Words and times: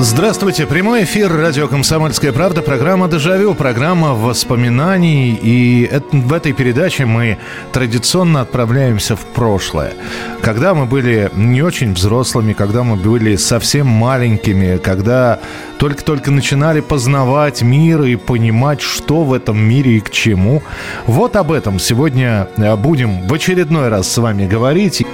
Здравствуйте. 0.00 0.64
Прямой 0.64 1.02
эфир 1.02 1.32
радио 1.32 1.66
«Комсомольская 1.66 2.32
правда». 2.32 2.62
Программа 2.62 3.08
«Дежавю», 3.08 3.54
программа 3.54 4.14
воспоминаний. 4.14 5.36
И 5.42 5.90
в 6.12 6.32
этой 6.32 6.52
передаче 6.52 7.04
мы 7.04 7.38
традиционно 7.72 8.42
отправляемся 8.42 9.16
в 9.16 9.26
прошлое. 9.26 9.94
Когда 10.40 10.74
мы 10.74 10.86
были 10.86 11.32
не 11.34 11.62
очень 11.62 11.94
взрослыми, 11.94 12.52
когда 12.52 12.84
мы 12.84 12.94
были 12.94 13.34
совсем 13.34 13.88
маленькими, 13.88 14.76
когда 14.76 15.40
только-только 15.78 16.30
начинали 16.30 16.78
познавать 16.78 17.62
мир 17.62 18.02
и 18.02 18.14
понимать, 18.14 18.80
что 18.80 19.24
в 19.24 19.32
этом 19.32 19.58
мире 19.58 19.96
и 19.96 20.00
к 20.00 20.10
чему. 20.10 20.62
Вот 21.06 21.34
об 21.34 21.50
этом 21.50 21.80
сегодня 21.80 22.48
э, 22.56 22.76
будем 22.76 23.26
в 23.26 23.34
очередной 23.34 23.88
раз 23.88 24.06
с 24.12 24.18
вами 24.18 24.46
говорить. 24.46 25.04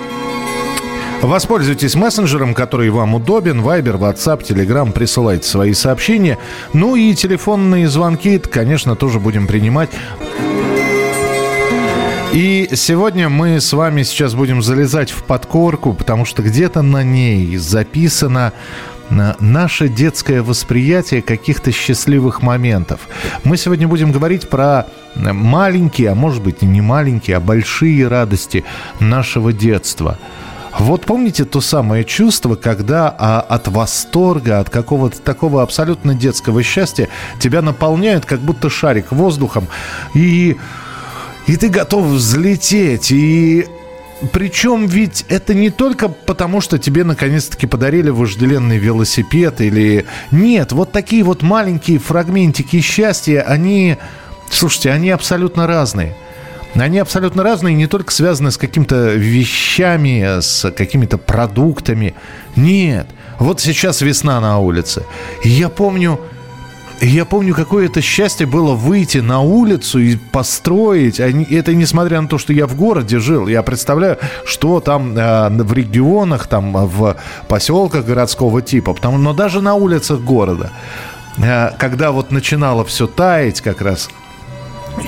Воспользуйтесь 1.26 1.94
мессенджером, 1.94 2.52
который 2.52 2.90
вам 2.90 3.14
удобен. 3.14 3.62
Вайбер, 3.62 3.96
WhatsApp, 3.96 4.42
Telegram. 4.42 4.92
Присылайте 4.92 5.48
свои 5.48 5.72
сообщения. 5.72 6.36
Ну 6.74 6.96
и 6.96 7.14
телефонные 7.14 7.88
звонки, 7.88 8.38
конечно, 8.38 8.94
тоже 8.94 9.20
будем 9.20 9.46
принимать. 9.46 9.88
И 12.34 12.68
сегодня 12.74 13.30
мы 13.30 13.60
с 13.60 13.72
вами 13.72 14.02
сейчас 14.02 14.34
будем 14.34 14.62
залезать 14.62 15.10
в 15.10 15.24
подкорку, 15.24 15.94
потому 15.94 16.26
что 16.26 16.42
где-то 16.42 16.82
на 16.82 17.02
ней 17.02 17.56
записано 17.56 18.52
наше 19.08 19.88
детское 19.88 20.42
восприятие 20.42 21.22
каких-то 21.22 21.72
счастливых 21.72 22.42
моментов. 22.42 23.00
Мы 23.44 23.56
сегодня 23.56 23.88
будем 23.88 24.12
говорить 24.12 24.50
про 24.50 24.88
маленькие, 25.14 26.10
а 26.10 26.14
может 26.14 26.42
быть 26.42 26.58
и 26.60 26.66
не 26.66 26.82
маленькие, 26.82 27.38
а 27.38 27.40
большие 27.40 28.08
радости 28.08 28.62
нашего 29.00 29.54
детства– 29.54 30.18
вот 30.78 31.04
помните 31.06 31.44
то 31.44 31.60
самое 31.60 32.04
чувство, 32.04 32.56
когда 32.56 33.14
а, 33.16 33.40
от 33.40 33.68
восторга, 33.68 34.58
от 34.60 34.70
какого-то 34.70 35.20
такого 35.20 35.62
абсолютно 35.62 36.14
детского 36.14 36.62
счастья 36.62 37.08
тебя 37.38 37.62
наполняют 37.62 38.24
как 38.24 38.40
будто 38.40 38.68
шарик 38.68 39.12
воздухом, 39.12 39.68
и, 40.14 40.56
и 41.46 41.56
ты 41.56 41.68
готов 41.68 42.06
взлететь, 42.06 43.12
и 43.12 43.66
причем 44.32 44.86
ведь 44.86 45.24
это 45.28 45.54
не 45.54 45.70
только 45.70 46.08
потому, 46.08 46.60
что 46.60 46.78
тебе 46.78 47.04
наконец-таки 47.04 47.66
подарили 47.66 48.10
вожделенный 48.10 48.78
велосипед 48.78 49.60
или... 49.60 50.06
Нет, 50.30 50.72
вот 50.72 50.92
такие 50.92 51.22
вот 51.22 51.42
маленькие 51.42 51.98
фрагментики 51.98 52.80
счастья, 52.80 53.42
они... 53.42 53.96
Слушайте, 54.50 54.92
они 54.92 55.10
абсолютно 55.10 55.66
разные. 55.66 56.14
Они 56.74 56.98
абсолютно 56.98 57.42
разные, 57.42 57.74
не 57.74 57.86
только 57.86 58.12
связаны 58.12 58.50
с 58.50 58.56
какими-то 58.56 59.14
вещами, 59.14 60.40
с 60.40 60.70
какими-то 60.72 61.18
продуктами. 61.18 62.14
Нет. 62.56 63.06
Вот 63.38 63.60
сейчас 63.60 64.00
весна 64.00 64.40
на 64.40 64.58
улице. 64.58 65.04
я 65.44 65.68
помню, 65.68 66.20
я 67.00 67.24
помню, 67.24 67.54
какое 67.54 67.86
это 67.86 68.00
счастье 68.00 68.46
было 68.46 68.74
выйти 68.74 69.18
на 69.18 69.40
улицу 69.40 69.98
и 69.98 70.16
построить. 70.16 71.20
Это 71.20 71.74
несмотря 71.74 72.20
на 72.20 72.28
то, 72.28 72.38
что 72.38 72.52
я 72.52 72.66
в 72.66 72.76
городе 72.76 73.18
жил. 73.18 73.46
Я 73.46 73.62
представляю, 73.62 74.18
что 74.44 74.80
там 74.80 75.16
э, 75.16 75.48
в 75.50 75.72
регионах, 75.72 76.46
там 76.46 76.72
в 76.72 77.16
поселках 77.48 78.04
городского 78.04 78.62
типа. 78.62 78.94
Потому, 78.94 79.18
но 79.18 79.32
даже 79.32 79.60
на 79.60 79.74
улицах 79.74 80.20
города, 80.20 80.70
э, 81.38 81.70
когда 81.78 82.10
вот 82.10 82.30
начинало 82.30 82.84
все 82.84 83.06
таять 83.06 83.60
как 83.60 83.80
раз 83.80 84.08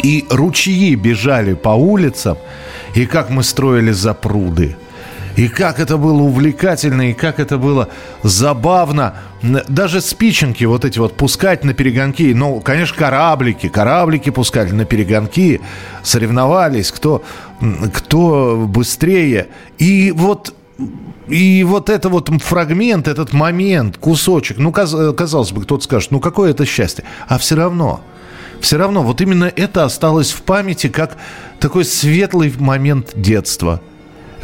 и 0.02 0.26
ручьи 0.30 0.94
бежали 0.94 1.54
по 1.54 1.70
улицам, 1.70 2.38
и 2.94 3.06
как 3.06 3.30
мы 3.30 3.42
строили 3.42 3.92
запруды. 3.92 4.76
И 5.36 5.48
как 5.48 5.80
это 5.80 5.98
было 5.98 6.22
увлекательно, 6.22 7.10
и 7.10 7.12
как 7.12 7.38
это 7.40 7.58
было 7.58 7.90
забавно. 8.22 9.16
Даже 9.42 10.00
спиченки 10.00 10.64
вот 10.64 10.86
эти 10.86 10.98
вот 10.98 11.14
пускать 11.14 11.62
на 11.62 11.74
перегонки. 11.74 12.32
Ну, 12.34 12.60
конечно, 12.60 12.96
кораблики. 12.96 13.68
Кораблики 13.68 14.30
пускали 14.30 14.70
на 14.70 14.86
перегонки. 14.86 15.60
Соревновались, 16.02 16.90
кто, 16.90 17.22
кто 17.92 18.64
быстрее. 18.66 19.48
И 19.76 20.10
вот 20.10 20.54
и 21.28 21.64
вот 21.64 21.90
это 21.90 22.08
вот 22.08 22.30
фрагмент, 22.42 23.06
этот 23.06 23.34
момент, 23.34 23.98
кусочек, 23.98 24.58
ну, 24.58 24.72
казалось 24.72 25.52
бы, 25.52 25.62
кто-то 25.62 25.84
скажет, 25.84 26.12
ну, 26.12 26.20
какое 26.20 26.52
это 26.52 26.64
счастье. 26.64 27.04
А 27.28 27.36
все 27.36 27.56
равно– 27.56 28.00
все 28.66 28.78
равно 28.78 29.04
вот 29.04 29.20
именно 29.20 29.44
это 29.44 29.84
осталось 29.84 30.32
в 30.32 30.42
памяти 30.42 30.88
как 30.88 31.16
такой 31.60 31.84
светлый 31.84 32.52
момент 32.58 33.12
детства– 33.14 33.80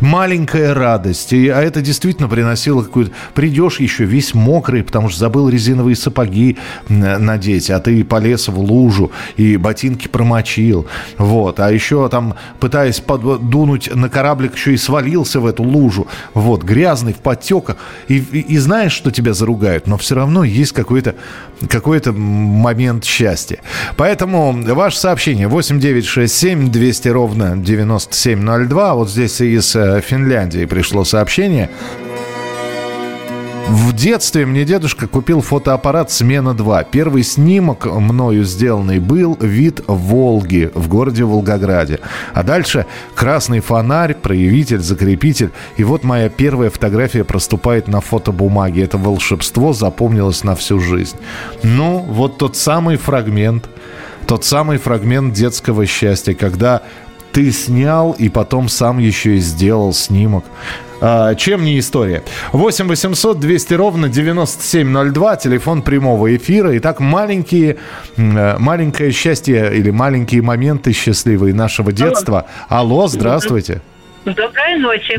маленькая 0.03 0.75
радость. 0.75 1.33
И, 1.33 1.49
а 1.49 1.63
это 1.63 1.81
действительно 1.81 2.29
приносило 2.29 2.83
какую-то... 2.83 3.13
Придешь 3.35 3.81
еще 3.81 4.05
весь 4.05 4.35
мокрый, 4.35 4.83
потому 4.83 5.09
что 5.09 5.19
забыл 5.21 5.49
резиновые 5.49 5.97
сапоги 5.97 6.59
надеть, 6.89 7.71
а 7.71 7.79
ты 7.79 8.05
полез 8.05 8.49
в 8.49 8.59
лужу 8.59 9.13
и 9.37 9.57
ботинки 9.57 10.09
промочил. 10.09 10.87
Вот. 11.19 11.61
А 11.61 11.71
еще 11.71 12.09
там, 12.09 12.35
пытаясь 12.61 13.01
поддунуть 13.01 13.95
на 13.95 14.09
кораблик, 14.11 14.57
еще 14.57 14.75
и 14.75 14.77
свалился 14.77 15.41
в 15.41 15.47
эту 15.47 15.63
лужу. 15.63 16.09
Вот. 16.35 16.65
Грязный, 16.65 17.13
в 17.13 17.19
подтеках. 17.19 17.77
И, 18.09 18.19
и, 18.19 18.41
и 18.41 18.59
знаешь, 18.59 18.93
что 18.93 19.11
тебя 19.11 19.33
заругают, 19.33 19.87
но 19.87 19.97
все 19.97 20.17
равно 20.17 20.43
есть 20.45 20.73
какой-то 20.73 21.15
какой-то 21.69 22.13
момент 22.13 23.05
счастья. 23.05 23.59
Поэтому 23.97 24.53
ваше 24.75 24.99
сообщение 24.99 25.49
8967 25.49 26.71
200 26.71 27.09
ровно 27.09 27.57
9702. 27.57 28.95
Вот 28.95 29.11
здесь 29.11 29.41
из 29.41 29.75
э, 29.77 30.01
Финляндии 30.01 30.65
пришло 30.65 31.05
сообщение. 31.05 31.71
В 33.69 33.93
детстве 33.93 34.45
мне 34.45 34.65
дедушка 34.65 35.07
купил 35.07 35.41
фотоаппарат 35.41 36.11
«Смена-2». 36.11 36.87
Первый 36.91 37.23
снимок 37.23 37.87
мною 37.87 38.45
сделанный 38.45 38.99
был 38.99 39.37
вид 39.41 39.83
Волги 39.87 40.71
в 40.75 40.89
городе 40.89 41.25
Волгограде. 41.25 42.01
А 42.35 42.43
дальше 42.43 42.87
красный 43.15 43.61
фонарь, 43.61 44.15
проявитель, 44.15 44.81
закрепитель. 44.81 45.51
И 45.77 45.85
вот 45.85 46.05
моя 46.05 46.29
первая 46.29 46.71
фотография 46.71 47.25
проступает 47.25 47.89
на 47.89 48.01
фотобумаге. 48.01 48.83
Это 48.83 48.99
волшебство 48.99 49.73
запомнилось 49.73 50.45
на 50.45 50.55
всю 50.55 50.81
жизнь. 50.81 51.17
Ну, 51.63 51.99
вот 51.99 52.39
тот 52.39 52.57
самый 52.57 52.97
фрагмент, 52.97 53.69
тот 54.27 54.45
самый 54.45 54.79
фрагмент 54.79 55.35
детского 55.35 55.87
счастья, 55.87 56.35
когда 56.35 56.83
ты 57.33 57.51
снял 57.51 58.13
и 58.13 58.29
потом 58.29 58.69
сам 58.69 58.99
еще 58.99 59.37
и 59.37 59.41
сделал 59.41 59.93
снимок. 59.93 60.45
А, 61.05 61.35
чем 61.35 61.65
не 61.65 61.81
история? 61.81 62.23
8 62.53 62.87
800 62.87 63.41
200 63.41 63.75
ровно 63.75 64.09
9702, 64.09 65.37
телефон 65.37 65.83
прямого 65.83 66.35
эфира. 66.37 66.79
Итак, 66.79 67.01
маленькие, 67.01 67.79
э, 68.17 68.57
маленькое 68.59 69.11
счастье 69.11 69.75
или 69.75 69.91
маленькие 69.91 70.43
моменты 70.43 70.93
счастливые 70.93 71.55
нашего 71.55 71.91
детства. 71.91 72.47
Алло, 72.69 73.09
здравствуйте. 73.09 73.81
Доброй 74.25 74.79
ночи. 74.79 75.19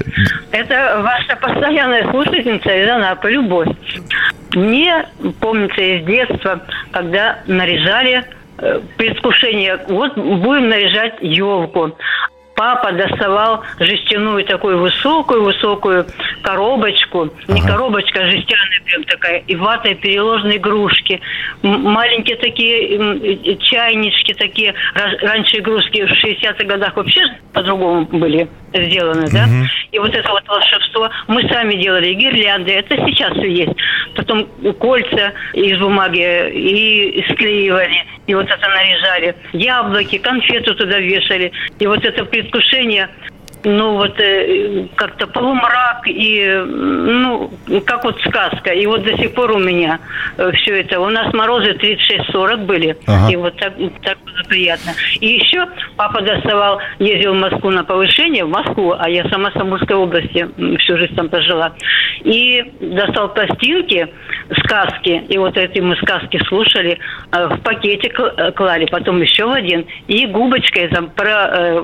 Это 0.51 1.01
ваша 1.03 1.35
постоянная 1.35 2.09
слушательница 2.09 2.69
из 2.69 2.89
Анапы, 2.89 3.31
Любовь. 3.31 3.67
Мне 4.53 5.05
помнится 5.41 5.81
из 5.81 6.05
детства, 6.05 6.61
когда 6.94 7.39
наряжали 7.45 8.24
Э, 8.59 8.79
предвкушение, 8.97 9.77
вот 9.88 10.15
будем 10.15 10.69
наряжать 10.69 11.15
елку. 11.21 11.97
Папа 12.63 12.94
доставал 12.94 13.62
жестяную 13.77 14.45
такую 14.45 14.77
высокую-высокую 14.80 16.06
коробочку. 16.42 17.24
Ага. 17.24 17.54
Не 17.54 17.60
коробочка, 17.60 18.21
а 18.21 18.25
жестяная 18.25 18.81
прям 18.86 19.04
такая. 19.04 19.44
И 19.48 19.56
ватой 19.57 19.95
переложенные 19.95 20.60
игрушки. 20.60 21.19
Маленькие 21.62 22.38
такие 22.38 23.57
чайнички 23.57 24.33
такие. 24.36 24.74
Раньше 24.94 25.57
игрушки 25.57 26.06
в 26.06 26.12
60-х 26.12 26.63
годах 26.63 26.95
вообще 26.95 27.19
по-другому 27.51 28.06
были 28.06 28.48
сделаны, 28.74 29.30
да? 29.30 29.44
Угу. 29.44 29.68
И 29.92 30.00
вот 30.00 30.15
это 30.15 30.30
вот 30.30 30.48
волшебство. 30.48 31.10
Мы 31.27 31.45
сами 31.50 31.74
делали 31.74 32.13
гирлянды. 32.13 32.71
Это 32.71 32.95
сейчас 32.95 33.33
все 33.33 33.51
есть. 33.51 33.74
Потом 34.15 34.45
кольца 34.80 35.33
из 35.51 35.77
бумаги 35.80 36.50
и 36.50 37.25
склеивали 37.30 38.06
и 38.27 38.33
вот 38.33 38.45
это 38.45 38.68
наряжали. 38.69 39.36
Яблоки, 39.54 40.18
конфету 40.18 40.75
туда 40.75 41.00
вешали. 41.00 41.51
И 41.80 41.88
вот 41.88 42.04
это 42.06 42.24
предвкушение 42.53 43.09
ну 43.63 43.94
вот 43.94 44.19
э, 44.19 44.88
как-то 44.95 45.27
полумрак 45.27 46.07
и 46.07 46.63
ну 46.65 47.51
как 47.86 48.04
вот 48.04 48.19
сказка. 48.21 48.71
И 48.71 48.86
вот 48.86 49.04
до 49.04 49.18
сих 49.18 49.33
пор 49.33 49.51
у 49.51 49.60
меня 49.60 50.00
э, 50.38 50.51
все 50.54 50.81
это. 50.81 51.00
У 51.00 51.10
нас 51.10 51.33
морозы 51.33 51.71
36-40 51.71 52.65
были, 52.65 52.98
ага. 53.07 53.31
и 53.31 53.36
вот 53.36 53.56
так, 53.57 53.74
так 54.04 54.18
было 54.24 54.44
приятно. 54.48 54.92
И 55.19 55.27
еще 55.27 55.65
папа 55.95 56.21
доставал, 56.21 56.80
ездил 57.00 57.33
в 57.33 57.38
Москву 57.38 57.69
на 57.69 57.83
повышение, 57.83 58.45
в 58.45 58.50
Москву, 58.50 58.95
а 58.98 59.10
я 59.10 59.27
сама 59.30 59.51
с 59.51 59.56
Амурской 59.56 59.95
области 59.95 60.48
всю 60.80 60.98
жизнь 60.98 61.15
там 61.15 61.30
прожила. 61.30 61.74
И 62.24 62.63
достал 62.80 63.33
пластинки, 63.33 64.07
сказки, 64.63 65.24
и 65.30 65.38
вот 65.38 65.57
эти 65.57 65.80
мы 65.80 65.95
сказки 65.98 66.42
слушали, 66.48 67.00
э, 67.31 67.48
в 67.48 67.62
пакете 67.62 68.10
клали, 68.10 68.86
потом 68.86 69.21
еще 69.21 69.45
в 69.45 69.51
один, 69.51 69.86
и 70.07 70.25
губочкой 70.25 70.89
там 70.89 71.10
про, 71.10 71.81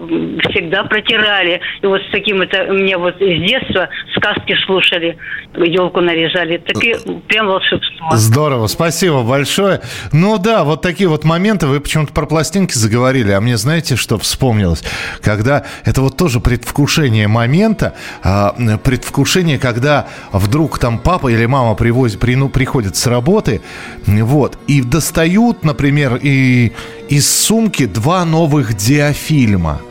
всегда 0.50 0.84
протирали. 0.84 1.62
И 1.82 1.86
вот 1.86 2.02
с 2.02 2.12
таким 2.12 2.42
это 2.42 2.66
меня 2.72 2.98
вот 2.98 3.22
из 3.22 3.48
детства 3.48 3.90
сказки 4.16 4.56
слушали, 4.66 5.18
елку 5.56 6.02
наряжали. 6.02 6.58
Такие 6.58 6.98
прям 7.28 7.48
волшебство. 7.48 8.10
Здорово, 8.12 8.68
спасибо 8.68 9.24
большое. 9.24 9.82
Ну 10.12 10.38
да, 10.38 10.64
вот 10.64 10.82
такие 10.82 11.10
вот 11.10 11.24
моменты. 11.24 11.68
Вы 11.68 11.80
почему-то 11.80 12.14
про 12.14 12.26
пластинки 12.26 12.74
заговорили, 12.74 13.32
а 13.32 13.42
мне 13.42 13.58
знаете, 13.58 13.96
что 13.96 14.18
вспомнилось? 14.18 14.84
Когда 15.22 15.66
это 15.86 16.02
вот 16.02 16.18
тоже 16.18 16.40
предвкушение 16.40 17.28
момента, 17.28 17.94
а, 18.24 18.56
предвкушение, 18.84 19.60
когда 19.60 20.08
вдруг 20.32 20.80
там 20.80 21.00
папа 21.00 21.30
или 21.30 21.46
мама 21.46 21.76
привозит, 21.76 22.20
при, 22.20 22.36
ну, 22.36 22.50
приходят 22.50 22.96
с 22.96 23.08
работы, 23.08 23.62
вот, 24.06 24.58
и 24.68 24.82
достают, 24.82 25.64
например, 25.64 26.20
и 26.22 26.74
из 27.10 27.30
сумки 27.30 27.86
два 27.86 28.26
новых 28.26 28.76
диафильма– 28.76 29.82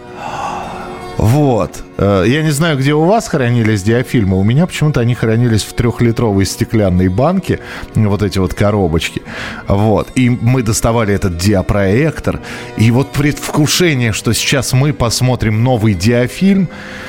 вот. 1.19 1.83
Э, 1.97 2.25
я 2.27 2.43
не 2.43 2.53
знаю, 2.53 2.79
где 2.79 2.95
у 2.95 3.05
вас 3.05 3.27
хранились 3.27 3.83
диафильмы. 3.83 4.39
У 4.39 4.45
меня 4.45 4.67
почему-то 4.67 5.01
они 5.01 5.17
хранились 5.17 5.65
в 5.65 5.73
трехлитровой 5.73 6.47
стеклянной 6.47 7.09
банке. 7.09 7.59
Вот 7.97 8.23
эти 8.23 8.39
вот 8.39 8.55
коробочки. 8.55 9.23
Вот. 9.67 10.09
И 10.15 10.31
мы 10.31 10.63
доставали 10.63 11.13
этот 11.13 11.37
диапроектор. 11.37 12.41
И 12.77 12.93
вот 12.93 13.11
предвкушение, 13.11 14.13
что 14.13 14.33
сейчас 14.33 14.73
мы 14.73 14.93
посмотрим 14.93 15.65
новый 15.65 15.95
диафильм. 15.95 16.69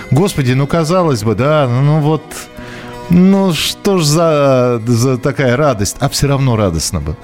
Господи, 0.10 0.54
ну 0.54 0.66
казалось 0.66 1.24
бы, 1.24 1.36
да, 1.36 1.68
ну, 1.70 2.00
вот... 2.00 2.24
Ну 3.12 3.54
что 3.54 3.98
ж 3.98 4.04
за, 4.04 4.82
за 4.86 5.18
такая 5.18 5.56
радость? 5.56 5.98
А 6.00 6.10
все 6.10 6.28
равно 6.28 6.56
радостно 6.56 7.00
было. 7.00 7.18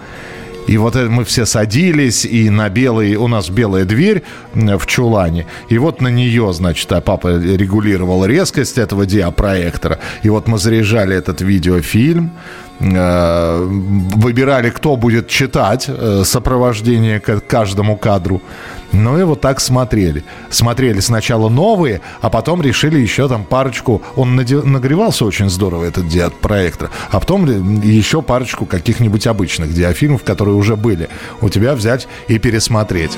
И 0.68 0.78
вот 0.78 0.96
мы 0.96 1.24
все 1.24 1.46
садились, 1.46 2.26
и 2.26 2.50
на 2.50 2.70
белый, 2.70 3.16
у 3.16 3.28
нас 3.28 3.50
белая 3.50 3.86
дверь 3.86 4.24
в 4.54 4.86
чулане, 4.86 5.46
и 5.70 5.78
вот 5.78 6.02
на 6.02 6.08
нее, 6.08 6.54
значит, 6.54 6.92
а 6.92 7.02
папа 7.02 7.38
регулировал 7.38 8.26
резкость 8.26 8.78
этого 8.78 9.06
диапроектора. 9.06 10.00
И 10.24 10.30
вот 10.30 10.48
мы 10.48 10.58
заряжали 10.58 11.16
этот 11.16 11.42
видеофильм, 11.42 12.32
Э, 12.36 12.65
выбирали, 12.80 14.70
кто 14.70 14.98
будет 14.98 15.28
читать 15.28 15.86
э, 15.88 16.24
сопровождение 16.26 17.20
к 17.20 17.40
каждому 17.40 17.96
кадру. 17.96 18.42
Ну 18.92 19.18
и 19.18 19.24
вот 19.24 19.42
так 19.42 19.60
смотрели. 19.60 20.24
Смотрели 20.50 21.00
сначала 21.00 21.50
новые, 21.50 22.02
а 22.22 22.30
потом 22.30 22.62
решили 22.62 23.00
еще 23.00 23.28
там 23.28 23.44
парочку... 23.44 24.02
Он 24.16 24.36
нагревался 24.36 25.26
очень 25.26 25.50
здорово, 25.50 25.86
этот 25.86 26.08
диат-проектор. 26.08 26.90
А 27.12 27.20
потом 27.20 27.82
еще 27.82 28.22
парочку 28.22 28.66
каких-нибудь 28.66 29.28
обычных 29.28 29.74
диафильмов, 29.74 30.24
которые 30.24 30.56
уже 30.56 30.76
были, 30.76 31.10
у 31.42 31.50
тебя 31.50 31.76
взять 31.76 32.08
и 32.28 32.40
пересмотреть. 32.40 33.18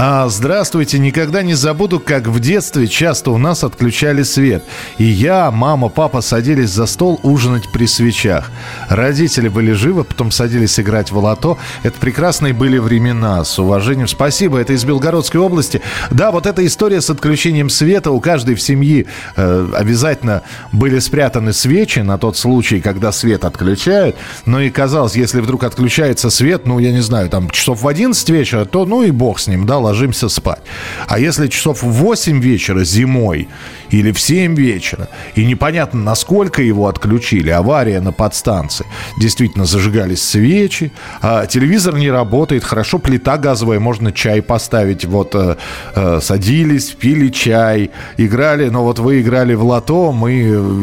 А, 0.00 0.28
здравствуйте, 0.28 1.00
никогда 1.00 1.42
не 1.42 1.54
забуду, 1.54 1.98
как 1.98 2.28
в 2.28 2.38
детстве 2.38 2.86
часто 2.86 3.32
у 3.32 3.36
нас 3.36 3.64
отключали 3.64 4.22
свет. 4.22 4.62
И 4.96 5.02
я, 5.02 5.50
мама, 5.50 5.88
папа 5.88 6.20
садились 6.20 6.70
за 6.70 6.86
стол 6.86 7.18
ужинать 7.24 7.72
при 7.72 7.86
свечах. 7.86 8.48
Родители 8.88 9.48
были 9.48 9.72
живы, 9.72 10.04
потом 10.04 10.30
садились 10.30 10.78
играть 10.78 11.10
в 11.10 11.18
лото. 11.18 11.58
Это 11.82 11.98
прекрасные 11.98 12.52
были 12.52 12.78
времена. 12.78 13.42
С 13.42 13.58
уважением. 13.58 14.06
Спасибо, 14.06 14.58
это 14.58 14.72
из 14.72 14.84
Белгородской 14.84 15.40
области. 15.40 15.82
Да, 16.12 16.30
вот 16.30 16.46
эта 16.46 16.64
история 16.64 17.00
с 17.00 17.10
отключением 17.10 17.68
света. 17.68 18.12
У 18.12 18.20
каждой 18.20 18.54
в 18.54 18.62
семье 18.62 19.06
э, 19.34 19.68
обязательно 19.74 20.42
были 20.70 21.00
спрятаны 21.00 21.52
свечи 21.52 21.98
на 21.98 22.18
тот 22.18 22.36
случай, 22.36 22.80
когда 22.80 23.10
свет 23.10 23.44
отключают. 23.44 24.14
Но 24.46 24.60
и 24.60 24.70
казалось, 24.70 25.16
если 25.16 25.40
вдруг 25.40 25.64
отключается 25.64 26.30
свет, 26.30 26.66
ну, 26.68 26.78
я 26.78 26.92
не 26.92 27.02
знаю, 27.02 27.28
там 27.30 27.50
часов 27.50 27.82
в 27.82 27.88
11 27.88 28.30
вечера, 28.30 28.64
то 28.64 28.86
ну 28.86 29.02
и 29.02 29.10
бог 29.10 29.40
с 29.40 29.48
ним, 29.48 29.66
да, 29.66 29.87
ложимся 29.88 30.28
спать. 30.28 30.62
А 31.06 31.18
если 31.18 31.48
часов 31.48 31.82
в 31.82 31.88
8 31.88 32.40
вечера 32.40 32.84
зимой 32.84 33.48
или 33.90 34.12
в 34.12 34.20
7 34.20 34.54
вечера, 34.54 35.08
и 35.34 35.44
непонятно, 35.44 36.00
насколько 36.00 36.62
его 36.62 36.86
отключили, 36.86 37.50
авария 37.50 38.00
на 38.00 38.12
подстанции, 38.12 38.86
действительно 39.18 39.64
зажигались 39.64 40.22
свечи, 40.22 40.92
а 41.22 41.46
телевизор 41.46 41.94
не 41.94 42.10
работает, 42.10 42.64
хорошо, 42.64 42.98
плита 42.98 43.38
газовая, 43.38 43.80
можно 43.80 44.12
чай 44.12 44.42
поставить, 44.42 45.04
вот 45.04 45.34
э, 45.34 45.56
э, 45.94 46.20
садились, 46.22 46.90
пили 46.90 47.28
чай, 47.28 47.90
играли, 48.18 48.68
но 48.68 48.84
вот 48.84 48.98
вы 48.98 49.20
играли 49.20 49.54
в 49.54 49.64
лото, 49.64 50.12
мы 50.12 50.42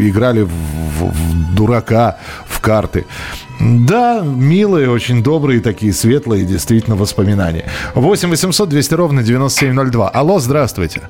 играли 0.09 0.41
в, 0.41 0.49
в, 0.49 1.11
в 1.11 1.55
дурака, 1.55 2.17
в 2.47 2.59
карты. 2.59 3.05
Да, 3.59 4.21
милые, 4.21 4.89
очень 4.89 5.23
добрые, 5.23 5.61
такие 5.61 5.93
светлые, 5.93 6.45
действительно, 6.45 6.95
воспоминания. 6.95 7.65
8 7.93 8.29
800 8.29 8.69
200 8.69 8.93
ровно 8.93 9.23
9702. 9.23 10.09
Алло, 10.09 10.39
здравствуйте. 10.39 11.03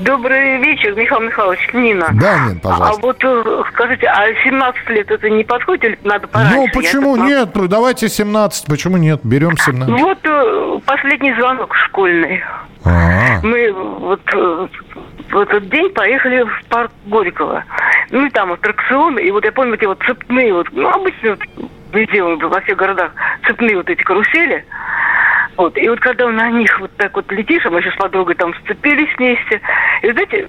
Добрый 0.00 0.56
вечер, 0.58 0.94
Михаил 0.94 1.20
Михайлович, 1.20 1.60
Нина. 1.74 2.08
Да, 2.14 2.48
Нин, 2.48 2.60
пожалуйста. 2.60 2.94
А 2.94 3.02
вот 3.02 3.16
э, 3.22 3.62
скажите, 3.72 4.06
а 4.06 4.26
17 4.44 4.88
лет 4.90 5.10
это 5.10 5.28
не 5.28 5.44
подходит 5.44 5.84
или 5.84 5.98
надо 6.04 6.26
пораньше? 6.26 6.56
Ну, 6.56 6.66
почему 6.72 7.16
Я 7.16 7.22
нет? 7.24 7.52
Так... 7.52 7.68
Давайте 7.68 8.08
17, 8.08 8.66
почему 8.66 8.96
нет? 8.96 9.20
Берем 9.24 9.56
17. 9.58 10.00
Вот 10.00 10.18
э, 10.24 10.78
последний 10.86 11.34
звонок 11.34 11.74
школьный. 11.74 12.42
А-а-а. 12.84 13.40
Мы 13.46 13.72
вот 13.72 14.22
э, 14.34 14.68
в 15.30 15.38
этот 15.38 15.68
день 15.68 15.90
поехали 15.90 16.42
в 16.44 16.64
парк 16.70 16.90
Горького. 17.04 17.64
Ну 18.10 18.24
и 18.24 18.30
там 18.30 18.52
аттракционы, 18.52 19.20
и 19.20 19.30
вот 19.30 19.44
я 19.44 19.52
помню 19.52 19.74
эти 19.74 19.84
вот 19.84 20.02
цепные, 20.04 20.52
вот, 20.54 20.66
ну 20.72 20.88
обычно 20.88 21.30
вот, 21.30 21.68
везде 21.92 22.22
во 22.22 22.60
всех 22.62 22.76
городах 22.76 23.12
цепные 23.46 23.76
вот 23.76 23.90
эти 23.90 24.02
карусели. 24.02 24.64
Вот. 25.56 25.76
И 25.76 25.88
вот 25.88 26.00
когда 26.00 26.28
на 26.28 26.50
них 26.50 26.80
вот 26.80 26.90
так 26.96 27.14
вот 27.14 27.30
летишь, 27.32 27.64
а 27.66 27.70
мы 27.70 27.80
еще 27.80 27.90
с 27.90 27.96
подругой 27.96 28.34
там 28.34 28.54
сцепились 28.64 29.14
вместе, 29.16 29.60
и 30.02 30.12
знаете, 30.12 30.46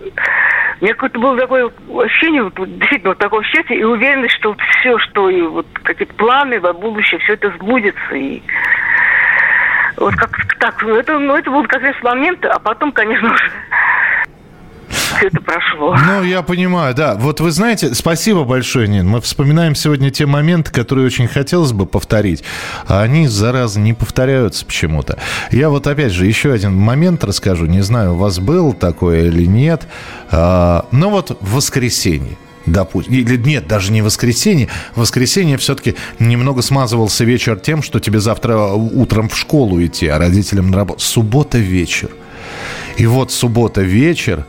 у 0.79 0.83
меня 0.83 0.93
какое-то 0.93 1.19
было 1.19 1.37
такое 1.37 1.69
ощущение, 1.99 2.43
вот, 2.43 2.53
действительно, 2.55 3.09
вот 3.09 3.17
такое 3.17 3.43
счастье 3.43 3.77
и 3.77 3.83
уверенность, 3.83 4.35
что 4.35 4.55
все, 4.79 4.97
что 4.99 5.29
и 5.29 5.41
вот 5.41 5.67
какие-то 5.83 6.13
планы 6.15 6.59
в 6.59 6.73
будущее, 6.73 7.19
все 7.19 7.33
это 7.33 7.51
сбудется. 7.51 8.15
И 8.15 8.41
вот 9.97 10.15
как 10.15 10.29
так, 10.59 10.81
ну 10.83 10.95
это, 10.95 11.19
ну, 11.19 11.35
это 11.35 11.51
был 11.51 11.65
как 11.67 11.81
раз 11.81 11.95
момент, 12.01 12.43
а 12.45 12.59
потом, 12.59 12.91
конечно, 12.91 13.33
уже 13.33 13.51
все 15.21 15.27
это 15.27 15.41
прошло. 15.41 15.95
Ну, 15.95 16.23
я 16.23 16.41
понимаю, 16.41 16.95
да. 16.95 17.15
Вот 17.15 17.39
вы 17.39 17.51
знаете, 17.51 17.93
спасибо 17.93 18.43
большое, 18.43 18.87
Нин. 18.87 19.07
Мы 19.07 19.21
вспоминаем 19.21 19.75
сегодня 19.75 20.09
те 20.09 20.25
моменты, 20.25 20.71
которые 20.71 21.05
очень 21.05 21.27
хотелось 21.27 21.73
бы 21.73 21.85
повторить, 21.85 22.43
а 22.87 23.01
они, 23.01 23.27
зараза, 23.27 23.79
не 23.79 23.93
повторяются 23.93 24.65
почему-то. 24.65 25.19
Я 25.51 25.69
вот 25.69 25.85
опять 25.85 26.11
же 26.11 26.25
еще 26.25 26.51
один 26.51 26.73
момент 26.73 27.23
расскажу. 27.23 27.67
Не 27.67 27.81
знаю, 27.81 28.13
у 28.13 28.17
вас 28.17 28.39
был 28.39 28.73
такое 28.73 29.27
или 29.27 29.45
нет. 29.45 29.87
А, 30.31 30.85
ну 30.91 31.09
вот 31.09 31.37
в 31.39 31.55
воскресенье 31.55 32.37
допустим, 32.67 33.13
или 33.13 33.37
нет, 33.37 33.67
даже 33.67 33.91
не 33.91 34.03
воскресенье. 34.03 34.69
Воскресенье 34.95 35.57
все-таки 35.57 35.95
немного 36.19 36.61
смазывался 36.61 37.25
вечер 37.25 37.59
тем, 37.59 37.81
что 37.81 37.99
тебе 37.99 38.19
завтра 38.19 38.55
утром 38.57 39.29
в 39.29 39.37
школу 39.37 39.83
идти, 39.83 40.07
а 40.07 40.19
родителям 40.19 40.69
на 40.69 40.77
работу. 40.77 40.99
Суббота 40.99 41.57
вечер. 41.57 42.09
И 42.97 43.07
вот 43.07 43.31
суббота 43.31 43.81
вечер, 43.81 44.45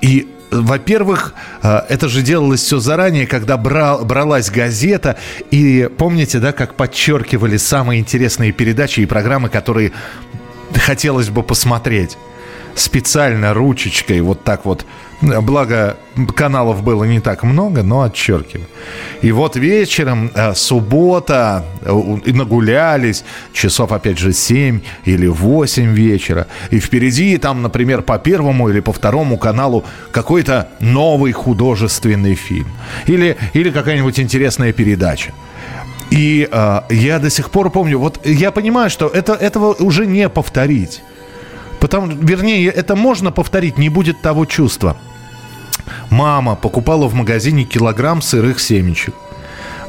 и 0.00 0.28
во-первых, 0.50 1.34
э, 1.62 1.80
это 1.88 2.08
же 2.08 2.22
делалось 2.22 2.60
все 2.60 2.78
заранее, 2.78 3.26
когда 3.26 3.56
брал, 3.56 4.04
бралась 4.04 4.50
газета, 4.50 5.16
и 5.50 5.88
помните, 5.98 6.38
да, 6.38 6.52
как 6.52 6.74
подчеркивали 6.74 7.56
самые 7.56 8.00
интересные 8.00 8.52
передачи 8.52 9.00
и 9.00 9.06
программы, 9.06 9.48
которые 9.48 9.92
хотелось 10.74 11.28
бы 11.28 11.42
посмотреть 11.42 12.16
специально 12.74 13.54
ручечкой 13.54 14.20
вот 14.20 14.44
так 14.44 14.64
вот 14.64 14.84
Благо, 15.20 15.96
каналов 16.36 16.82
было 16.82 17.04
не 17.04 17.20
так 17.20 17.44
много, 17.44 17.82
но 17.82 18.02
отчеркиваю. 18.02 18.66
И 19.22 19.32
вот 19.32 19.56
вечером, 19.56 20.30
э, 20.34 20.54
суббота, 20.54 21.64
э, 21.80 22.32
нагулялись, 22.32 23.24
часов, 23.52 23.92
опять 23.92 24.18
же, 24.18 24.32
7 24.32 24.80
или 25.06 25.26
8 25.26 25.94
вечера. 25.94 26.46
И 26.70 26.78
впереди 26.78 27.38
там, 27.38 27.62
например, 27.62 28.02
по 28.02 28.18
первому 28.18 28.68
или 28.68 28.80
по 28.80 28.92
второму 28.92 29.38
каналу 29.38 29.84
какой-то 30.10 30.68
новый 30.80 31.32
художественный 31.32 32.34
фильм. 32.34 32.68
Или, 33.06 33.36
или 33.54 33.70
какая-нибудь 33.70 34.20
интересная 34.20 34.72
передача. 34.72 35.32
И 36.10 36.48
э, 36.50 36.80
я 36.90 37.18
до 37.18 37.30
сих 37.30 37.50
пор 37.50 37.70
помню, 37.70 37.98
вот 37.98 38.26
я 38.26 38.50
понимаю, 38.50 38.90
что 38.90 39.06
это, 39.06 39.32
этого 39.32 39.74
уже 39.78 40.06
не 40.06 40.28
повторить. 40.28 41.02
Потому, 41.84 42.06
вернее, 42.06 42.70
это 42.70 42.96
можно 42.96 43.30
повторить, 43.30 43.76
не 43.76 43.90
будет 43.90 44.22
того 44.22 44.46
чувства. 44.46 44.96
Мама 46.08 46.54
покупала 46.54 47.08
в 47.08 47.14
магазине 47.14 47.64
килограмм 47.64 48.22
сырых 48.22 48.58
семечек. 48.58 49.12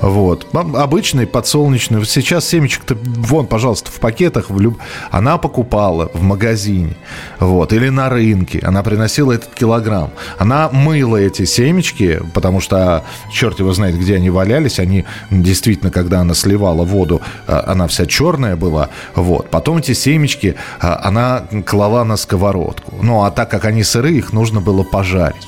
Вот. 0.01 0.47
Обычный 0.53 1.27
подсолнечный. 1.27 2.05
Сейчас 2.05 2.47
семечек-то, 2.47 2.95
вон, 2.95 3.47
пожалуйста, 3.47 3.91
в 3.91 3.99
пакетах. 3.99 4.49
В 4.49 4.59
люб... 4.59 4.77
Она 5.11 5.37
покупала 5.37 6.09
в 6.13 6.21
магазине. 6.21 6.95
Вот. 7.39 7.73
Или 7.73 7.89
на 7.89 8.09
рынке. 8.09 8.59
Она 8.63 8.83
приносила 8.83 9.31
этот 9.31 9.53
килограмм. 9.53 10.11
Она 10.37 10.69
мыла 10.71 11.17
эти 11.17 11.45
семечки, 11.45 12.21
потому 12.33 12.59
что, 12.59 13.03
черт 13.31 13.59
его 13.59 13.73
знает, 13.73 13.97
где 13.97 14.15
они 14.15 14.29
валялись. 14.29 14.79
Они 14.79 15.05
действительно, 15.31 15.91
когда 15.91 16.21
она 16.21 16.33
сливала 16.33 16.83
воду, 16.83 17.21
а, 17.47 17.63
она 17.67 17.87
вся 17.87 18.05
черная 18.05 18.55
была. 18.55 18.89
Вот. 19.15 19.49
Потом 19.49 19.77
эти 19.77 19.93
семечки 19.93 20.55
а, 20.79 21.01
она 21.03 21.43
клала 21.65 22.03
на 22.03 22.17
сковородку. 22.17 22.95
Ну, 23.01 23.23
а 23.23 23.31
так 23.31 23.49
как 23.49 23.65
они 23.65 23.83
сырые, 23.83 24.17
их 24.17 24.33
нужно 24.33 24.61
было 24.61 24.83
пожарить. 24.83 25.47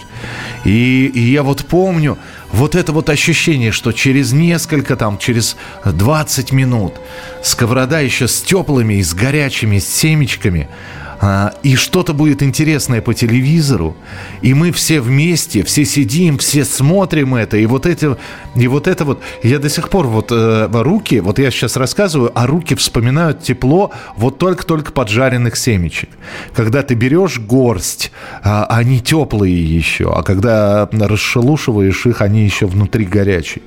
И, 0.66 1.12
и 1.13 1.20
я 1.20 1.44
вот 1.44 1.66
помню, 1.66 2.18
вот 2.51 2.75
это 2.75 2.92
вот 2.92 3.10
ощущение, 3.10 3.72
что 3.72 3.92
через 3.92 4.34
несколько, 4.34 4.96
там, 4.96 5.18
через 5.18 5.58
20 5.86 6.51
минут 6.51 6.96
сковорода 7.44 8.00
еще 8.00 8.27
с 8.27 8.42
теплыми 8.42 8.96
и 8.96 9.04
с 9.04 9.13
горячими 9.13 9.80
семечками– 9.80 10.68
и 11.63 11.75
что-то 11.75 12.13
будет 12.13 12.43
интересное 12.43 13.01
по 13.01 13.13
телевизору, 13.13 13.95
и 14.41 14.53
мы 14.53 14.71
все 14.71 15.01
вместе, 15.01 15.63
все 15.63 15.83
сидим, 15.86 16.38
все 16.38 16.63
смотрим 16.63 17.36
это, 17.36 17.57
и 17.57 17.65
вот 17.65 17.86
это, 17.86 18.17
и 18.55 18.67
вот 18.67 18.88
это 18.88 19.05
вот, 19.05 19.21
я 19.41 19.59
до 19.59 19.69
сих 19.69 19.89
пор 19.89 20.07
вот 20.07 20.31
э, 20.31 20.67
руки, 20.71 21.19
вот 21.19 21.39
я 21.39 21.50
сейчас 21.50 21.75
рассказываю, 21.75 22.31
а 22.36 22.45
руки 22.45 22.75
вспоминают 22.75 23.41
тепло 23.41 23.91
вот 24.15 24.38
только-только 24.38 24.91
поджаренных 24.91 25.55
семечек. 25.57 26.09
Когда 26.55 26.83
ты 26.83 26.93
берешь 26.93 27.39
горсть, 27.39 28.12
а, 28.43 28.65
они 28.65 29.00
теплые 29.00 29.55
еще, 29.55 30.13
а 30.13 30.24
когда 30.24 30.88
расшелушиваешь 30.91 32.05
их, 32.05 32.21
они 32.21 32.43
еще 32.43 32.67
внутри 32.67 33.05
горячие. 33.05 33.63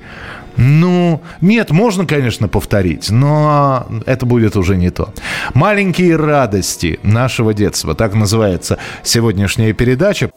Ну, 0.57 1.21
нет, 1.41 1.71
можно, 1.71 2.05
конечно, 2.05 2.47
повторить, 2.47 3.09
но 3.09 3.87
это 4.05 4.25
будет 4.25 4.55
уже 4.55 4.75
не 4.75 4.89
то. 4.89 5.13
Маленькие 5.53 6.15
радости 6.15 6.99
нашего 7.03 7.53
детства. 7.53 7.95
Так 7.95 8.13
называется 8.13 8.77
сегодняшняя 9.03 9.73
передача. 9.73 10.31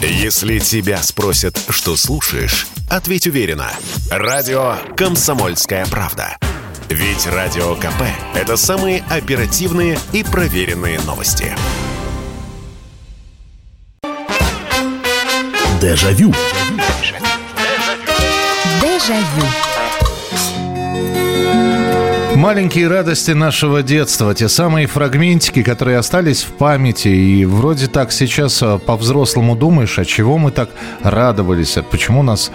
Если 0.00 0.58
тебя 0.58 0.98
спросят, 0.98 1.58
что 1.70 1.96
слушаешь, 1.96 2.66
ответь 2.90 3.26
уверенно. 3.26 3.70
Радио 4.10 4.74
«Комсомольская 4.96 5.86
правда». 5.86 6.36
Ведь 6.88 7.26
Радио 7.26 7.74
КП– 7.74 8.02
это 8.34 8.56
самые 8.56 9.02
оперативные 9.10 9.98
и 10.12 10.22
проверенные 10.22 11.00
новости. 11.00 11.52
Дежавю. 15.80 16.32
Дежавю. 16.32 16.65
Маленькие 22.34 22.88
радости 22.88 23.30
нашего 23.30 23.82
детства, 23.84 24.34
те 24.34 24.48
самые 24.48 24.88
фрагментики, 24.88 25.62
которые 25.62 25.98
остались 25.98 26.42
в 26.42 26.50
памяти. 26.50 27.08
И 27.08 27.44
вроде 27.44 27.86
так 27.86 28.10
сейчас 28.10 28.60
а, 28.64 28.78
по-взрослому 28.78 29.54
думаешь, 29.54 30.00
от 30.00 30.08
чего 30.08 30.38
мы 30.38 30.50
так 30.50 30.70
радовались, 31.02 31.78
почему 31.88 32.24
нас 32.24 32.50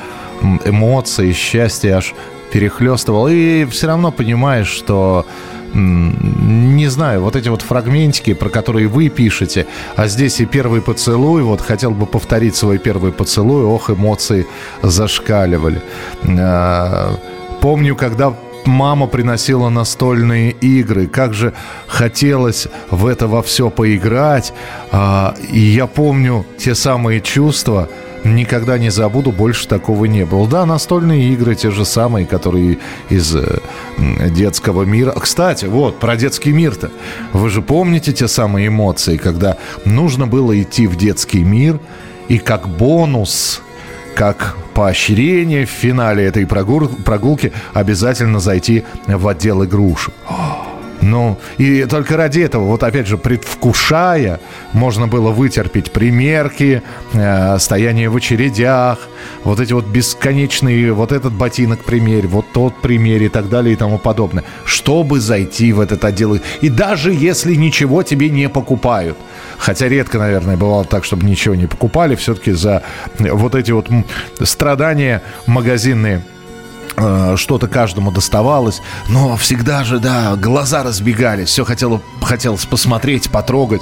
эмоции, 0.65 1.31
счастье 1.31 1.95
аж 1.95 2.13
перехлестывало. 2.51 3.29
И 3.29 3.63
все 3.65 3.87
равно 3.87 4.11
понимаешь, 4.11 4.67
что 4.67 5.25
не 5.73 6.87
знаю, 6.87 7.21
вот 7.21 7.35
эти 7.35 7.49
вот 7.49 7.61
фрагментики, 7.61 8.33
про 8.33 8.49
которые 8.49 8.87
вы 8.87 9.09
пишете, 9.09 9.67
а 9.95 10.07
здесь 10.07 10.39
и 10.39 10.45
первый 10.45 10.81
поцелуй, 10.81 11.43
вот 11.43 11.61
хотел 11.61 11.91
бы 11.91 12.05
повторить 12.05 12.55
свой 12.55 12.77
первый 12.77 13.11
поцелуй, 13.11 13.63
ох, 13.63 13.89
эмоции 13.89 14.47
зашкаливали. 14.81 15.81
А, 16.23 17.17
помню, 17.61 17.95
когда 17.95 18.33
мама 18.65 19.07
приносила 19.07 19.69
настольные 19.69 20.51
игры, 20.51 21.07
как 21.07 21.33
же 21.33 21.53
хотелось 21.87 22.67
в 22.89 23.05
это 23.05 23.27
во 23.27 23.41
все 23.41 23.69
поиграть, 23.69 24.53
а, 24.91 25.35
и 25.51 25.59
я 25.59 25.87
помню 25.87 26.45
те 26.57 26.75
самые 26.75 27.21
чувства, 27.21 27.89
Никогда 28.23 28.77
не 28.77 28.91
забуду, 28.91 29.31
больше 29.31 29.67
такого 29.67 30.05
не 30.05 30.25
было. 30.25 30.47
Да, 30.47 30.65
настольные 30.65 31.33
игры 31.33 31.55
те 31.55 31.71
же 31.71 31.85
самые, 31.85 32.25
которые 32.27 32.77
из 33.09 33.35
э, 33.35 33.59
детского 34.29 34.83
мира. 34.83 35.11
Кстати, 35.19 35.65
вот, 35.65 35.99
про 35.99 36.15
детский 36.15 36.51
мир-то. 36.51 36.91
Вы 37.33 37.49
же 37.49 37.61
помните 37.61 38.13
те 38.13 38.27
самые 38.27 38.67
эмоции, 38.67 39.17
когда 39.17 39.57
нужно 39.85 40.27
было 40.27 40.59
идти 40.61 40.85
в 40.85 40.97
детский 40.97 41.43
мир, 41.43 41.79
и 42.27 42.37
как 42.37 42.67
бонус, 42.67 43.61
как 44.15 44.55
поощрение 44.75 45.65
в 45.65 45.69
финале 45.69 46.25
этой 46.25 46.45
прогулки 46.45 47.51
обязательно 47.73 48.39
зайти 48.39 48.83
в 49.07 49.27
отдел 49.27 49.65
игрушек. 49.65 50.13
Ну, 51.01 51.39
и 51.57 51.85
только 51.85 52.15
ради 52.15 52.41
этого, 52.41 52.65
вот 52.65 52.83
опять 52.83 53.07
же, 53.07 53.17
предвкушая, 53.17 54.39
можно 54.73 55.07
было 55.07 55.31
вытерпеть 55.31 55.91
примерки, 55.91 56.83
э, 57.13 57.57
стояние 57.59 58.09
в 58.09 58.15
очередях, 58.15 58.99
вот 59.43 59.59
эти 59.59 59.73
вот 59.73 59.85
бесконечные, 59.85 60.93
вот 60.93 61.11
этот 61.11 61.33
ботинок 61.33 61.83
примерь, 61.83 62.27
вот 62.27 62.45
тот 62.53 62.79
примерь 62.81 63.23
и 63.23 63.29
так 63.29 63.49
далее 63.49 63.73
и 63.73 63.75
тому 63.75 63.97
подобное, 63.97 64.43
чтобы 64.63 65.19
зайти 65.19 65.73
в 65.73 65.79
этот 65.79 66.05
отдел. 66.05 66.37
И 66.61 66.69
даже 66.69 67.11
если 67.11 67.55
ничего 67.55 68.03
тебе 68.03 68.29
не 68.29 68.47
покупают, 68.47 69.17
хотя 69.57 69.87
редко, 69.89 70.19
наверное, 70.19 70.55
бывало 70.55 70.85
так, 70.85 71.03
чтобы 71.03 71.25
ничего 71.25 71.55
не 71.55 71.65
покупали, 71.65 72.15
все-таки 72.15 72.51
за 72.51 72.83
вот 73.17 73.55
эти 73.55 73.71
вот 73.71 73.87
страдания 74.43 75.23
магазинные 75.47 76.23
что-то 77.37 77.67
каждому 77.67 78.11
доставалось, 78.11 78.81
но 79.09 79.35
всегда 79.37 79.83
же, 79.83 79.99
да, 79.99 80.35
глаза 80.35 80.83
разбегались, 80.83 81.49
все 81.49 81.65
хотело, 81.65 82.01
хотелось 82.21 82.65
посмотреть, 82.65 83.29
потрогать. 83.31 83.81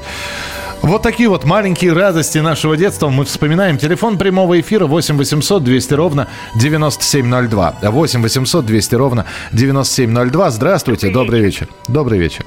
Вот 0.82 1.02
такие 1.02 1.28
вот 1.28 1.44
маленькие 1.44 1.92
радости 1.92 2.38
нашего 2.38 2.78
детства 2.78 3.10
мы 3.10 3.26
вспоминаем. 3.26 3.78
Телефон 3.78 4.18
прямого 4.18 4.60
эфира 4.62 4.86
8 4.86 5.18
800 5.18 5.62
200 5.62 5.94
ровно 5.94 6.28
9702. 6.56 7.76
8 7.82 8.22
800 8.22 8.66
200 8.66 8.96
ровно 8.96 9.26
9702. 9.52 10.50
Здравствуйте, 10.52 11.10
добрый 11.10 11.42
вечер. 11.42 11.68
Добрый 11.90 12.18
вечер. 12.18 12.46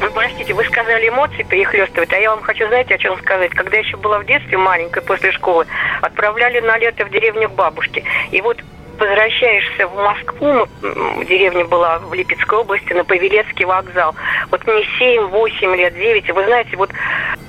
Вы 0.00 0.10
простите, 0.10 0.54
вы 0.54 0.64
сказали 0.64 1.10
эмоции 1.10 1.42
перехлестывать, 1.42 2.12
а 2.12 2.16
я 2.16 2.30
вам 2.30 2.40
хочу, 2.40 2.66
знаете, 2.68 2.94
о 2.94 2.98
чем 2.98 3.18
сказать. 3.18 3.50
Когда 3.50 3.76
я 3.76 3.82
еще 3.82 3.98
была 3.98 4.18
в 4.18 4.26
детстве 4.26 4.56
маленькой 4.56 5.02
после 5.02 5.32
школы, 5.32 5.66
отправляли 6.00 6.60
на 6.60 6.78
лето 6.78 7.04
в 7.04 7.10
деревню 7.10 7.50
к 7.50 7.52
бабушке. 7.52 8.04
И 8.30 8.40
вот 8.40 8.56
возвращаешься 8.98 9.86
в 9.86 9.96
Москву, 9.96 10.66
деревня 11.28 11.64
была 11.64 11.98
в 11.98 12.12
Липецкой 12.14 12.60
области, 12.60 12.92
на 12.92 13.04
Павелецкий 13.04 13.64
вокзал. 13.64 14.14
Вот 14.50 14.66
мне 14.66 14.84
7, 14.98 15.26
8 15.26 15.76
лет, 15.76 15.94
9. 15.94 16.30
Вы 16.32 16.44
знаете, 16.44 16.76
вот 16.76 16.90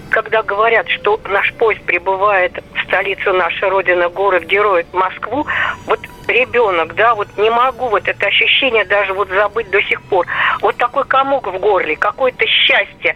когда 0.09 0.41
говорят, 0.41 0.87
что 0.89 1.19
наш 1.29 1.53
поезд 1.53 1.81
прибывает 1.83 2.53
в 2.73 2.83
столицу 2.85 3.33
нашей 3.33 3.69
Родины, 3.69 4.09
город-герой, 4.09 4.85
Москву, 4.93 5.45
вот 5.85 5.99
ребенок, 6.27 6.95
да, 6.95 7.15
вот 7.15 7.27
не 7.37 7.49
могу 7.49 7.89
вот 7.89 8.07
это 8.07 8.27
ощущение 8.27 8.85
даже 8.85 9.13
вот 9.13 9.29
забыть 9.29 9.69
до 9.69 9.81
сих 9.83 10.01
пор. 10.03 10.25
Вот 10.61 10.75
такой 10.77 11.05
комок 11.05 11.47
в 11.47 11.59
горле, 11.59 11.95
какое-то 11.95 12.45
счастье 12.45 13.15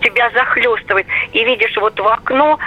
тебя 0.00 0.30
захлестывает. 0.30 1.06
И 1.32 1.44
видишь, 1.44 1.76
вот 1.76 1.98
в 1.98 2.06
окно 2.06 2.58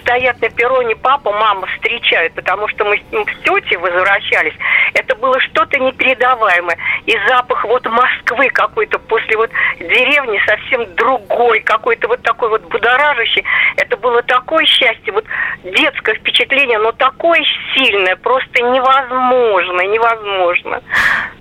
стоят 0.00 0.40
на 0.40 0.48
перроне 0.50 0.96
папа, 0.96 1.32
мама 1.32 1.66
встречают, 1.66 2.34
потому 2.34 2.68
что 2.68 2.84
мы 2.84 2.96
с 2.96 3.44
тетей 3.44 3.76
возвращались. 3.76 4.54
Это 4.94 5.14
было 5.16 5.38
что-то 5.40 5.78
непередаваемое. 5.78 6.76
И 7.06 7.16
запах 7.28 7.64
вот 7.64 7.84
Москвы 7.86 8.50
какой-то 8.50 8.98
после 8.98 9.36
вот 9.36 9.50
деревни 9.78 10.40
совсем 10.46 10.94
другой, 10.94 11.60
какой-то 11.60 12.08
вот 12.08 12.22
такой 12.22 12.48
вот 12.48 12.62
будоражащий. 12.68 13.44
Это 13.76 13.96
было 13.96 14.22
такое 14.22 14.64
счастье, 14.66 15.12
вот 15.12 15.24
детское 15.64 16.14
впечатление, 16.16 16.78
но 16.78 16.92
такое 16.92 17.40
сильное, 17.74 18.16
просто 18.16 18.62
невозможно, 18.62 19.80
невозможно. 19.82 20.80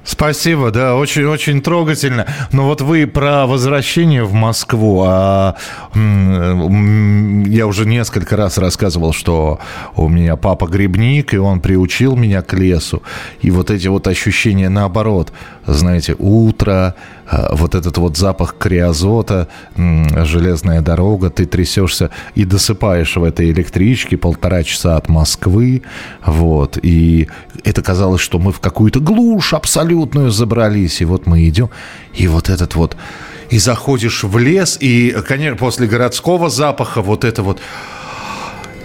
Спасибо, 0.03 0.71
да, 0.71 0.95
очень-очень 0.95 1.61
трогательно. 1.61 2.25
Но 2.51 2.63
вот 2.63 2.81
вы 2.81 3.07
про 3.07 3.45
возвращение 3.45 4.23
в 4.23 4.33
Москву, 4.33 5.03
а 5.07 5.30
я 5.93 7.67
уже 7.67 7.85
несколько 7.85 8.35
раз 8.37 8.57
рассказывал, 8.57 9.13
что 9.13 9.59
у 9.95 10.07
меня 10.07 10.35
папа 10.35 10.67
грибник, 10.67 11.33
и 11.33 11.37
он 11.37 11.59
приучил 11.59 12.15
меня 12.15 12.41
к 12.41 12.53
лесу. 12.53 13.01
И 13.41 13.51
вот 13.51 13.71
эти 13.71 13.87
вот 13.87 14.07
ощущения 14.07 14.69
наоборот, 14.69 15.31
знаете, 15.65 16.15
утро, 16.17 16.95
а, 17.29 17.55
вот 17.55 17.75
этот 17.75 17.97
вот 17.97 18.17
запах 18.17 18.55
криозота, 18.57 19.47
железная 19.77 20.81
дорога, 20.81 21.29
ты 21.29 21.45
трясешься 21.45 22.09
и 22.35 22.45
досыпаешь 22.45 23.15
в 23.15 23.23
этой 23.23 23.51
электричке 23.51 24.17
полтора 24.17 24.63
часа 24.63 24.97
от 24.97 25.09
Москвы, 25.09 25.83
вот, 26.25 26.77
и 26.81 27.29
это 27.63 27.81
казалось, 27.81 28.21
что 28.21 28.39
мы 28.39 28.51
в 28.51 28.59
какую-то 28.59 28.99
глушь 28.99 29.53
абсолютную 29.53 30.31
забрались. 30.31 31.01
И 31.01 31.05
вот 31.05 31.25
мы 31.27 31.47
идем, 31.47 31.69
и 32.13 32.27
вот 32.27 32.49
этот 32.49 32.75
вот... 32.75 32.97
И 33.51 33.59
заходишь 33.59 34.23
в 34.23 34.37
лес, 34.37 34.77
и, 34.79 35.11
конечно, 35.27 35.57
после 35.57 35.85
городского 35.85 36.49
запаха 36.49 37.01
вот 37.01 37.25
это 37.25 37.43
вот... 37.43 37.59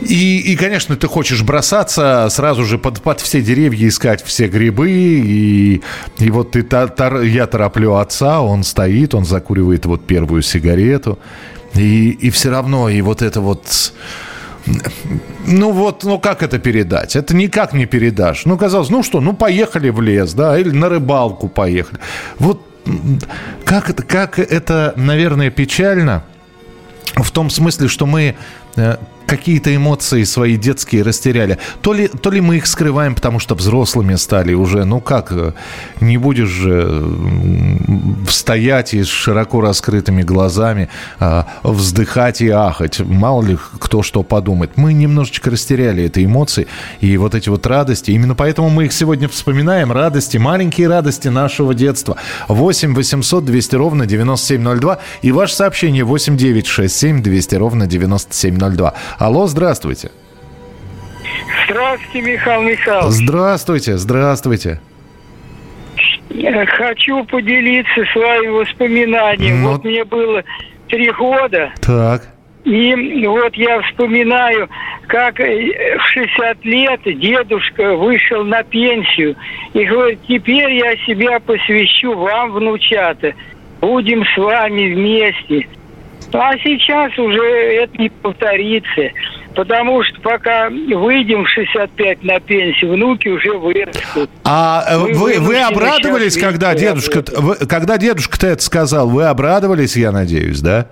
И, 0.01 0.39
и, 0.41 0.57
конечно, 0.57 0.97
ты 0.97 1.07
хочешь 1.07 1.43
бросаться 1.43 2.27
сразу 2.31 2.65
же 2.65 2.77
под, 2.77 3.01
под 3.01 3.21
все 3.21 3.41
деревья 3.41 3.89
искать 3.89 4.23
все 4.25 4.49
грибы. 4.49 4.91
И, 4.91 5.83
и 6.19 6.31
вот 6.31 6.51
ты, 6.51 6.65
та, 6.65 6.89
та, 6.89 7.23
я 7.23 7.47
тороплю 7.47 7.95
отца, 7.95 8.43
он 8.43 8.65
стоит, 8.65 9.15
он 9.15 9.25
закуривает 9.25 9.87
вот 9.87 10.05
первую 10.05 10.43
сигарету. 10.43 11.19
И, 11.75 12.11
и 12.11 12.31
все 12.31 12.51
равно, 12.51 12.89
и 12.89 13.01
вот 13.03 13.23
это 13.23 13.41
вот... 13.41 13.93
Ну 15.47 15.71
вот, 15.71 16.03
ну 16.03 16.19
как 16.19 16.43
это 16.43 16.59
передать? 16.59 17.15
Это 17.15 17.37
никак 17.37 17.73
не 17.73 17.87
передашь. 17.87 18.47
Ну, 18.47 18.59
казалось, 18.59 18.91
ну 18.91 19.05
что, 19.05 19.21
ну 19.21 19.33
поехали 19.33 19.91
в 19.91 20.01
лес, 20.01 20.35
да, 20.35 20.59
или 20.59 20.71
на 20.71 20.89
рыбалку 20.89 21.49
поехали. 21.49 22.01
Вот 22.41 22.61
как 23.65 23.91
это, 23.91 24.03
как 24.03 24.39
это, 24.39 24.95
наверное, 24.97 25.51
печально 25.51 26.25
в 27.17 27.31
том 27.31 27.51
смысле, 27.51 27.89
что 27.89 28.07
мы 28.07 28.37
э, 28.77 28.97
какие-то 29.27 29.75
эмоции 29.75 30.25
свои 30.25 30.57
детские 30.57 31.03
растеряли. 31.03 31.59
То 31.83 31.93
ли, 31.93 32.09
то 32.09 32.31
ли 32.31 32.41
мы 32.41 32.57
их 32.57 32.67
скрываем, 32.67 33.15
потому 33.15 33.39
что 33.39 33.55
взрослыми 33.55 34.15
стали 34.15 34.55
уже. 34.55 34.85
Ну 34.85 35.01
как, 35.01 35.33
э, 35.33 35.53
не 36.01 36.17
будешь 36.17 36.49
же 36.49 37.03
стоять 38.29 38.95
и 38.95 39.03
с 39.03 39.09
широко 39.09 39.61
раскрытыми 39.61 40.23
глазами 40.23 40.89
а, 41.19 41.47
вздыхать 41.63 42.41
и 42.41 42.49
ахать. 42.49 43.01
Мало 43.01 43.43
ли 43.43 43.59
кто 43.79 44.03
что 44.03 44.23
подумает. 44.23 44.73
Мы 44.77 44.93
немножечко 44.93 45.51
растеряли 45.51 46.05
эти 46.05 46.25
эмоции 46.25 46.67
и 47.01 47.17
вот 47.17 47.35
эти 47.35 47.49
вот 47.49 47.67
радости. 47.67 48.11
Именно 48.11 48.35
поэтому 48.35 48.71
мы 48.71 48.87
их 48.87 48.93
сегодня 48.93 49.29
вспоминаем. 49.29 49.93
Радости, 49.93 50.37
маленькие 50.37 50.89
радости 50.89 51.29
нашего 51.29 51.75
детства. 51.75 52.17
8 52.49 52.95
800 52.95 53.45
200 53.45 53.77
ровно 53.77 54.07
9702 54.07 54.99
и 55.23 55.33
ваше 55.33 55.55
сообщение 55.55 56.05
8 56.05 56.37
9 56.37 56.67
6 56.67 56.97
7 56.97 57.23
200 57.23 57.55
ровно 57.57 57.87
9702. 57.87 58.95
Алло, 59.19 59.47
здравствуйте. 59.47 60.11
Здравствуйте, 61.65 62.33
Михаил 62.33 62.63
Михайлович. 62.63 63.15
Здравствуйте, 63.15 63.97
здравствуйте. 63.97 64.81
Я 66.31 66.67
хочу 66.67 67.25
поделиться 67.25 68.05
своим 68.13 68.55
воспоминанием. 68.55 69.63
Ну... 69.63 69.73
Вот 69.73 69.85
мне 69.85 70.05
было 70.05 70.45
три 70.89 71.11
года. 71.13 71.73
Так. 71.81 72.29
И 72.65 73.27
вот 73.27 73.55
я 73.55 73.81
вспоминаю, 73.83 74.69
как 75.07 75.39
в 75.39 76.03
60 76.13 76.65
лет 76.65 77.01
дедушка 77.05 77.97
вышел 77.97 78.45
на 78.45 78.63
пенсию 78.65 79.37
и 79.73 79.85
говорит, 79.85 80.19
теперь 80.29 80.75
я 80.75 80.97
себя 81.07 81.39
посвящу 81.41 82.15
вам, 82.15 82.53
внучата. 82.53 83.33
Будем 83.81 84.25
с 84.25 84.37
вами 84.37 84.95
вместе. 84.95 85.69
А 86.33 86.57
сейчас 86.59 87.17
уже 87.19 87.41
это 87.41 87.97
не 88.01 88.09
повторится. 88.09 89.11
Потому 89.55 90.03
что 90.05 90.21
пока 90.21 90.69
выйдем 90.69 91.45
в 91.45 91.49
65 91.49 92.23
на 92.25 92.41
пенсию, 92.41 92.93
внуки 92.93 93.29
уже 93.29 93.57
вырастут. 93.57 94.29
А 94.45 94.85
э, 94.87 94.99
Мы 94.99 95.15
вы, 95.15 95.41
вы 95.41 95.59
обрадовались, 95.59 96.37
когда 96.37 96.75
дедушка, 96.75 97.25
вы, 97.39 97.55
когда 97.55 97.97
дедушка-то 97.97 98.49
это 98.49 98.63
сказал? 98.63 99.09
Вы 99.09 99.25
обрадовались, 99.25 99.97
я 99.97 100.13
надеюсь, 100.13 100.61
да? 100.61 100.89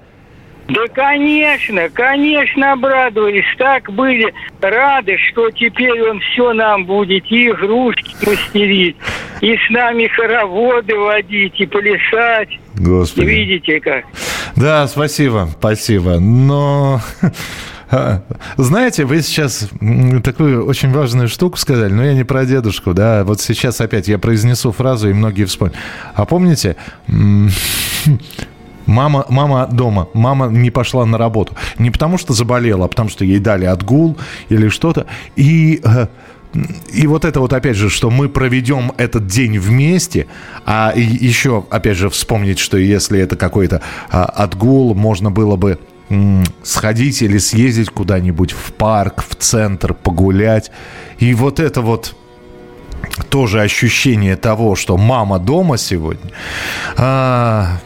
Да, 0.69 0.81
конечно, 0.95 1.91
конечно, 1.91 2.73
обрадовались. 2.73 3.45
Так 3.59 3.93
были 3.93 4.33
рады, 4.61 5.17
что 5.31 5.51
теперь 5.51 6.03
он 6.09 6.21
все 6.21 6.53
нам 6.55 6.87
будет 6.87 7.25
и 7.31 7.49
игрушки 7.49 8.15
мастерить, 8.27 8.97
и 9.43 9.57
с 9.57 9.71
нами 9.71 10.07
хороводы 10.07 10.97
водить, 10.97 11.61
и 11.61 11.67
плясать. 11.67 12.49
Господи. 12.77 13.27
Видите 13.27 13.81
как? 13.81 14.05
Да, 14.57 14.87
спасибо, 14.89 15.49
спасибо. 15.59 16.19
Но 16.19 17.01
знаете, 18.57 19.05
вы 19.05 19.21
сейчас 19.21 19.69
такую 20.23 20.67
очень 20.67 20.91
важную 20.93 21.29
штуку 21.29 21.59
сказали, 21.59 21.93
но 21.93 22.05
я 22.05 22.15
не 22.15 22.25
про 22.25 22.47
дедушку, 22.47 22.95
да, 22.95 23.25
вот 23.25 23.41
сейчас 23.41 23.81
опять 23.81 24.09
я 24.09 24.19
произнесу 24.19 24.73
фразу, 24.73 25.11
и 25.11 25.13
многие 25.13 25.45
вспомнят. 25.45 25.77
А 26.15 26.25
помните, 26.25 26.77
Мама, 28.87 29.25
мама 29.29 29.67
дома, 29.67 30.09
мама 30.15 30.47
не 30.47 30.71
пошла 30.71 31.07
на 31.07 31.19
работу. 31.19 31.55
Не 31.79 31.91
потому 31.91 32.19
что 32.19 32.33
заболела, 32.33 32.85
а 32.85 32.89
потому 32.89 33.09
что 33.09 33.25
ей 33.25 33.39
дали 33.39 33.65
отгул 33.65 34.17
или 34.49 34.69
что-то. 34.69 35.07
И 35.37 35.81
э, 35.83 36.07
и 36.93 37.07
вот 37.07 37.25
это 37.25 37.41
вот, 37.41 37.53
опять 37.53 37.77
же, 37.77 37.91
что 37.91 38.11
мы 38.11 38.29
проведем 38.29 38.93
этот 38.97 39.27
день 39.27 39.59
вместе, 39.59 40.27
а 40.65 40.93
еще, 40.95 41.65
опять 41.71 41.97
же, 41.97 42.09
вспомнить, 42.09 42.59
что 42.59 42.77
если 42.77 43.19
это 43.19 43.37
какой-то 43.37 43.83
а, 44.11 44.25
отгул, 44.25 44.95
можно 44.95 45.31
было 45.31 45.57
бы 45.57 45.79
сходить 46.63 47.23
или 47.23 47.39
съездить 47.39 47.91
куда-нибудь 47.91 48.53
в 48.53 48.73
парк, 48.75 49.25
в 49.29 49.35
центр, 49.35 49.95
погулять. 49.95 50.71
И 51.19 51.35
вот 51.35 51.59
это 51.59 51.81
вот 51.81 52.15
тоже 53.31 53.61
ощущение 53.61 54.37
того, 54.37 54.77
что 54.77 54.97
мама 54.97 55.39
дома 55.39 55.77
сегодня. 55.77 56.31
А, 56.97 57.81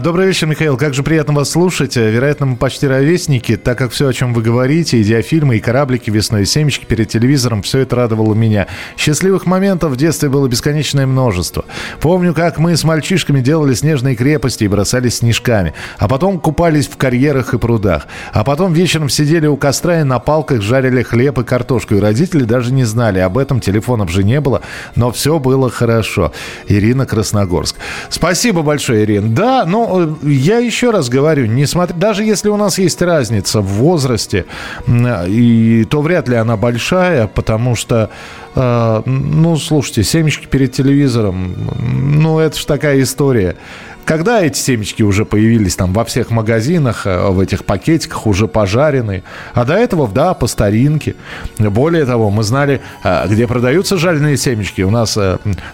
добрый 0.00 0.26
вечер, 0.26 0.46
Михаил. 0.46 0.76
Как 0.76 0.94
же 0.94 1.02
приятно 1.02 1.32
вас 1.32 1.50
слушать. 1.50 1.96
Э, 1.96 2.10
вероятно, 2.10 2.46
мы 2.46 2.56
почти 2.56 2.86
ровесники, 2.86 3.56
так 3.56 3.78
как 3.78 3.92
все, 3.92 4.08
о 4.08 4.12
чем 4.12 4.34
вы 4.34 4.42
говорите, 4.42 4.98
и 4.98 5.02
и 5.10 5.60
кораблики 5.60 6.10
весной, 6.10 6.42
и 6.42 6.44
семечки 6.44 6.84
перед 6.84 7.08
телевизором, 7.08 7.62
все 7.62 7.78
это 7.78 7.96
радовало 7.96 8.34
меня. 8.34 8.66
Счастливых 8.96 9.46
моментов 9.46 9.92
в 9.92 9.96
детстве 9.96 10.28
было 10.28 10.48
бесконечное 10.48 11.06
множество. 11.06 11.64
Помню, 12.00 12.34
как 12.34 12.58
мы 12.58 12.76
с 12.76 12.84
мальчишками 12.84 13.40
делали 13.40 13.74
снежные 13.74 14.16
крепости 14.16 14.64
и 14.64 14.68
бросались 14.68 15.16
снежками. 15.18 15.72
А 15.98 16.08
потом 16.08 16.40
купались 16.40 16.86
в 16.88 16.96
карьерах 16.96 17.54
и 17.54 17.58
прудах. 17.58 18.06
А 18.32 18.44
потом 18.44 18.72
вечером 18.72 19.08
сидели 19.08 19.46
у 19.46 19.56
костра 19.56 20.00
и 20.00 20.04
на 20.04 20.18
палках 20.18 20.62
жарили 20.62 21.02
хлеб 21.02 21.38
и 21.38 21.44
картошку. 21.44 21.94
И 21.94 22.00
родители 22.00 22.44
даже 22.44 22.72
не 22.72 22.84
знали 22.84 23.20
об 23.20 23.38
этом, 23.38 23.60
телефонов 23.60 24.10
же 24.10 24.24
не 24.24 24.40
было. 24.40 24.62
Но 24.96 25.10
все 25.10 25.38
было 25.38 25.70
хорошо. 25.70 26.32
Ирина 26.66 27.06
Красногорск. 27.06 27.76
Спасибо 28.08 28.62
большое, 28.62 29.04
Ирина. 29.04 29.29
Да, 29.30 29.64
но 29.64 30.16
э, 30.22 30.26
я 30.28 30.58
еще 30.58 30.90
раз 30.90 31.08
говорю, 31.08 31.46
несмотря, 31.46 31.94
даже 31.94 32.24
если 32.24 32.48
у 32.48 32.56
нас 32.56 32.78
есть 32.78 33.00
разница 33.00 33.60
в 33.60 33.66
возрасте, 33.66 34.46
и, 34.88 35.86
то 35.88 36.02
вряд 36.02 36.28
ли 36.28 36.34
она 36.34 36.56
большая, 36.56 37.28
потому 37.28 37.76
что 37.76 38.10
э, 38.56 39.02
ну, 39.06 39.56
слушайте, 39.56 40.02
семечки 40.02 40.46
перед 40.46 40.72
телевизором, 40.72 41.54
ну, 41.78 42.40
это 42.40 42.58
же 42.58 42.66
такая 42.66 43.00
история. 43.02 43.56
Когда 44.04 44.42
эти 44.42 44.58
семечки 44.58 45.04
уже 45.04 45.24
появились 45.24 45.76
там 45.76 45.92
во 45.92 46.04
всех 46.04 46.30
магазинах, 46.30 47.06
э, 47.06 47.28
в 47.28 47.38
этих 47.38 47.64
пакетиках 47.64 48.26
уже 48.26 48.48
пожаренные, 48.48 49.22
а 49.54 49.64
до 49.64 49.74
этого, 49.74 50.08
да, 50.08 50.34
по 50.34 50.48
старинке. 50.48 51.14
Более 51.58 52.04
того, 52.04 52.30
мы 52.30 52.42
знали, 52.42 52.80
где 53.28 53.46
продаются 53.46 53.96
жареные 53.96 54.36
семечки. 54.36 54.82
У 54.82 54.90
нас, 54.90 55.16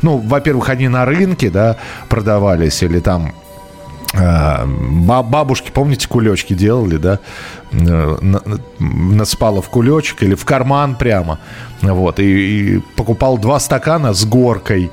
ну, 0.03 0.19
во-первых, 0.19 0.69
они 0.69 0.88
на 0.88 1.07
рынке, 1.07 1.49
да, 1.49 1.77
продавались 2.11 2.83
или 2.83 3.01
там 3.01 3.33
бабушки, 4.16 5.70
помните, 5.72 6.09
кулечки 6.09 6.55
делали, 6.55 6.96
да? 6.96 7.18
Э, 7.72 8.16
насыпала 8.79 9.62
в 9.62 9.68
кулечек 9.68 10.22
или 10.22 10.35
в 10.35 10.44
карман 10.44 10.94
прямо. 10.94 11.38
Вот. 11.83 12.20
И, 12.20 12.76
и 12.76 12.81
покупал 12.96 13.38
два 13.38 13.61
стакана 13.61 14.12
с 14.12 14.24
горкой. 14.24 14.90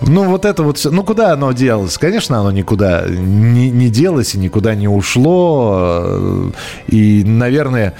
Ну, 0.00 0.24
вот 0.24 0.44
это 0.44 0.62
вот 0.62 0.78
все. 0.78 0.90
Ну, 0.90 1.02
куда 1.04 1.32
оно 1.32 1.52
делось? 1.52 1.96
Конечно, 1.96 2.38
оно 2.40 2.50
никуда 2.50 3.04
не, 3.08 3.70
не 3.70 3.88
делось 3.88 4.34
и 4.34 4.38
никуда 4.38 4.74
не 4.74 4.88
ушло. 4.88 6.52
И, 6.88 7.24
наверное, 7.24 7.94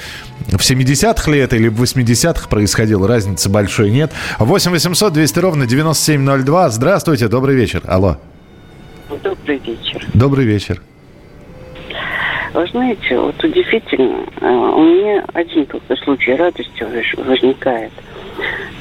в 0.49 0.61
70-х 0.61 1.31
ли 1.31 1.39
это 1.39 1.57
или 1.57 1.69
в 1.69 1.83
80-х 1.83 2.49
происходило, 2.49 3.09
разницы 3.09 3.49
большой 3.49 3.91
нет. 3.91 4.13
8 4.39 4.71
800 4.73 5.13
200 5.13 5.39
ровно 5.39 5.67
9702. 5.67 6.71
Здравствуйте, 6.71 7.29
добрый 7.29 7.57
вечер. 7.57 7.83
Алло. 7.87 8.19
Добрый. 9.09 9.61
Добрый 10.17 10.47
вечер. 10.47 10.81
Вы 12.55 12.67
знаете, 12.69 13.19
вот 13.19 13.45
удивительно, 13.45 14.25
э, 14.41 14.49
у 14.49 14.83
меня 14.83 15.23
один 15.35 15.67
только 15.67 15.95
случай 15.97 16.35
радости 16.35 16.87
возникает. 17.19 17.93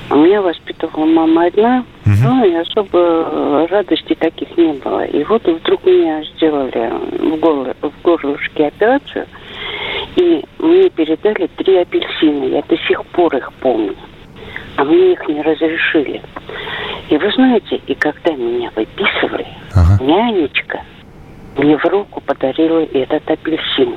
У 0.10 0.16
меня 0.16 0.42
воспитывала 0.42 1.06
мама 1.06 1.48
одна, 1.48 1.84
угу. 2.06 2.16
ну 2.24 2.46
и 2.46 2.56
особо 2.56 3.68
радости 3.70 4.16
таких 4.16 4.56
не 4.56 4.72
было. 4.76 5.04
И 5.04 5.26
вот 5.26 5.46
вдруг 5.46 5.86
меня 5.86 6.24
сделали 6.24 6.94
в, 7.20 7.38
горло, 7.38 7.76
в 7.82 8.02
горлышке 8.02 8.68
операцию, 8.68 9.26
и 10.16 10.42
мне 10.60 10.90
передали 10.90 11.48
три 11.58 11.76
апельсина. 11.80 12.46
Я 12.46 12.62
до 12.62 12.78
сих 12.78 13.06
пор 13.08 13.36
их 13.36 13.52
помню. 13.60 13.94
А 14.78 14.86
мне 14.86 15.12
их 15.12 15.28
не 15.28 15.42
разрешили. 15.42 16.22
И 17.10 17.18
вы 17.18 17.30
знаете, 17.34 17.82
и 17.88 17.94
когда 17.94 18.32
меня 18.32 18.72
выписывали, 18.74 19.48
ага. 19.74 20.02
нянечка 20.02 20.80
мне 21.58 21.78
в 21.78 21.86
руку 21.86 22.22
подарила 22.22 22.80
этот 22.80 23.30
апельсин. 23.30 23.96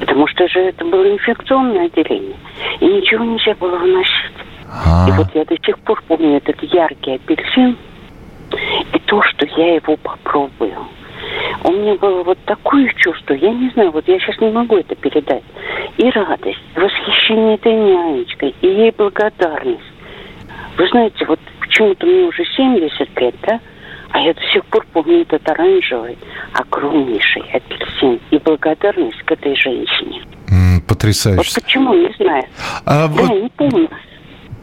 Потому 0.00 0.26
что 0.28 0.46
же 0.48 0.60
это 0.60 0.84
было 0.84 1.10
инфекционное 1.10 1.86
отделение. 1.86 2.36
И 2.80 2.86
ничего 2.86 3.24
нельзя 3.24 3.54
было 3.54 3.76
выносить. 3.76 4.36
А-а-а. 4.68 5.08
И 5.08 5.12
вот 5.12 5.34
я 5.34 5.44
до 5.44 5.56
сих 5.64 5.78
пор 5.80 6.02
помню 6.06 6.36
этот 6.36 6.62
яркий 6.62 7.14
апельсин. 7.14 7.76
то, 9.06 9.22
что 9.22 9.46
я 9.56 9.74
его 9.74 9.96
попробую. 9.96 10.86
У 11.64 11.72
меня 11.72 11.94
было 11.94 12.22
вот 12.22 12.38
такое 12.44 12.92
чувство, 12.96 13.34
я 13.34 13.52
не 13.52 13.70
знаю, 13.70 13.90
вот 13.90 14.06
я 14.06 14.18
сейчас 14.18 14.38
не 14.40 14.50
могу 14.50 14.76
это 14.76 14.94
передать. 14.94 15.42
И 15.96 16.10
радость, 16.10 16.60
восхищение 16.74 17.54
этой 17.54 17.72
нянечкой, 17.72 18.54
и 18.60 18.66
ей 18.66 18.92
благодарность. 18.96 19.80
Вы 20.76 20.88
знаете, 20.88 21.24
вот 21.26 21.40
почему-то 21.60 22.06
мне 22.06 22.24
уже 22.24 22.44
70 22.44 23.20
лет, 23.20 23.34
да? 23.46 23.60
А 24.14 24.20
я 24.20 24.32
до 24.32 24.40
сих 24.52 24.64
пор 24.66 24.86
помню 24.92 25.22
этот 25.22 25.48
оранжевый, 25.48 26.16
огромнейший 26.52 27.42
апельсин 27.52 28.20
и 28.30 28.38
благодарность 28.38 29.20
к 29.24 29.32
этой 29.32 29.56
женщине. 29.56 30.22
Потрясающе. 30.86 31.50
Вот 31.56 31.64
почему, 31.64 31.94
не 31.94 32.14
знаю. 32.20 32.44
А, 32.86 33.08
да, 33.08 33.08
вот... 33.08 33.42
не 33.42 33.48
помню. 33.48 33.88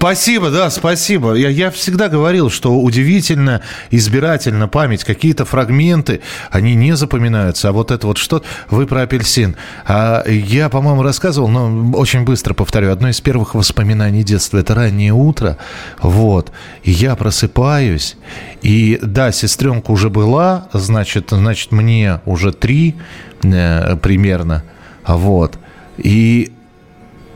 Спасибо, 0.01 0.49
да, 0.49 0.71
спасибо. 0.71 1.35
Я, 1.35 1.49
я 1.49 1.69
всегда 1.69 2.09
говорил, 2.09 2.49
что 2.49 2.75
удивительно 2.75 3.61
избирательно 3.91 4.67
память. 4.67 5.03
Какие-то 5.03 5.45
фрагменты, 5.45 6.21
они 6.49 6.73
не 6.73 6.95
запоминаются. 6.95 7.69
А 7.69 7.71
вот 7.71 7.91
это 7.91 8.07
вот 8.07 8.17
что... 8.17 8.41
Вы 8.71 8.87
про 8.87 9.03
апельсин. 9.03 9.55
А 9.85 10.27
я, 10.27 10.69
по-моему, 10.69 11.03
рассказывал, 11.03 11.49
но 11.49 11.91
очень 11.91 12.23
быстро 12.23 12.55
повторю. 12.55 12.91
Одно 12.91 13.09
из 13.09 13.21
первых 13.21 13.53
воспоминаний 13.53 14.23
детства– 14.23 14.57
это 14.57 14.73
раннее 14.73 15.13
утро. 15.13 15.59
Вот. 16.01 16.51
И 16.81 16.89
я 16.89 17.15
просыпаюсь. 17.15 18.17
И 18.63 18.97
да, 19.03 19.31
сестренка 19.31 19.91
уже 19.91 20.09
была, 20.09 20.67
значит, 20.73 21.27
значит 21.29 21.71
мне 21.71 22.21
уже 22.25 22.53
три 22.53 22.95
э, 23.43 23.95
примерно. 23.97 24.63
Вот. 25.05 25.59
И, 25.99 26.51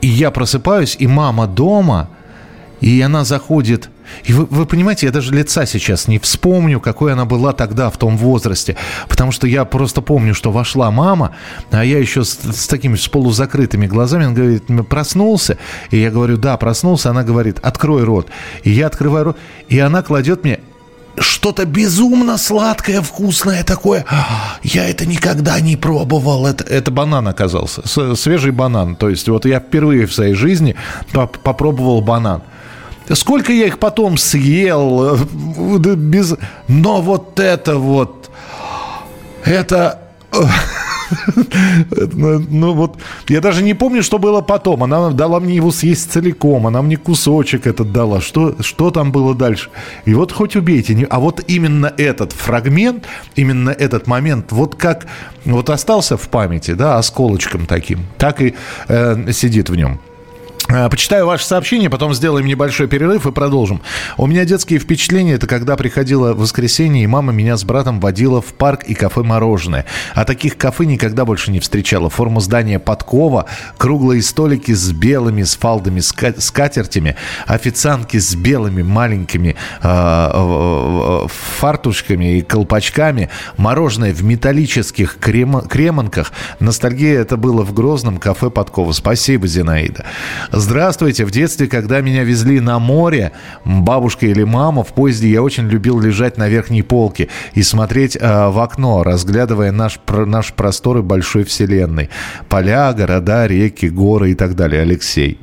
и 0.02 0.08
я 0.08 0.32
просыпаюсь, 0.32 0.96
и 0.98 1.06
мама 1.06 1.46
дома– 1.46 2.10
и 2.86 3.02
она 3.02 3.24
заходит... 3.24 3.90
И 4.26 4.34
вы, 4.34 4.46
вы 4.46 4.68
понимаете, 4.68 5.08
я 5.08 5.12
даже 5.12 5.34
лица 5.34 5.66
сейчас 5.66 6.08
не 6.08 6.20
вспомню, 6.20 6.80
какой 6.80 7.14
она 7.14 7.26
была 7.26 7.52
тогда 7.52 7.90
в 7.90 7.98
том 7.98 8.16
возрасте. 8.16 8.78
Потому 9.10 9.32
что 9.32 9.48
я 9.48 9.66
просто 9.66 10.02
помню, 10.02 10.36
что 10.36 10.52
вошла 10.52 10.92
мама, 10.92 11.36
а 11.72 11.84
я 11.84 11.98
еще 11.98 12.24
с, 12.24 12.38
с 12.38 12.68
такими 12.68 12.96
с 12.96 13.08
полузакрытыми 13.08 13.88
глазами. 13.88 14.26
Она 14.26 14.36
говорит, 14.36 14.66
проснулся? 14.88 15.58
И 15.90 15.98
я 15.98 16.12
говорю, 16.12 16.38
да, 16.38 16.56
проснулся. 16.58 17.10
Она 17.10 17.24
говорит, 17.24 17.58
открой 17.64 18.04
рот. 18.04 18.28
И 18.64 18.70
я 18.70 18.86
открываю 18.86 19.26
рот. 19.26 19.38
И 19.68 19.80
она 19.80 20.04
кладет 20.04 20.44
мне 20.44 20.60
что-то 21.18 21.66
безумно 21.66 22.38
сладкое, 22.38 23.02
вкусное 23.02 23.64
такое. 23.64 24.06
Я 24.64 24.88
это 24.88 25.08
никогда 25.08 25.60
не 25.60 25.76
пробовал. 25.76 26.46
Это, 26.46 26.64
это 26.66 26.92
банан 26.92 27.28
оказался, 27.28 27.82
свежий 28.16 28.52
банан. 28.52 28.96
То 28.96 29.10
есть 29.10 29.28
вот 29.28 29.46
я 29.46 29.60
впервые 29.60 30.06
в 30.06 30.14
своей 30.14 30.36
жизни 30.36 30.76
попробовал 31.12 32.02
банан. 32.02 32.44
Сколько 33.14 33.54
я 33.54 33.68
их 33.68 33.80
потом 33.80 34.18
съел, 34.18 35.16
э, 35.16 35.96
без... 35.96 36.36
но 36.68 37.02
вот 37.02 37.40
это 37.40 37.78
вот, 37.78 38.30
это... 39.46 40.02
Ну, 42.14 42.40
ну 42.50 42.74
вот, 42.74 42.98
я 43.30 43.40
даже 43.42 43.64
не 43.64 43.76
помню, 43.76 44.02
что 44.02 44.18
было 44.18 44.42
потом. 44.42 44.84
Она 44.84 45.12
дала 45.12 45.40
мне 45.40 45.56
его 45.56 45.72
съесть 45.72 46.12
целиком, 46.12 46.66
она 46.66 46.82
мне 46.82 46.98
кусочек 46.98 47.68
этот 47.68 47.92
дала. 47.92 48.22
Что, 48.22 48.56
что 48.62 48.92
там 48.92 49.12
было 49.12 49.36
дальше? 49.36 49.70
И 50.06 50.14
вот 50.14 50.32
хоть 50.32 50.56
убейте. 50.56 51.08
А 51.10 51.20
вот 51.20 51.44
именно 51.48 51.94
этот 51.98 52.32
фрагмент, 52.32 53.06
именно 53.36 53.70
этот 53.70 54.08
момент, 54.08 54.52
вот 54.52 54.76
как 54.76 55.06
вот 55.46 55.70
остался 55.70 56.18
в 56.18 56.28
памяти, 56.30 56.72
да, 56.72 56.98
осколочком 56.98 57.68
таким, 57.68 58.00
так 58.18 58.42
и 58.42 58.56
э, 58.88 59.32
сидит 59.32 59.70
в 59.70 59.76
нем. 59.76 60.00
Э, 60.76 60.90
почитаю 60.90 61.26
ваше 61.26 61.46
сообщение, 61.46 61.90
потом 61.90 62.14
сделаем 62.14 62.46
небольшой 62.46 62.88
перерыв 62.88 63.26
и 63.26 63.32
продолжим. 63.32 63.82
У 64.18 64.28
меня 64.28 64.44
детские 64.44 64.78
впечатления, 64.80 65.34
это 65.34 65.48
когда 65.48 65.78
приходило 65.78 66.34
воскресенье, 66.34 67.06
и 67.06 67.08
мама 67.08 67.32
меня 67.32 67.56
с 67.56 67.64
братом 67.64 68.02
водила 68.02 68.42
в 68.42 68.54
парк 68.54 68.84
и 68.84 68.94
кафе 68.94 69.24
«Мороженое». 69.24 69.86
А 70.16 70.26
таких 70.26 70.58
кафе 70.58 70.84
никогда 70.84 71.24
больше 71.24 71.52
не 71.52 71.62
встречала. 71.62 72.10
Форма 72.10 72.42
здания 72.42 72.80
подкова, 72.80 73.46
круглые 73.78 74.22
столики 74.22 74.74
с 74.74 74.92
белыми, 74.92 75.44
с 75.44 75.56
фалдами, 75.56 76.02
скатертями, 76.02 77.16
официантки 77.48 78.18
с 78.18 78.36
белыми 78.36 78.84
маленькими 78.84 79.56
э, 79.82 81.28
фартушками 81.60 82.40
и 82.40 82.42
колпачками, 82.42 83.30
мороженое 83.56 84.14
в 84.14 84.24
металлических 84.26 85.20
крем, 85.20 85.62
кремонках. 85.62 86.34
Ностальгия 86.60 87.22
это 87.22 87.38
было 87.38 87.64
в 87.64 87.74
Грозном 87.74 88.18
кафе 88.18 88.50
подкова. 88.50 88.92
Спасибо, 88.92 89.48
Зинаида. 89.48 90.04
Здравствуйте. 90.66 91.26
В 91.26 91.32
детстве, 91.32 91.68
когда 91.68 92.02
меня 92.02 92.24
везли 92.24 92.60
на 92.60 92.80
море, 92.80 93.34
бабушка 93.66 94.26
или 94.26 94.42
мама 94.42 94.84
в 94.84 94.96
поезде, 94.96 95.30
я 95.30 95.44
очень 95.44 95.68
любил 95.68 96.00
лежать 96.00 96.40
на 96.40 96.50
верхней 96.50 96.82
полке 96.82 97.30
и 97.54 97.62
смотреть 97.62 98.18
э, 98.20 98.48
в 98.48 98.60
окно, 98.60 99.04
разглядывая 99.04 99.72
наш, 99.72 100.00
про, 100.00 100.26
наш 100.26 100.54
просторы 100.54 101.04
большой 101.04 101.44
вселенной. 101.44 102.10
Поля, 102.50 102.92
города, 102.94 103.46
реки, 103.46 103.86
горы 103.86 104.32
и 104.32 104.34
так 104.34 104.56
далее. 104.56 104.82
Алексей. 104.82 105.40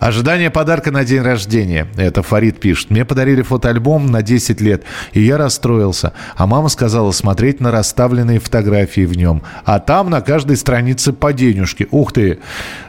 Ожидание 0.00 0.50
подарка 0.50 0.90
на 0.90 1.04
день 1.04 1.22
рождения. 1.22 1.86
Это 1.96 2.24
Фарид 2.24 2.58
пишет. 2.58 2.90
Мне 2.90 3.04
подарили 3.04 3.42
фотоальбом 3.42 4.06
на 4.06 4.22
10 4.22 4.60
лет, 4.60 4.82
и 5.12 5.20
я 5.20 5.38
расстроился. 5.38 6.14
А 6.34 6.48
мама 6.48 6.68
сказала 6.68 7.12
смотреть 7.12 7.60
на 7.60 7.70
расставленные 7.70 8.40
фотографии 8.40 9.06
в 9.06 9.16
нем. 9.16 9.42
А 9.64 9.78
там 9.78 10.10
на 10.10 10.20
каждой 10.20 10.56
странице 10.56 11.12
по 11.12 11.32
денежке. 11.32 11.86
Ух 11.92 12.12
ты! 12.12 12.40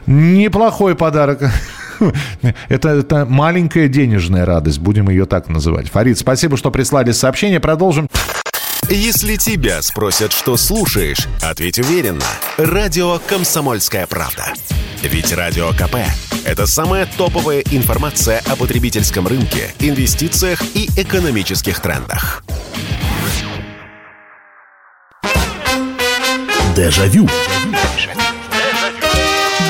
Неплохой 0.06 0.96
подарок. 0.96 1.42
Это, 2.68 2.88
это 2.90 3.24
маленькая 3.26 3.88
денежная 3.88 4.44
радость, 4.44 4.78
будем 4.78 5.08
ее 5.08 5.26
так 5.26 5.48
называть. 5.48 5.90
Фарид, 5.90 6.18
спасибо, 6.18 6.56
что 6.56 6.70
прислали 6.70 7.12
сообщение. 7.12 7.60
Продолжим. 7.60 8.08
Если 8.88 9.36
тебя 9.36 9.82
спросят, 9.82 10.32
что 10.32 10.56
слушаешь, 10.56 11.26
ответь 11.42 11.78
уверенно. 11.78 12.24
Радио 12.56 13.18
«Комсомольская 13.26 14.06
правда». 14.06 14.52
Ведь 15.02 15.32
Радио 15.32 15.70
КП– 15.70 15.96
это 16.44 16.66
самая 16.66 17.06
топовая 17.18 17.62
информация 17.70 18.40
о 18.46 18.56
потребительском 18.56 19.26
рынке, 19.26 19.74
инвестициях 19.80 20.62
и 20.74 20.88
экономических 20.96 21.80
трендах. 21.80 22.44
Дежавю. 26.76 27.28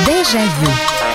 Дежавю. 0.06 1.05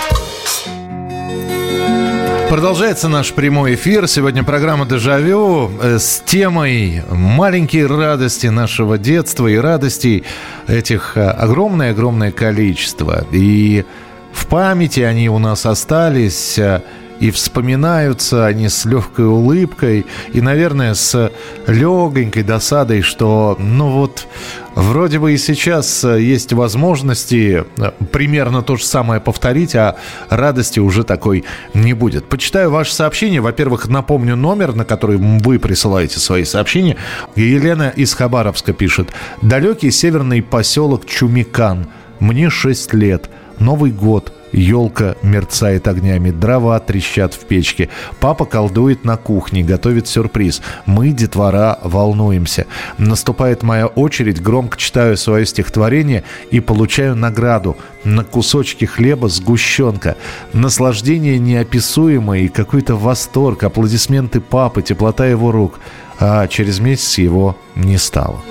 Продолжается 2.52 3.08
наш 3.08 3.32
прямой 3.32 3.76
эфир. 3.76 4.10
Сегодня 4.10 4.44
программа 4.44 4.86
«Дежавю» 4.86 5.72
э, 5.82 6.00
с 6.00 6.22
темой 6.26 7.02
маленькие 7.10 7.86
радости 7.86 8.48
нашего 8.48 8.98
детства 8.98 9.48
и 9.48 9.56
радостей 9.56 10.26
этих 10.68 11.16
э, 11.16 11.30
огромное-огромное 11.30 12.34
количество. 12.34 13.26
И 13.32 13.86
в 14.34 14.48
памяти 14.48 15.00
они 15.00 15.30
у 15.30 15.40
нас 15.40 15.66
остались 15.66 16.60
э, 16.60 16.82
и 17.22 17.30
вспоминаются 17.30 18.48
они 18.48 18.68
с 18.68 18.84
легкой 18.84 19.28
улыбкой 19.28 20.08
и, 20.34 20.42
наверное, 20.42 20.96
с 20.96 21.32
легонькой 21.68 22.42
досадой, 22.42 23.04
что, 23.04 23.56
ну 23.60 23.92
вот, 23.92 24.28
вроде 24.74 25.20
бы 25.20 25.32
и 25.32 25.38
сейчас 25.38 26.04
есть 26.04 26.52
возможности 26.52 27.64
э, 27.78 27.92
примерно 28.12 28.64
то 28.64 28.76
же 28.76 28.84
самое 28.84 29.22
повторить, 29.22 29.76
а 29.76 29.98
радости 30.30 30.80
уже 30.80 31.04
такой 31.04 31.46
не 31.76 31.94
будет. 31.94 32.26
Почитаю 32.26 32.72
ваше 32.72 32.94
сообщение. 32.96 33.40
Во-первых, 33.40 33.88
напомню 33.88 34.36
номер, 34.36 34.74
на 34.74 34.84
который 34.84 35.18
вы 35.18 35.60
присылаете 35.60 36.20
свои 36.20 36.44
сообщения. 36.44 36.98
Елена 37.36 37.94
из 37.96 38.16
Хабаровска 38.16 38.74
пишет. 38.74 39.10
«Далекий 39.44 39.92
северный 39.92 40.42
поселок 40.42 41.06
Чумикан. 41.06 41.86
Мне 42.20 42.50
6 42.50 42.96
лет. 42.96 43.30
Новый 43.60 43.92
год. 43.92 44.34
Елка 44.52 45.16
мерцает 45.22 45.88
огнями, 45.88 46.32
дрова 46.32 46.80
трещат 46.80 47.34
в 47.34 47.40
печке. 47.46 47.90
Папа 48.20 48.46
колдует 48.46 49.06
на 49.06 49.18
кухне, 49.18 49.64
готовит 49.64 50.08
сюрприз. 50.08 50.62
Мы, 50.86 51.12
детвора, 51.12 51.80
волнуемся. 51.84 52.66
Наступает 52.98 53.64
моя 53.64 53.88
очередь, 53.88 54.42
громко 54.42 54.78
читаю 54.78 55.18
свое 55.18 55.46
стихотворение 55.46 56.24
и 56.50 56.60
получаю 56.60 57.16
награду. 57.16 57.78
На 58.04 58.24
кусочке 58.24 58.88
хлеба 58.88 59.30
сгущенка. 59.30 60.18
Наслаждение 60.54 61.40
неописуемое 61.40 62.42
и 62.42 62.48
какой-то 62.48 62.96
восторг, 62.96 63.64
аплодисменты 63.64 64.42
папы, 64.42 64.82
теплота 64.82 65.26
его 65.26 65.52
рук. 65.52 65.80
А 66.20 66.48
через 66.48 66.80
месяц 66.80 67.18
его 67.18 67.58
не 67.76 67.98
стало. 67.98 68.42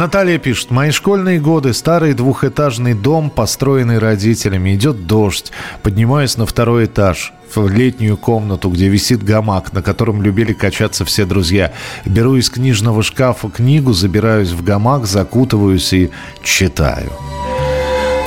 Наталья 0.00 0.38
пишет. 0.38 0.70
Мои 0.70 0.92
школьные 0.92 1.40
годы. 1.40 1.74
Старый 1.74 2.14
двухэтажный 2.14 2.94
дом, 2.94 3.28
построенный 3.28 3.98
родителями. 3.98 4.74
Идет 4.74 5.06
дождь. 5.06 5.52
Поднимаюсь 5.82 6.38
на 6.38 6.46
второй 6.46 6.86
этаж 6.86 7.34
в 7.54 7.68
летнюю 7.68 8.16
комнату, 8.16 8.70
где 8.70 8.88
висит 8.88 9.22
гамак, 9.22 9.74
на 9.74 9.82
котором 9.82 10.22
любили 10.22 10.54
качаться 10.54 11.04
все 11.04 11.26
друзья. 11.26 11.74
Беру 12.06 12.36
из 12.36 12.48
книжного 12.48 13.02
шкафа 13.02 13.50
книгу, 13.50 13.92
забираюсь 13.92 14.52
в 14.52 14.64
гамак, 14.64 15.04
закутываюсь 15.04 15.92
и 15.92 16.10
читаю. 16.42 17.12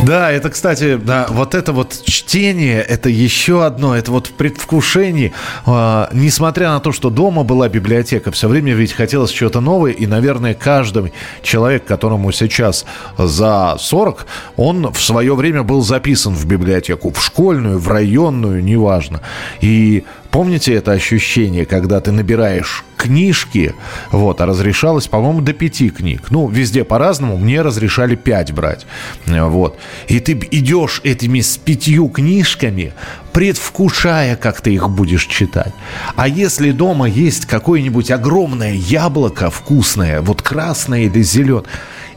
Да, 0.01 0.31
это, 0.31 0.49
кстати, 0.49 0.97
да, 0.97 1.27
вот 1.29 1.55
это 1.55 1.71
вот 1.71 2.01
чтение, 2.03 2.81
это 2.81 3.07
еще 3.07 3.65
одно, 3.65 3.95
это 3.95 4.11
вот 4.11 4.27
в 4.27 4.31
предвкушении. 4.31 5.31
Э, 5.65 6.07
несмотря 6.11 6.71
на 6.71 6.81
то, 6.81 6.91
что 6.91 7.09
дома 7.09 7.43
была 7.43 7.69
библиотека, 7.69 8.31
все 8.31 8.49
время 8.49 8.73
ведь 8.73 8.91
хотелось 8.91 9.31
чего-то 9.31 9.61
новое, 9.61 9.91
и, 9.91 10.05
наверное, 10.05 10.55
каждый 10.55 11.13
человек, 11.41 11.85
которому 11.85 12.33
сейчас 12.33 12.85
за 13.17 13.77
40, 13.79 14.25
он 14.57 14.91
в 14.91 15.01
свое 15.01 15.35
время 15.35 15.63
был 15.63 15.81
записан 15.81 16.33
в 16.33 16.45
библиотеку, 16.45 17.11
в 17.11 17.23
школьную, 17.23 17.79
в 17.79 17.87
районную, 17.87 18.61
неважно. 18.61 19.21
И 19.61 20.03
Помните 20.33 20.73
это 20.73 20.93
ощущение, 20.93 21.63
когда 21.63 22.01
ты 22.01 22.11
набираешь 22.11 22.83
книжки, 22.97 23.75
вот, 24.11 24.41
а 24.41 24.47
разрешалось, 24.47 25.07
по-моему, 25.07 25.41
до 25.41 25.53
пяти 25.53 25.91
книг. 25.91 26.31
Ну, 26.31 26.47
везде 26.47 26.83
по-разному, 26.83 27.37
мне 27.37 27.61
разрешали 27.61 28.15
пять 28.15 28.51
брать, 28.51 28.87
вот. 29.27 29.77
И 30.07 30.19
ты 30.19 30.31
идешь 30.49 31.01
этими 31.03 31.39
с 31.39 31.57
пятью 31.57 32.07
книжками, 32.07 32.93
предвкушая, 33.31 34.35
как 34.35 34.59
ты 34.59 34.73
их 34.73 34.89
будешь 34.89 35.27
читать. 35.27 35.73
А 36.15 36.27
если 36.27 36.71
дома 36.71 37.07
есть 37.07 37.45
какое-нибудь 37.45 38.09
огромное 38.09 38.73
яблоко 38.73 39.51
вкусное, 39.51 40.21
вот 40.21 40.41
красное 40.41 41.01
или 41.01 41.21
зеленое, 41.21 41.65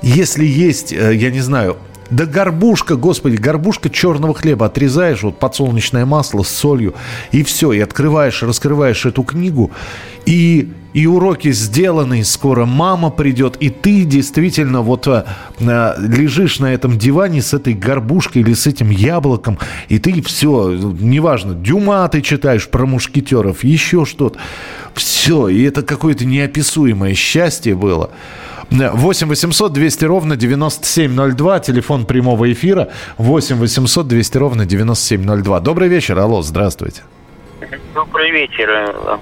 если 0.01 0.47
есть, 0.47 0.91
э, 0.91 1.15
я 1.15 1.31
не 1.31 1.41
знаю, 1.41 1.77
да 2.11 2.27
горбушка, 2.27 2.97
господи, 2.97 3.37
горбушка 3.37 3.91
черного 3.91 4.35
хлеба. 4.35 4.67
Отрезаешь 4.67 5.23
вот 5.23 5.39
подсолнечное 5.39 6.07
масло 6.07 6.43
с 6.43 6.49
солью, 6.49 6.95
и 7.33 7.43
все. 7.43 7.73
И 7.73 7.81
открываешь, 7.81 8.43
раскрываешь 8.43 9.07
эту 9.07 9.23
книгу, 9.23 9.71
и, 10.25 10.69
и 10.93 11.07
уроки 11.07 11.53
сделаны, 11.53 12.25
скоро 12.25 12.65
мама 12.65 13.11
придет, 13.11 13.57
и 13.61 13.71
ты 13.71 14.05
действительно 14.05 14.83
вот 14.83 15.07
а, 15.07 15.27
лежишь 15.99 16.59
на 16.59 16.73
этом 16.73 16.99
диване 16.99 17.43
с 17.43 17.55
этой 17.55 17.75
горбушкой 17.75 18.43
или 18.43 18.55
с 18.55 18.67
этим 18.67 18.91
яблоком, 18.91 19.59
и 19.89 19.99
ты 19.99 20.21
все, 20.23 20.73
неважно, 20.73 21.55
Дюма 21.55 22.09
ты 22.09 22.23
читаешь 22.23 22.69
про 22.69 22.87
мушкетеров, 22.87 23.65
еще 23.65 24.05
что-то. 24.05 24.39
Все, 24.95 25.49
и 25.49 25.63
это 25.63 25.83
какое-то 25.83 26.25
неописуемое 26.25 27.15
счастье 27.15 27.75
было. 27.75 28.11
8 28.71 29.29
800 29.29 29.73
200 29.73 30.05
ровно 30.05 30.37
9702, 30.37 31.61
телефон 31.61 32.05
прямого 32.05 32.53
эфира 32.53 32.89
8 33.19 33.57
800 33.57 34.09
200 34.09 34.39
ровно 34.39 34.67
9702. 34.67 35.61
Добрый 35.61 35.89
вечер, 35.89 36.19
алло, 36.19 36.43
здравствуйте. 36.43 37.03
Добрый 37.95 38.31
вечер, 38.31 38.69
э, 38.71 39.19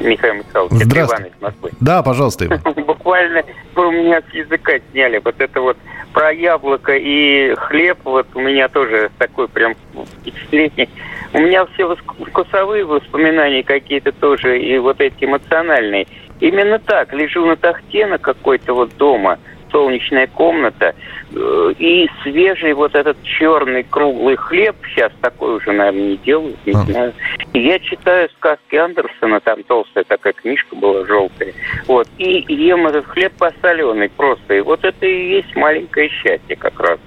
Михаил 0.00 0.34
Михайлович. 0.34 0.84
Здравствуйте. 0.84 1.22
Иван 1.22 1.32
из 1.32 1.42
Москвы. 1.42 1.70
Да, 1.80 2.02
пожалуйста, 2.02 2.46
Иван. 2.46 2.60
Буквально 2.86 3.42
вы 3.74 3.88
у 3.88 3.92
меня 3.92 4.22
с 4.30 4.34
языка 4.34 4.72
сняли. 4.92 5.20
Вот 5.24 5.34
это 5.38 5.60
вот 5.60 5.76
про 6.12 6.32
яблоко 6.32 6.92
и 6.94 7.54
хлеб, 7.56 7.98
вот 8.04 8.26
у 8.34 8.40
меня 8.40 8.68
тоже 8.68 9.10
такой 9.18 9.48
прям 9.48 9.74
впечатление. 10.20 10.88
У 11.32 11.38
меня 11.38 11.64
все 11.66 11.96
вкусовые 11.96 12.84
воспоминания 12.84 13.62
какие-то 13.62 14.12
тоже, 14.12 14.60
и 14.60 14.78
вот 14.78 15.00
эти 15.00 15.24
эмоциональные. 15.24 16.06
Именно 16.42 16.80
так. 16.80 17.12
Лежу 17.12 17.46
на 17.46 17.54
тахте 17.54 18.04
на 18.04 18.18
какой-то 18.18 18.74
вот 18.74 18.96
дома, 18.96 19.38
солнечная 19.70 20.26
комната, 20.26 20.92
э, 21.32 21.72
и 21.78 22.10
свежий 22.24 22.72
вот 22.72 22.96
этот 22.96 23.16
черный 23.22 23.84
круглый 23.84 24.34
хлеб, 24.34 24.74
сейчас 24.88 25.12
такой 25.20 25.58
уже, 25.58 25.70
наверное, 25.70 26.02
не 26.10 26.16
делают, 26.16 26.56
не 26.66 26.72
а. 26.72 26.78
знаю. 26.78 27.12
И 27.52 27.60
я 27.60 27.78
читаю 27.78 28.28
сказки 28.30 28.74
Андерсона, 28.74 29.38
там 29.38 29.62
толстая 29.62 30.02
такая 30.02 30.32
книжка 30.32 30.74
была 30.74 31.06
желтая. 31.06 31.54
Вот. 31.86 32.08
И 32.18 32.44
ем 32.52 32.88
этот 32.88 33.06
хлеб 33.06 33.32
посоленый 33.38 34.08
просто. 34.08 34.54
И 34.54 34.60
вот 34.62 34.84
это 34.84 35.06
и 35.06 35.36
есть 35.36 35.54
маленькое 35.54 36.08
счастье 36.08 36.56
как 36.56 36.80
раз. 36.80 36.98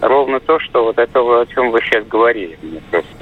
Ровно 0.00 0.40
то, 0.40 0.58
что 0.58 0.82
вот 0.82 0.98
это, 0.98 1.20
о 1.20 1.46
чем 1.46 1.70
вы 1.70 1.80
сейчас 1.80 2.04
говорили. 2.08 2.58
Мне 2.60 2.80
просто. 2.90 3.13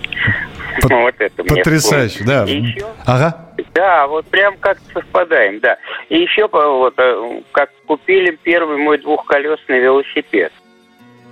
Под, 0.80 0.90
ну, 0.90 1.02
вот 1.02 1.14
это 1.18 1.44
Потрясающе, 1.44 2.24
да. 2.24 2.44
И 2.44 2.60
еще, 2.60 2.86
ага. 3.06 3.50
Да, 3.74 4.06
вот 4.06 4.26
прям 4.26 4.56
как-то 4.58 4.84
совпадаем, 4.92 5.60
да. 5.60 5.76
И 6.08 6.20
еще 6.20 6.48
вот 6.48 6.94
э, 6.96 7.40
как 7.52 7.70
купили 7.86 8.38
первый 8.42 8.78
мой 8.78 8.98
двухколесный 8.98 9.80
велосипед. 9.80 10.52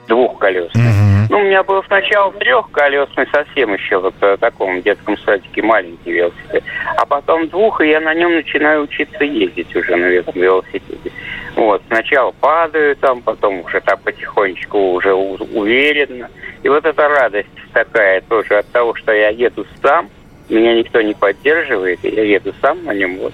Двухколесный. 0.08 0.82
Угу. 0.82 1.10
Ну, 1.30 1.38
у 1.38 1.42
меня 1.42 1.62
был 1.62 1.82
сначала 1.84 2.32
трехколесный, 2.32 3.26
совсем 3.32 3.72
еще 3.72 3.98
вот 3.98 4.14
в 4.20 4.36
таком 4.38 4.82
детском 4.82 5.16
садике 5.18 5.62
маленький 5.62 6.12
велосипед. 6.12 6.64
А 6.96 7.06
потом 7.06 7.48
двух, 7.48 7.80
и 7.80 7.88
я 7.88 8.00
на 8.00 8.14
нем 8.14 8.34
начинаю 8.34 8.82
учиться 8.82 9.24
ездить 9.24 9.74
уже 9.76 9.94
на 9.94 10.06
этом 10.06 10.34
велосипеде. 10.34 11.12
Вот, 11.56 11.82
сначала 11.88 12.32
падаю 12.32 12.96
там, 12.96 13.22
потом 13.22 13.60
уже 13.60 13.80
так 13.80 14.00
потихонечку 14.00 14.92
уже 14.92 15.12
уверенно. 15.12 16.30
И 16.62 16.68
вот 16.68 16.84
эта 16.84 17.08
радость 17.08 17.48
такая 17.72 18.20
тоже 18.22 18.58
от 18.58 18.66
того, 18.68 18.94
что 18.94 19.12
я 19.12 19.30
еду 19.30 19.66
сам, 19.82 20.08
меня 20.48 20.74
никто 20.74 21.00
не 21.00 21.14
поддерживает, 21.14 22.00
я 22.02 22.24
еду 22.24 22.52
сам 22.60 22.84
на 22.84 22.92
нем, 22.92 23.18
вот, 23.18 23.32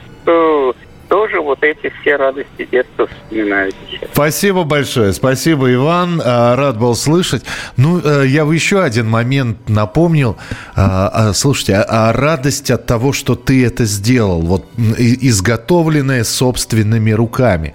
тоже 1.16 1.40
вот 1.40 1.62
эти 1.62 1.90
все 1.98 2.16
радости 2.16 2.68
детства 2.70 3.06
вспоминаю 3.06 3.72
сейчас. 3.88 4.10
Спасибо 4.12 4.64
большое. 4.64 5.14
Спасибо, 5.14 5.72
Иван. 5.72 6.20
А, 6.22 6.54
рад 6.56 6.78
был 6.78 6.94
слышать. 6.94 7.42
Ну, 7.78 8.02
э, 8.04 8.26
я 8.26 8.44
бы 8.44 8.54
еще 8.54 8.82
один 8.82 9.08
момент 9.08 9.66
напомнил. 9.66 10.36
А, 10.74 11.08
а, 11.08 11.32
слушайте, 11.32 11.76
а 11.76 12.12
радость 12.12 12.70
от 12.70 12.84
того, 12.84 13.14
что 13.14 13.34
ты 13.34 13.64
это 13.64 13.86
сделал, 13.86 14.42
вот 14.42 14.66
изготовленное 14.76 16.22
собственными 16.22 17.12
руками 17.12 17.74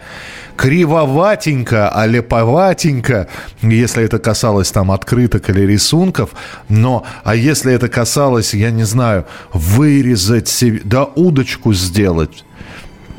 кривоватенько, 0.55 1.89
а 1.89 2.05
леповатенько, 2.05 3.27
если 3.63 4.03
это 4.03 4.19
касалось 4.19 4.71
там 4.71 4.91
открыток 4.91 5.49
или 5.49 5.61
рисунков, 5.61 6.29
но, 6.69 7.03
а 7.23 7.35
если 7.35 7.73
это 7.73 7.89
касалось, 7.89 8.53
я 8.53 8.69
не 8.69 8.83
знаю, 8.83 9.25
вырезать 9.53 10.47
себе, 10.47 10.81
да 10.83 11.05
удочку 11.05 11.73
сделать, 11.73 12.45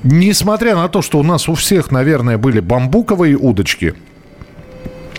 Несмотря 0.03 0.75
на 0.75 0.89
то, 0.89 1.03
что 1.03 1.19
у 1.19 1.23
нас 1.23 1.49
у 1.49 1.55
всех, 1.55 1.91
наверное, 1.91 2.39
были 2.39 2.61
бамбуковые 2.61 3.37
удочки, 3.37 3.95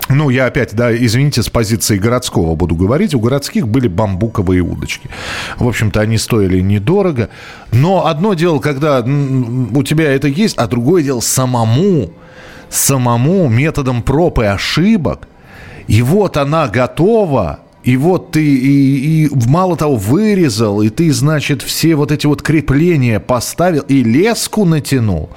ну, 0.09 0.29
я 0.29 0.45
опять, 0.45 0.75
да, 0.75 0.95
извините, 0.95 1.41
с 1.41 1.49
позиции 1.49 1.97
городского 1.97 2.55
буду 2.55 2.75
говорить. 2.75 3.15
У 3.15 3.19
городских 3.19 3.67
были 3.67 3.87
бамбуковые 3.87 4.61
удочки. 4.61 5.09
В 5.57 5.67
общем-то, 5.67 6.01
они 6.01 6.17
стоили 6.17 6.59
недорого. 6.59 7.29
Но 7.71 8.05
одно 8.05 8.33
дело, 8.33 8.59
когда 8.59 8.99
у 8.99 9.83
тебя 9.83 10.11
это 10.11 10.27
есть, 10.27 10.57
а 10.57 10.67
другое 10.67 11.03
дело 11.03 11.21
самому, 11.21 12.11
самому 12.69 13.47
методом 13.47 14.03
проб 14.03 14.39
и 14.39 14.45
ошибок. 14.45 15.27
И 15.87 16.01
вот 16.01 16.37
она 16.37 16.67
готова, 16.67 17.59
и 17.83 17.97
вот 17.97 18.31
ты 18.31 18.43
и, 18.43 19.25
и 19.25 19.29
мало 19.47 19.75
того 19.75 19.95
вырезал, 19.95 20.81
и 20.81 20.89
ты, 20.89 21.11
значит, 21.11 21.61
все 21.61 21.95
вот 21.95 22.11
эти 22.11 22.25
вот 22.25 22.41
крепления 22.41 23.19
поставил, 23.19 23.83
и 23.83 24.03
леску 24.03 24.65
натянул. 24.65 25.29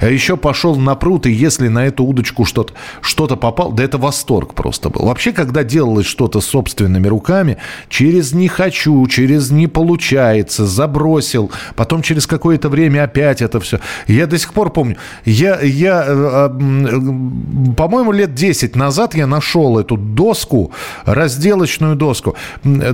А 0.00 0.08
еще 0.08 0.36
пошел 0.36 0.76
на 0.76 0.94
пруд, 0.94 1.26
и 1.26 1.32
если 1.32 1.68
на 1.68 1.86
эту 1.86 2.04
удочку 2.04 2.44
что-то 2.44 2.74
что 3.00 3.26
попал, 3.36 3.72
да 3.72 3.84
это 3.84 3.98
восторг 3.98 4.54
просто 4.54 4.88
был. 4.88 5.06
Вообще, 5.06 5.32
когда 5.32 5.62
делалось 5.62 6.06
что-то 6.06 6.40
собственными 6.40 7.06
руками, 7.06 7.58
через 7.88 8.32
«не 8.32 8.48
хочу», 8.48 9.06
через 9.06 9.50
«не 9.50 9.66
получается», 9.66 10.66
забросил, 10.66 11.50
потом 11.76 12.02
через 12.02 12.26
какое-то 12.26 12.68
время 12.68 13.04
опять 13.04 13.42
это 13.42 13.60
все. 13.60 13.80
Я 14.06 14.26
до 14.26 14.38
сих 14.38 14.52
пор 14.52 14.72
помню, 14.72 14.96
я, 15.24 15.60
я 15.60 16.04
э, 16.06 16.50
э, 16.50 17.74
по-моему, 17.76 18.12
лет 18.12 18.34
10 18.34 18.76
назад 18.76 19.14
я 19.14 19.26
нашел 19.26 19.78
эту 19.78 19.96
доску 19.96 20.72
разделочную 21.04 21.89
чугунную 21.90 21.96
доску. 21.96 22.34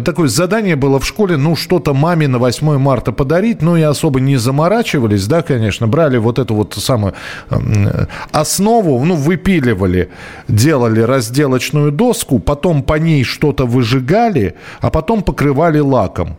Такое 0.04 0.28
задание 0.28 0.76
было 0.76 0.98
в 0.98 1.06
школе, 1.06 1.36
ну, 1.36 1.56
что-то 1.56 1.94
маме 1.94 2.28
на 2.28 2.38
8 2.38 2.78
марта 2.78 3.12
подарить, 3.12 3.62
ну, 3.62 3.76
и 3.76 3.82
особо 3.82 4.20
не 4.20 4.36
заморачивались, 4.36 5.26
да, 5.26 5.42
конечно, 5.42 5.86
брали 5.86 6.18
вот 6.18 6.38
эту 6.38 6.54
вот 6.54 6.74
самую 6.74 7.14
основу, 8.32 9.04
ну, 9.04 9.14
выпиливали, 9.14 10.08
делали 10.48 11.00
разделочную 11.00 11.92
доску, 11.92 12.38
потом 12.38 12.82
по 12.82 12.98
ней 12.98 13.24
что-то 13.24 13.66
выжигали, 13.66 14.54
а 14.80 14.90
потом 14.90 15.22
покрывали 15.22 15.80
лаком. 15.80 16.36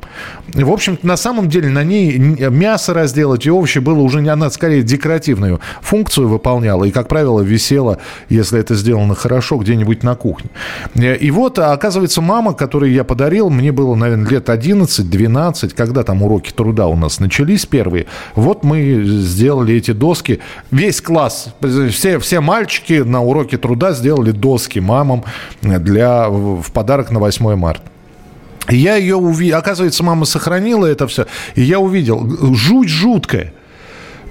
В 0.53 0.71
общем 0.71 0.97
на 1.03 1.17
самом 1.17 1.49
деле 1.49 1.69
на 1.69 1.83
ней 1.83 2.17
мясо 2.17 2.93
разделать 2.93 3.45
и 3.45 3.51
овощи 3.51 3.79
было 3.79 3.99
уже 3.99 4.21
не 4.21 4.29
она, 4.29 4.49
скорее 4.49 4.83
декоративную 4.83 5.59
функцию 5.81 6.27
выполняла, 6.27 6.85
и, 6.85 6.91
как 6.91 7.07
правило, 7.07 7.41
висела, 7.41 7.97
если 8.29 8.59
это 8.59 8.75
сделано 8.75 9.15
хорошо, 9.15 9.57
где-нибудь 9.57 10.03
на 10.03 10.15
кухне. 10.15 10.49
И 10.95 11.31
вот, 11.31 11.59
оказывается, 11.59 12.21
мама 12.21 12.46
мама, 12.47 12.57
которой 12.57 12.93
я 12.93 13.03
подарил, 13.03 13.49
мне 13.49 13.71
было, 13.71 13.95
наверное, 13.95 14.29
лет 14.29 14.49
11-12, 14.49 15.73
когда 15.75 16.03
там 16.03 16.23
уроки 16.23 16.51
труда 16.51 16.87
у 16.87 16.95
нас 16.95 17.19
начались 17.19 17.65
первые. 17.65 18.05
Вот 18.35 18.63
мы 18.63 19.03
сделали 19.03 19.75
эти 19.75 19.91
доски. 19.91 20.39
Весь 20.71 21.01
класс, 21.01 21.53
все, 21.91 22.19
все 22.19 22.39
мальчики 22.39 23.03
на 23.03 23.21
уроке 23.21 23.57
труда 23.57 23.91
сделали 23.91 24.31
доски 24.31 24.79
мамам 24.79 25.23
для, 25.61 26.29
в 26.29 26.71
подарок 26.71 27.11
на 27.11 27.19
8 27.19 27.55
марта. 27.55 27.83
Я 28.69 28.95
ее 28.95 29.15
увидел, 29.15 29.57
оказывается, 29.57 30.03
мама 30.03 30.25
сохранила 30.25 30.85
это 30.85 31.07
все, 31.07 31.25
и 31.55 31.61
я 31.61 31.79
увидел, 31.79 32.55
жуть 32.55 32.89
жуткая. 32.89 33.53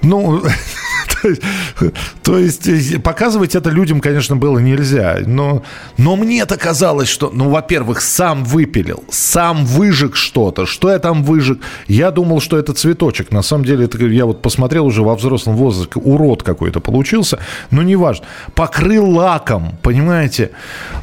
Ну, 0.03 0.43
То 2.23 2.39
есть 2.39 2.69
э, 2.69 2.99
показывать 2.99 3.55
это 3.55 3.71
людям, 3.71 4.01
конечно, 4.01 4.37
было 4.37 4.59
нельзя. 4.59 5.19
Но, 5.27 5.63
но 5.97 6.17
мне-то 6.17 6.57
казалось, 6.57 7.09
что, 7.09 7.31
ну, 7.33 7.51
во-первых, 7.51 8.01
сам 8.01 8.45
выпилил, 8.45 9.05
сам 9.11 9.65
выжег 9.65 10.17
что-то. 10.17 10.67
Что 10.67 10.91
я 10.91 10.99
там 10.99 11.23
выжег? 11.23 11.59
Я 11.87 12.11
думал, 12.11 12.41
что 12.41 12.59
это 12.59 12.73
цветочек. 12.73 13.31
На 13.31 13.43
самом 13.43 13.65
деле, 13.65 13.89
я 14.15 14.27
вот 14.27 14.43
посмотрел 14.43 14.87
уже 14.87 15.03
во 15.03 15.15
взрослом 15.15 15.57
возрасте, 15.57 15.93
урод 15.97 16.43
какой-то 16.43 16.81
получился. 16.81 17.39
Но 17.71 17.83
неважно. 17.83 18.27
Покрыл 18.55 19.09
лаком, 19.11 19.79
понимаете? 19.83 20.51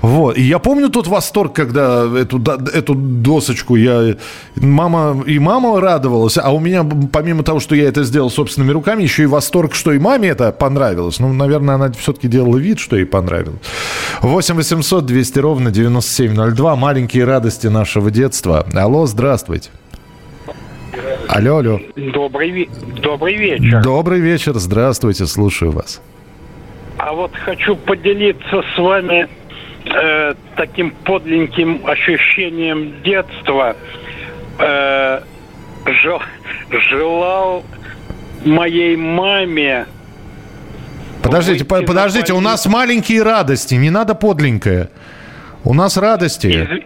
Вот. 0.02 0.38
И 0.38 0.44
я 0.44 0.60
помню 0.60 0.90
тот 0.90 1.08
восторг, 1.08 1.54
когда 1.54 2.06
эту, 2.06 2.42
эту 2.42 2.96
досочку 2.96 3.76
я... 3.76 4.16
Мама 4.56 5.24
и 5.26 5.40
мама 5.40 5.80
радовалась, 5.80 6.38
а 6.38 6.52
у 6.52 6.60
меня, 6.60 6.84
помимо 7.12 7.44
того, 7.44 7.60
что 7.60 7.76
я 7.76 7.88
это 7.88 8.04
сделал 8.04 8.30
собственными 8.30 8.72
руками, 8.72 9.04
еще 9.04 9.24
и 9.24 9.26
восторг, 9.26 9.74
что 9.74 9.93
и 9.94 10.00
маме 10.00 10.30
это 10.30 10.52
понравилось. 10.52 11.20
Ну, 11.20 11.32
наверное, 11.34 11.76
она 11.76 11.92
все-таки 11.92 12.28
делала 12.28 12.58
вид, 12.58 12.80
что 12.80 12.96
ей 12.96 13.06
понравилось. 13.06 13.60
8 14.22 14.56
800 14.56 15.06
200 15.06 15.40
ровно 15.40 15.72
9702. 15.72 16.76
Маленькие 16.76 17.26
радости 17.26 17.68
нашего 17.68 18.12
детства. 18.12 18.66
Алло, 18.74 19.06
здравствуйте. 19.06 19.70
Алло, 21.28 21.58
алло. 21.58 21.80
Добрый, 21.96 22.70
добрый 23.02 23.36
вечер. 23.36 23.82
Добрый 23.82 24.20
вечер, 24.20 24.54
здравствуйте, 24.56 25.26
слушаю 25.26 25.72
вас. 25.72 26.02
А 26.98 27.14
вот 27.14 27.36
хочу 27.36 27.76
поделиться 27.76 28.64
с 28.76 28.78
вами 28.78 29.28
э, 29.86 30.34
таким 30.56 30.92
подленьким 31.04 31.82
ощущением 31.86 33.02
детства. 33.04 33.76
Э, 34.60 35.22
жел, 35.86 36.22
желал 36.90 37.64
моей 38.46 38.96
маме 38.96 39.86
Подождите, 41.24 41.64
по 41.64 41.82
подождите, 41.82 42.34
у 42.34 42.42
нас 42.42 42.66
маленькие 42.66 43.24
радости, 43.24 43.76
не 43.76 43.90
надо 43.90 44.14
подленькое. 44.14 44.90
У 45.64 45.74
нас 45.74 45.96
радости. 45.96 46.86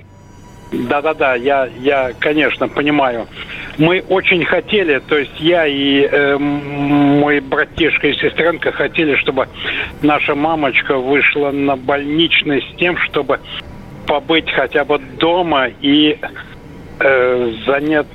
Да-да-да, 0.72 1.36
я, 1.36 1.68
я, 1.80 2.12
конечно, 2.20 2.68
понимаю. 2.68 3.28
Мы 3.78 4.04
очень 4.10 4.44
хотели, 4.46 5.00
то 5.00 5.18
есть 5.18 5.40
я 5.40 5.66
и 5.66 6.02
э, 6.02 6.38
мой 6.38 7.40
братишка 7.40 8.08
и 8.08 8.14
сестренка 8.14 8.72
хотели, 8.72 9.16
чтобы 9.16 9.48
наша 10.02 10.36
мамочка 10.36 10.98
вышла 10.98 11.52
на 11.52 11.76
больничный 11.76 12.62
с 12.62 12.78
тем, 12.78 12.98
чтобы 12.98 13.40
побыть 14.08 14.52
хотя 14.52 14.84
бы 14.84 15.00
дома 15.00 15.68
и 15.82 16.18
э, 17.00 17.52
занять 17.66 18.08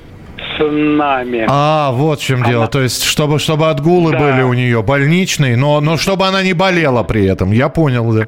с 0.57 0.71
нами. 0.71 1.47
А, 1.49 1.91
вот 1.93 2.21
в 2.21 2.25
чем 2.25 2.41
она... 2.41 2.49
дело. 2.49 2.69
То 2.69 2.81
есть, 2.81 3.05
чтобы, 3.05 3.39
чтобы 3.39 3.69
отгулы 3.69 4.13
да. 4.13 4.19
были 4.19 4.43
у 4.43 4.53
нее 4.53 4.83
больничные, 4.83 5.57
но, 5.57 5.81
но 5.81 5.97
чтобы 5.97 6.27
она 6.27 6.43
не 6.43 6.53
болела 6.53 7.03
при 7.03 7.27
этом. 7.27 7.53
Я 7.53 7.69
понял, 7.69 8.13
да. 8.13 8.27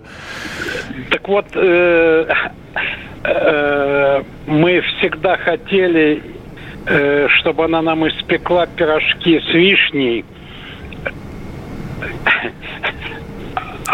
Так 1.10 1.28
вот, 1.28 1.46
э, 1.54 2.26
э, 3.24 4.22
мы 4.46 4.80
всегда 4.80 5.37
хотели, 5.37 6.22
э, 6.87 7.28
чтобы 7.38 7.64
она 7.64 7.82
нам 7.82 8.06
испекла 8.08 8.66
пирожки 8.66 9.40
с 9.40 9.54
вишней. 9.54 10.24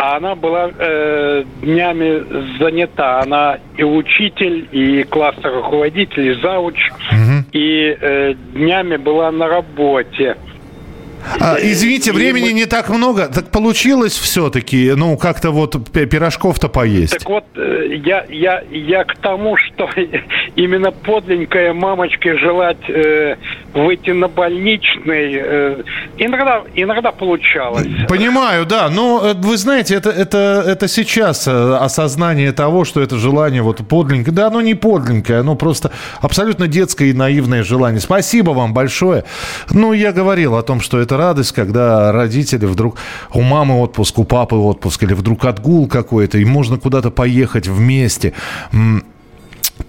А 0.03 0.17
она 0.17 0.35
была 0.35 0.71
э, 0.79 1.45
днями 1.61 2.59
занята. 2.59 3.21
Она 3.21 3.59
и 3.77 3.83
учитель, 3.83 4.67
и 4.73 5.03
классный 5.03 5.53
руководитель, 5.53 6.31
и 6.31 6.41
зауч. 6.41 6.91
Угу. 7.13 7.45
И 7.53 7.99
э, 8.01 8.35
днями 8.55 8.97
была 8.97 9.31
на 9.31 9.47
работе. 9.47 10.37
А, 11.39 11.57
извините, 11.61 12.13
времени 12.13 12.47
мы... 12.47 12.53
не 12.53 12.67
так 12.67 12.89
много. 12.89 13.29
Так 13.29 13.51
получилось 13.51 14.19
все-таки, 14.19 14.93
ну, 14.97 15.17
как-то 15.17 15.51
вот 15.51 15.91
пирожков-то 15.91 16.69
поесть. 16.69 17.19
Так 17.19 17.29
вот, 17.29 17.45
э, 17.57 18.01
я, 18.05 18.25
я, 18.29 18.63
я 18.71 19.05
к 19.05 19.17
тому, 19.19 19.57
что 19.57 19.89
именно 20.57 20.91
подленькая 20.91 21.73
мамочке 21.73 22.39
желать 22.39 22.89
э, 22.89 23.37
выйти 23.75 24.11
на 24.11 24.29
больничный, 24.29 25.35
э, 25.35 25.83
иногда, 26.21 26.63
иногда 26.75 27.13
получалось. 27.13 27.87
Понимаю, 28.09 28.67
да. 28.67 28.89
Но 28.91 29.21
э, 29.25 29.35
вы 29.35 29.57
знаете, 29.57 29.95
это, 29.95 30.11
это, 30.11 30.63
это 30.67 30.89
сейчас 30.89 31.49
э, 31.49 31.77
осознание 31.77 32.53
того, 32.53 32.85
что 32.85 33.01
это 33.01 33.17
желание 33.17 33.63
вот 33.63 33.87
подленькое. 33.89 34.35
Да, 34.35 34.47
оно 34.49 34.61
не 34.61 34.75
подленькое, 34.75 35.41
оно 35.41 35.57
просто 35.57 35.91
абсолютно 36.21 36.69
детское 36.69 37.11
и 37.11 37.13
наивное 37.13 37.65
желание. 37.65 38.01
Спасибо 38.01 38.51
вам 38.51 38.75
большое. 38.75 39.25
Ну, 39.71 39.93
я 39.93 40.13
говорил 40.13 40.57
о 40.57 40.63
том, 40.63 40.81
что 40.81 40.99
это 41.01 41.17
радость, 41.17 41.53
когда 41.53 42.13
родители 42.13 42.67
вдруг... 42.67 42.99
У 43.33 43.41
мамы 43.41 43.81
отпуск, 43.81 44.19
у 44.19 44.25
папы 44.25 44.57
отпуск, 44.57 45.03
или 45.03 45.15
вдруг 45.15 45.45
отгул 45.45 45.89
какой-то, 45.89 46.39
и 46.39 46.45
можно 46.45 46.79
куда-то 46.79 47.11
поехать 47.11 47.69
вместе. 47.69 48.35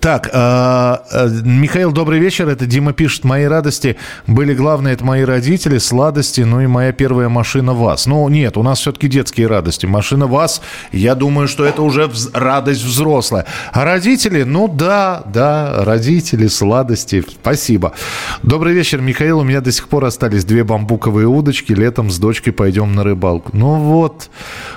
Так, 0.01 0.31
э, 0.33 0.97
э, 1.11 1.29
Михаил, 1.43 1.91
добрый 1.91 2.17
вечер. 2.17 2.49
Это 2.49 2.65
Дима 2.65 2.91
пишет. 2.91 3.23
Мои 3.23 3.45
радости 3.45 3.97
были 4.25 4.55
главные, 4.55 4.95
это 4.95 5.05
мои 5.05 5.23
родители, 5.23 5.77
сладости, 5.77 6.41
ну 6.41 6.59
и 6.59 6.65
моя 6.65 6.91
первая 6.91 7.29
машина 7.29 7.73
ВАЗ. 7.75 8.07
Ну, 8.07 8.27
нет, 8.27 8.57
у 8.57 8.63
нас 8.63 8.79
все-таки 8.79 9.07
детские 9.07 9.45
радости. 9.45 9.85
Машина 9.85 10.25
ВАЗ, 10.25 10.61
я 10.91 11.13
думаю, 11.13 11.47
что 11.47 11.65
это 11.65 11.83
уже 11.83 12.05
вз- 12.05 12.31
радость 12.33 12.83
взрослая. 12.83 13.45
А 13.73 13.85
родители, 13.85 14.41
ну 14.41 14.67
да, 14.67 15.21
да, 15.27 15.83
родители, 15.85 16.47
сладости. 16.47 17.23
Спасибо. 17.29 17.93
Добрый 18.41 18.73
вечер, 18.73 19.01
Михаил. 19.01 19.37
У 19.37 19.43
меня 19.43 19.61
до 19.61 19.71
сих 19.71 19.87
пор 19.87 20.05
остались 20.05 20.45
две 20.45 20.63
бамбуковые 20.63 21.27
удочки. 21.27 21.73
Летом 21.73 22.09
с 22.09 22.17
дочкой 22.17 22.53
пойдем 22.53 22.95
на 22.95 23.03
рыбалку. 23.03 23.51
Ну 23.53 23.75
вот, 23.75 24.31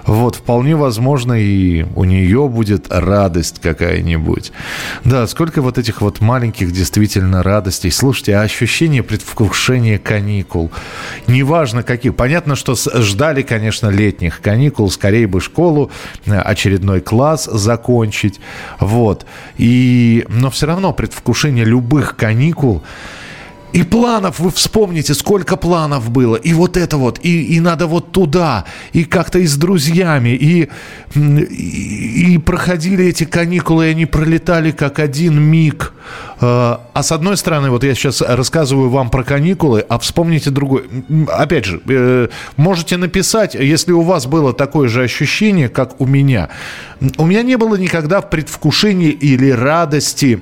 вот, 0.04 0.36
вполне 0.36 0.76
возможно, 0.76 1.32
и 1.32 1.86
у 1.96 2.04
нее 2.04 2.46
будет 2.46 2.88
радость 2.90 3.62
какая-нибудь. 3.62 4.52
Да, 5.14 5.28
сколько 5.28 5.62
вот 5.62 5.78
этих 5.78 6.00
вот 6.00 6.20
маленьких 6.20 6.72
действительно 6.72 7.44
радостей. 7.44 7.92
Слушайте, 7.92 8.34
а 8.34 8.40
ощущение 8.40 9.04
предвкушения 9.04 9.96
каникул, 9.96 10.72
неважно 11.28 11.84
каких. 11.84 12.16
Понятно, 12.16 12.56
что 12.56 12.74
ждали, 12.74 13.42
конечно, 13.42 13.90
летних 13.90 14.40
каникул, 14.40 14.90
скорее 14.90 15.28
бы 15.28 15.40
школу, 15.40 15.92
э, 16.26 16.36
очередной 16.36 17.00
класс 17.00 17.44
закончить. 17.44 18.40
Вот. 18.80 19.24
И, 19.56 20.26
но 20.28 20.50
все 20.50 20.66
равно 20.66 20.92
предвкушение 20.92 21.64
любых 21.64 22.16
каникул, 22.16 22.82
и 23.74 23.82
планов, 23.82 24.38
вы 24.38 24.52
вспомните, 24.52 25.14
сколько 25.14 25.56
планов 25.56 26.08
было. 26.08 26.36
И 26.36 26.52
вот 26.52 26.76
это 26.76 26.96
вот, 26.96 27.18
и, 27.24 27.56
и 27.56 27.58
надо 27.58 27.88
вот 27.88 28.12
туда, 28.12 28.66
и 28.92 29.04
как-то 29.04 29.40
и 29.40 29.48
с 29.48 29.56
друзьями, 29.56 30.28
и, 30.28 30.68
и, 31.16 32.34
и 32.34 32.38
проходили 32.38 33.04
эти 33.04 33.24
каникулы, 33.24 33.86
и 33.86 33.90
они 33.90 34.06
пролетали 34.06 34.70
как 34.70 35.00
один 35.00 35.42
миг. 35.42 35.92
А, 36.40 36.86
а 36.92 37.02
с 37.02 37.10
одной 37.10 37.36
стороны, 37.36 37.70
вот 37.70 37.82
я 37.82 37.96
сейчас 37.96 38.20
рассказываю 38.20 38.90
вам 38.90 39.10
про 39.10 39.24
каникулы, 39.24 39.84
а 39.88 39.98
вспомните 39.98 40.50
другой. 40.50 40.84
Опять 41.26 41.64
же, 41.64 41.82
э, 41.88 42.28
можете 42.56 42.96
написать, 42.96 43.56
если 43.56 43.90
у 43.90 44.02
вас 44.02 44.26
было 44.26 44.52
такое 44.52 44.86
же 44.86 45.02
ощущение, 45.02 45.68
как 45.68 46.00
у 46.00 46.06
меня. 46.06 46.48
У 47.18 47.26
меня 47.26 47.42
не 47.42 47.56
было 47.56 47.74
никогда 47.74 48.20
в 48.20 48.30
предвкушении 48.30 49.10
или 49.10 49.50
радости 49.50 50.40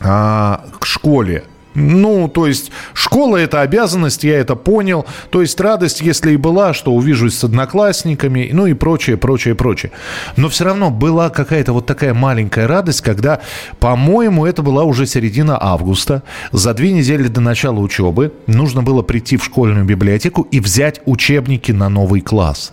а, 0.00 0.64
к 0.78 0.86
школе. 0.86 1.44
Ну, 1.76 2.26
то 2.28 2.46
есть 2.46 2.72
школа– 2.94 3.36
это 3.36 3.60
обязанность, 3.60 4.24
я 4.24 4.38
это 4.38 4.56
понял. 4.56 5.04
То 5.28 5.42
есть 5.42 5.60
радость, 5.60 6.00
если 6.00 6.32
и 6.32 6.36
была, 6.38 6.72
что 6.72 6.92
увижусь 6.94 7.36
с 7.36 7.44
одноклассниками, 7.44 8.48
ну 8.50 8.64
и 8.64 8.72
прочее, 8.72 9.18
прочее, 9.18 9.54
прочее. 9.54 9.92
Но 10.36 10.48
все 10.48 10.64
равно 10.64 10.90
была 10.90 11.28
какая-то 11.28 11.74
вот 11.74 11.84
такая 11.84 12.14
маленькая 12.14 12.66
радость, 12.66 13.02
когда, 13.02 13.40
по-моему, 13.78 14.46
это 14.46 14.62
была 14.62 14.84
уже 14.84 15.04
середина 15.04 15.58
августа. 15.60 16.22
За 16.50 16.72
две 16.72 16.92
недели 16.92 17.28
до 17.28 17.42
начала 17.42 17.78
учебы 17.78 18.32
нужно 18.46 18.82
было 18.82 19.02
прийти 19.02 19.36
в 19.36 19.44
школьную 19.44 19.84
библиотеку 19.84 20.48
и 20.50 20.60
взять 20.60 21.02
учебники 21.04 21.72
на 21.72 21.90
новый 21.90 22.22
класс. 22.22 22.70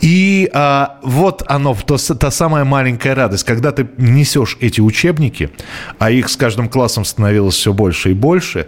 И 0.00 0.48
а, 0.54 1.00
вот 1.02 1.42
оно, 1.48 1.74
то, 1.74 1.96
та 1.96 2.30
самая 2.30 2.64
маленькая 2.64 3.16
радость, 3.16 3.42
когда 3.42 3.72
ты 3.72 3.88
несешь 3.96 4.58
эти 4.60 4.80
учебники, 4.80 5.50
а 5.98 6.12
их 6.12 6.28
с 6.28 6.36
каждым 6.36 6.68
классом 6.68 7.04
становилось 7.04 7.56
все 7.56 7.72
больше 7.72 7.95
и 8.04 8.12
больше, 8.12 8.66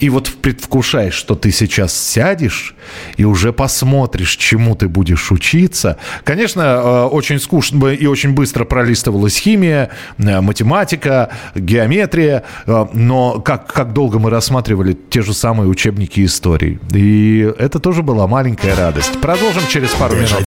и 0.00 0.10
вот 0.10 0.28
предвкушаешь, 0.42 1.14
что 1.14 1.34
ты 1.34 1.50
сейчас 1.50 1.98
сядешь 1.98 2.74
и 3.16 3.24
уже 3.24 3.52
посмотришь, 3.52 4.36
чему 4.36 4.74
ты 4.74 4.88
будешь 4.88 5.32
учиться. 5.32 5.96
Конечно, 6.24 6.62
а, 6.64 7.06
очень 7.06 7.40
скучно 7.40 7.86
и 7.86 8.06
очень 8.06 8.32
быстро 8.32 8.64
пролистывалась 8.64 9.38
химия, 9.38 9.90
а, 10.18 10.42
математика, 10.42 11.30
геометрия, 11.54 12.44
а, 12.66 12.88
но 12.92 13.40
как, 13.40 13.72
как 13.72 13.92
долго 13.92 14.18
мы 14.18 14.30
рассматривали 14.30 14.96
те 15.08 15.22
же 15.22 15.32
самые 15.32 15.68
учебники 15.68 16.24
истории. 16.24 16.78
И 16.92 17.50
это 17.58 17.78
тоже 17.78 18.02
была 18.02 18.26
маленькая 18.26 18.74
радость. 18.76 19.20
Продолжим 19.20 19.62
через 19.68 19.90
пару 19.90 20.16
минут. 20.16 20.44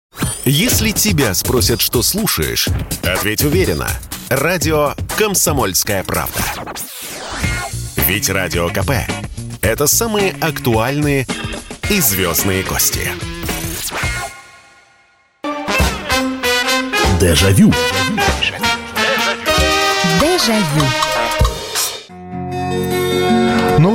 Если 0.46 0.92
тебя 0.92 1.34
спросят, 1.34 1.82
что 1.82 2.02
слушаешь, 2.02 2.68
ответь 3.04 3.44
уверенно. 3.44 3.88
Радио 4.30 4.94
«Комсомольская 5.18 6.04
правда». 6.04 6.40
Ведь 8.08 8.30
Радио 8.30 8.70
КП– 8.70 8.92
это 9.62 9.86
самые 9.86 10.34
актуальные 10.40 11.28
и 11.90 12.00
звездные 12.00 12.64
гости. 12.64 13.12
Дежавю. 17.20 17.74
Дежавю. 17.74 17.74
Дежавю 20.22 21.07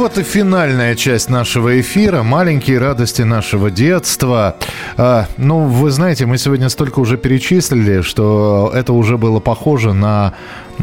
вот 0.03 0.19
и 0.19 0.25
финальная 0.25 0.97
часть 0.97 1.31
нашего 1.31 1.81
эфира. 1.81 2.25
Маленькие 2.25 2.81
радости 2.81 3.23
нашего 3.23 3.71
детства. 3.71 4.57
А, 4.97 5.29
ну, 5.37 5.67
вы 5.67 5.93
знаете, 5.93 6.27
мы 6.27 6.39
сегодня 6.39 6.69
столько 6.71 6.99
уже 6.99 7.17
перечислили, 7.17 8.01
что 8.01 8.73
это 8.75 8.95
уже 8.95 9.17
было 9.17 9.39
похоже 9.39 9.93
на 9.93 10.35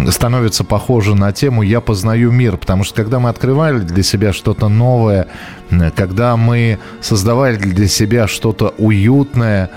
становится 0.09 0.63
похоже 0.63 1.15
на 1.15 1.33
тему 1.33 1.63
«Я 1.63 1.81
познаю 1.81 2.31
мир», 2.31 2.55
потому 2.55 2.85
что 2.85 2.95
когда 2.95 3.19
мы 3.19 3.29
открывали 3.29 3.79
для 3.79 4.03
себя 4.03 4.31
что-то 4.31 4.69
новое, 4.69 5.27
когда 5.95 6.37
мы 6.37 6.79
создавали 7.01 7.57
для 7.57 7.87
себя 7.87 8.27
что-то 8.27 8.73
уютное, 8.77 9.69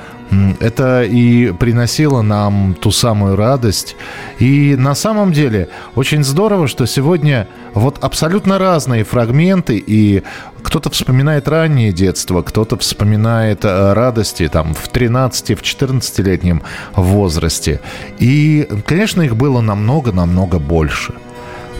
это 0.61 1.03
и 1.03 1.53
приносило 1.53 2.23
нам 2.23 2.75
ту 2.75 2.91
самую 2.91 3.37
радость. 3.37 3.97
И 4.39 4.77
на 4.77 4.95
самом 4.95 5.33
деле 5.33 5.69
очень 5.95 6.25
здорово, 6.25 6.69
что 6.69 6.87
сегодня 6.87 7.49
вот 7.75 7.99
абсолютно 8.03 8.59
разные 8.59 9.05
фрагменты, 9.05 9.83
и 9.85 10.23
кто-то 10.63 10.91
вспоминает 10.91 11.49
раннее 11.49 11.93
детство, 11.93 12.43
кто-то 12.43 12.77
вспоминает 12.79 13.65
э, 13.65 13.93
радости 13.93 14.49
там 14.49 14.75
в 14.75 14.89
13, 14.89 15.59
в 15.59 15.63
14-летнем 15.63 16.63
возрасте. 16.95 17.81
И, 18.19 18.69
конечно, 18.87 19.23
их 19.23 19.37
было 19.37 19.61
намного-намного 19.61 20.59
больше. 20.59 21.15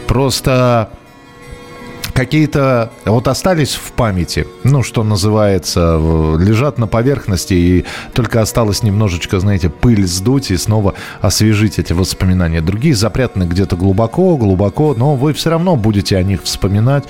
Просто 0.07 0.89
какие-то 2.13 2.91
вот 3.05 3.27
остались 3.27 3.73
в 3.73 3.91
памяти, 3.91 4.47
ну, 4.63 4.83
что 4.83 5.03
называется, 5.03 5.97
лежат 6.39 6.77
на 6.77 6.87
поверхности, 6.87 7.53
и 7.53 7.85
только 8.13 8.41
осталось 8.41 8.83
немножечко, 8.83 9.39
знаете, 9.39 9.69
пыль 9.69 10.05
сдуть 10.05 10.51
и 10.51 10.57
снова 10.57 10.93
освежить 11.21 11.79
эти 11.79 11.93
воспоминания. 11.93 12.61
Другие 12.61 12.95
запрятаны 12.95 13.43
где-то 13.43 13.75
глубоко, 13.75 14.37
глубоко, 14.37 14.93
но 14.95 15.15
вы 15.15 15.33
все 15.33 15.49
равно 15.49 15.75
будете 15.75 16.17
о 16.17 16.23
них 16.23 16.43
вспоминать. 16.43 17.05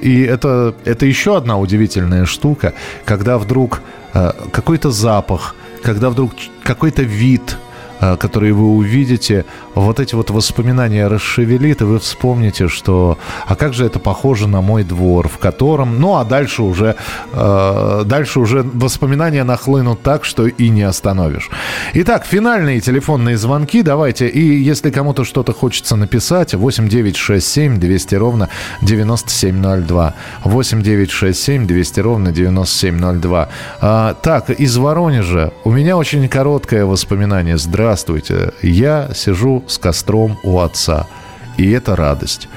И 0.00 0.22
это, 0.22 0.74
это 0.84 1.06
еще 1.06 1.36
одна 1.36 1.58
удивительная 1.58 2.24
штука, 2.24 2.74
когда 3.04 3.38
вдруг 3.38 3.82
э, 4.14 4.32
какой-то 4.52 4.90
запах, 4.90 5.54
когда 5.82 6.10
вдруг 6.10 6.32
какой-то 6.62 7.02
вид– 7.02 7.56
которые 8.00 8.52
вы 8.54 8.66
увидите, 8.76 9.44
вот 9.74 10.00
эти 10.00 10.14
вот 10.14 10.30
воспоминания 10.30 11.06
расшевелит, 11.06 11.82
и 11.82 11.84
вы 11.84 11.98
вспомните, 11.98 12.68
что 12.68 13.18
а 13.46 13.54
как 13.54 13.74
же 13.74 13.84
это 13.84 13.98
похоже 13.98 14.48
на 14.48 14.62
мой 14.62 14.84
двор, 14.84 15.28
в 15.28 15.38
котором, 15.38 16.00
ну 16.00 16.16
а 16.16 16.24
дальше 16.24 16.62
уже, 16.62 16.96
э, 17.32 18.02
дальше 18.06 18.40
уже 18.40 18.62
воспоминания 18.62 19.44
нахлынут 19.44 20.02
так, 20.02 20.24
что 20.24 20.46
и 20.46 20.68
не 20.70 20.82
остановишь. 20.82 21.50
Итак, 21.94 22.24
финальные 22.24 22.80
телефонные 22.80 23.36
звонки 23.36 23.82
давайте, 23.82 24.28
и 24.28 24.40
если 24.40 24.90
кому-то 24.90 25.24
что-то 25.24 25.52
хочется 25.52 25.96
написать, 25.96 26.54
8967 26.54 27.78
200 27.78 28.14
ровно 28.14 28.48
9702. 28.80 30.14
8967 30.44 31.66
200 31.66 32.00
ровно 32.00 32.32
9702. 32.32 33.48
А, 33.80 34.14
так, 34.14 34.50
из 34.50 34.76
Воронежа. 34.76 35.52
У 35.64 35.70
меня 35.70 35.96
очень 35.96 36.28
короткое 36.28 36.86
воспоминание. 36.86 37.58
Здравствуйте 37.58 37.89
здравствуйте, 37.90 38.52
я 38.62 39.10
сижу 39.16 39.64
с 39.66 39.76
костром 39.76 40.38
у 40.44 40.60
отца, 40.60 41.08
и 41.56 41.68
это 41.72 41.96
радость. 41.96 42.48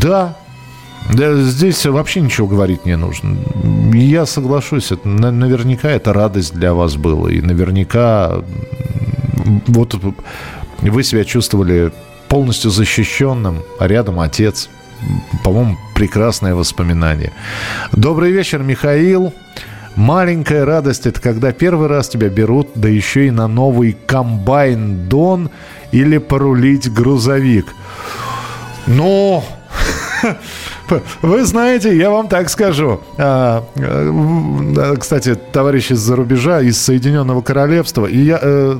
Да, 0.00 0.34
да, 1.12 1.34
здесь 1.34 1.84
вообще 1.84 2.22
ничего 2.22 2.46
говорить 2.46 2.86
не 2.86 2.96
нужно. 2.96 3.36
Я 3.92 4.24
соглашусь, 4.24 4.92
это, 4.92 5.06
наверняка 5.06 5.90
это 5.90 6.14
радость 6.14 6.54
для 6.54 6.72
вас 6.72 6.96
была. 6.96 7.30
И 7.30 7.42
наверняка 7.42 8.42
вот 9.66 9.94
вы 10.80 11.02
себя 11.04 11.24
чувствовали 11.24 11.92
полностью 12.30 12.70
защищенным, 12.70 13.62
а 13.78 13.88
рядом 13.88 14.20
отец. 14.20 14.70
По-моему, 15.44 15.76
прекрасное 15.94 16.54
воспоминание. 16.54 17.32
Добрый 17.92 18.32
вечер, 18.32 18.62
Михаил. 18.62 19.34
Маленькая 19.96 20.64
радость– 20.64 21.06
это 21.06 21.20
когда 21.20 21.52
первый 21.52 21.86
раз 21.86 22.08
тебя 22.08 22.28
берут, 22.28 22.70
да 22.74 22.88
еще 22.88 23.26
и 23.26 23.30
на 23.30 23.46
новый 23.46 23.96
комбайн 24.06 25.08
Дон 25.08 25.50
или 25.90 26.16
порулить 26.18 26.90
грузовик. 26.90 27.66
Ну, 28.86 29.44
Вы 31.22 31.44
знаете, 31.44 31.96
я 31.96 32.10
вам 32.10 32.28
так 32.28 32.50
скажу. 32.50 33.00
А, 33.18 33.64
э, 33.76 34.96
кстати, 34.98 35.34
товарищ 35.34 35.90
из-за 35.90 36.16
рубежа, 36.16 36.60
из 36.60 36.80
Соединенного 36.80 37.42
Королевства, 37.42 38.06
и 38.06 38.18
я, 38.18 38.38
э, 38.40 38.76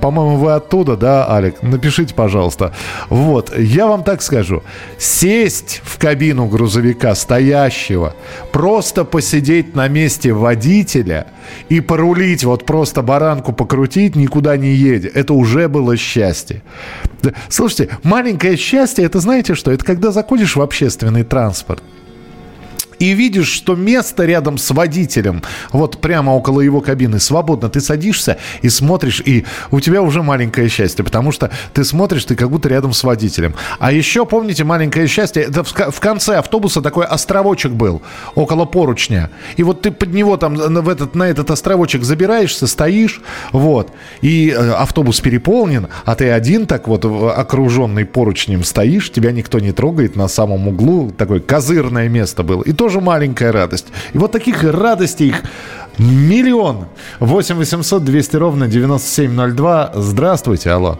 по-моему, 0.00 0.36
вы 0.36 0.52
оттуда, 0.52 0.96
да, 0.96 1.30
Алик? 1.30 1.62
Напишите, 1.62 2.14
пожалуйста. 2.14 2.72
Вот, 3.08 3.56
я 3.56 3.86
вам 3.86 4.02
так 4.02 4.22
скажу. 4.22 4.62
Сесть 4.98 5.80
в 5.84 5.98
кабину 5.98 6.46
грузовика 6.46 7.14
стоящего, 7.14 8.14
просто 8.52 9.04
посидеть 9.04 9.74
на 9.74 9.88
месте 9.88 10.32
водителя 10.32 11.26
и 11.68 11.80
порулить, 11.80 12.44
вот 12.44 12.66
просто 12.66 13.02
баранку 13.02 13.52
покрутить, 13.52 14.16
никуда 14.16 14.56
не 14.56 14.70
едя, 14.70 15.08
это 15.14 15.34
уже 15.34 15.68
было 15.68 15.96
счастье. 15.96 16.62
Слушайте, 17.48 17.98
маленькое 18.02 18.56
счастье, 18.56 19.04
это 19.04 19.20
знаете 19.20 19.54
что? 19.54 19.70
Это 19.70 19.84
когда 19.84 20.12
заходишь 20.12 20.56
в 20.56 20.62
общественный 20.62 21.24
транспорт 21.28 21.82
и 22.98 23.12
видишь, 23.12 23.48
что 23.48 23.74
место 23.74 24.24
рядом 24.24 24.58
с 24.58 24.70
водителем, 24.70 25.42
вот 25.72 26.00
прямо 26.00 26.30
около 26.30 26.60
его 26.60 26.80
кабины, 26.80 27.20
свободно, 27.20 27.68
ты 27.68 27.80
садишься 27.80 28.38
и 28.62 28.68
смотришь, 28.68 29.22
и 29.24 29.44
у 29.70 29.80
тебя 29.80 30.02
уже 30.02 30.22
маленькое 30.22 30.68
счастье, 30.68 31.04
потому 31.04 31.32
что 31.32 31.50
ты 31.72 31.84
смотришь, 31.84 32.24
ты 32.24 32.34
как 32.34 32.50
будто 32.50 32.68
рядом 32.68 32.92
с 32.92 33.04
водителем. 33.04 33.54
А 33.78 33.92
еще, 33.92 34.26
помните, 34.26 34.64
маленькое 34.64 35.06
счастье, 35.06 35.44
это 35.44 35.64
в 35.64 36.00
конце 36.00 36.36
автобуса 36.36 36.82
такой 36.82 37.06
островочек 37.06 37.72
был, 37.72 38.02
около 38.34 38.64
поручня. 38.64 39.30
И 39.56 39.62
вот 39.62 39.82
ты 39.82 39.90
под 39.90 40.12
него 40.12 40.36
там 40.36 40.54
в 40.54 40.88
этот, 40.88 41.14
на 41.14 41.28
этот 41.28 41.50
островочек 41.50 42.04
забираешься, 42.04 42.66
стоишь, 42.66 43.20
вот, 43.52 43.90
и 44.20 44.50
э, 44.50 44.72
автобус 44.72 45.20
переполнен, 45.20 45.88
а 46.04 46.14
ты 46.14 46.30
один 46.30 46.66
так 46.66 46.88
вот 46.88 47.04
окруженный 47.04 48.04
поручнем 48.04 48.64
стоишь, 48.64 49.10
тебя 49.10 49.32
никто 49.32 49.58
не 49.58 49.72
трогает, 49.72 50.16
на 50.16 50.28
самом 50.28 50.68
углу 50.68 51.10
такое 51.10 51.40
козырное 51.40 52.08
место 52.08 52.42
было. 52.42 52.62
И 52.62 52.72
то 52.72 52.87
тоже 52.88 53.00
маленькая 53.02 53.52
радость. 53.52 53.92
И 54.14 54.18
вот 54.18 54.32
таких 54.32 54.64
радостей 54.64 55.28
их 55.28 55.42
миллион. 55.98 56.86
8 57.20 57.56
800 57.56 58.02
200 58.02 58.36
ровно 58.36 58.66
9702. 58.66 59.90
Здравствуйте, 59.92 60.70
алло. 60.70 60.98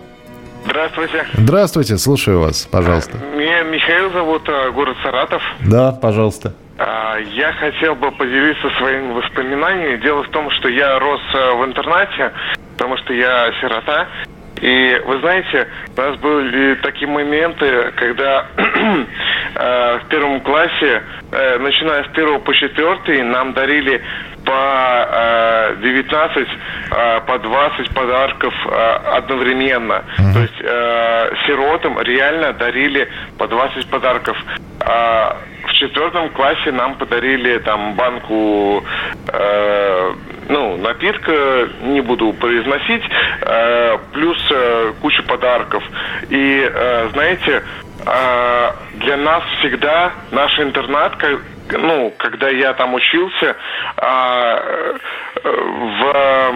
Здравствуйте. 0.67 1.25
Здравствуйте, 1.33 1.97
слушаю 1.97 2.41
вас, 2.41 2.69
пожалуйста. 2.71 3.17
Меня 3.35 3.63
Михаил 3.63 4.13
зовут, 4.13 4.43
а, 4.49 4.71
город 4.71 4.99
Саратов. 5.03 5.43
Да, 5.61 5.93
пожалуйста. 5.93 6.53
А, 6.77 7.17
я 7.17 7.55
хотел 7.55 7.95
бы 7.95 8.11
поделиться 8.11 8.69
своими 8.79 9.13
воспоминаниями. 9.15 10.03
Дело 10.03 10.25
в 10.25 10.29
том, 10.29 10.51
что 10.51 10.69
я 10.69 10.99
рос 10.99 11.23
а, 11.33 11.55
в 11.55 11.65
интернате, 11.65 12.33
потому 12.77 12.99
что 12.99 13.15
я 13.15 13.51
сирота. 13.63 14.09
И 14.61 15.03
вы 15.07 15.19
знаете, 15.21 15.69
у 15.97 16.01
нас 16.01 16.17
были 16.17 16.75
такие 16.77 17.09
моменты, 17.09 17.93
когда 17.97 18.47
э, 18.57 19.99
в 19.99 20.09
первом 20.09 20.41
классе, 20.41 21.03
э, 21.33 21.59
начиная 21.59 22.05
с 22.05 22.09
первого 22.09 22.39
по 22.39 22.55
четвертый, 22.55 23.23
нам 23.23 23.53
дарили 23.53 24.03
по 24.45 24.53
э, 24.53 25.77
19, 25.83 26.49
э, 26.91 27.21
по 27.27 27.39
20 27.39 27.91
подарков 27.91 28.55
э, 28.67 28.71
одновременно. 29.17 30.05
Mm-hmm. 30.19 30.33
То 30.33 30.41
есть 30.41 30.61
э, 30.61 31.31
сиротам 31.47 32.01
реально 32.01 32.53
дарили 32.53 33.09
по 33.37 33.47
20 33.47 33.87
подарков. 33.89 34.37
А 34.81 35.37
в 35.67 35.73
четвертом 35.75 36.31
классе 36.31 36.73
нам 36.73 36.95
подарили 36.95 37.59
там 37.59 37.95
банку 37.95 38.83
э, 39.29 40.13
ну, 40.49 40.77
напитка, 40.79 41.69
не 41.83 42.01
буду 42.01 42.33
произносить, 42.33 43.03
э, 43.43 43.99
плюс 44.13 44.39
э, 44.51 44.93
куча 45.01 45.23
подарков. 45.23 45.83
И, 46.31 46.69
э, 46.71 47.09
знаете, 47.13 47.63
э, 48.07 48.71
для 48.95 49.17
нас 49.17 49.43
всегда 49.59 50.13
наш 50.31 50.59
интернат, 50.59 51.17
ну, 51.71 52.13
когда 52.17 52.49
я 52.49 52.73
там 52.75 52.95
учился, 52.95 53.57
э, 53.97 54.93
в, 55.45 56.55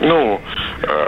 ну, 0.00 0.40
э, 0.40 0.61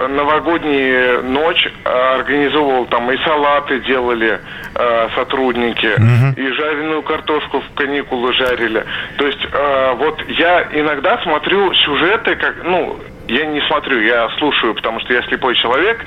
новогоднюю 0.08 1.24
ночь 1.24 1.68
организовывал 1.84 2.86
там 2.86 3.10
и 3.10 3.16
салаты 3.24 3.80
делали 3.80 4.40
э, 4.74 5.08
сотрудники, 5.14 5.86
угу. 5.86 6.40
и 6.40 6.52
жареную 6.52 7.02
картошку 7.02 7.60
в 7.60 7.74
каникулы 7.74 8.32
жарили. 8.34 8.84
То 9.18 9.26
есть 9.26 9.44
э, 9.50 9.94
вот 9.96 10.20
я 10.28 10.68
иногда 10.72 11.18
смотрю 11.22 11.72
сюжеты, 11.74 12.36
как, 12.36 12.64
ну, 12.64 12.98
я 13.28 13.46
не 13.46 13.60
смотрю, 13.62 14.00
я 14.02 14.28
слушаю, 14.38 14.74
потому 14.74 15.00
что 15.00 15.14
я 15.14 15.22
слепой 15.22 15.54
человек. 15.56 16.04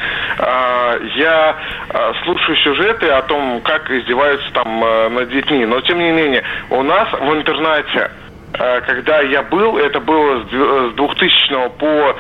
Я 1.15 1.55
слушаю 2.24 2.57
сюжеты 2.57 3.07
о 3.07 3.22
том, 3.24 3.61
как 3.61 3.89
издеваются 3.89 4.51
там 4.53 4.84
э, 4.84 5.09
над 5.09 5.30
детьми. 5.30 5.65
Но 5.65 5.82
тем 5.82 5.99
не 5.99 6.11
менее, 6.11 6.43
у 6.70 6.84
нас 6.84 7.11
в 7.11 7.34
интернате, 7.34 8.11
э, 8.53 8.82
когда 8.82 9.22
я 9.22 9.41
был, 9.41 9.78
это 9.78 9.99
было 9.99 10.43
с 10.43 10.93
2000 10.93 11.70
по 11.80 12.15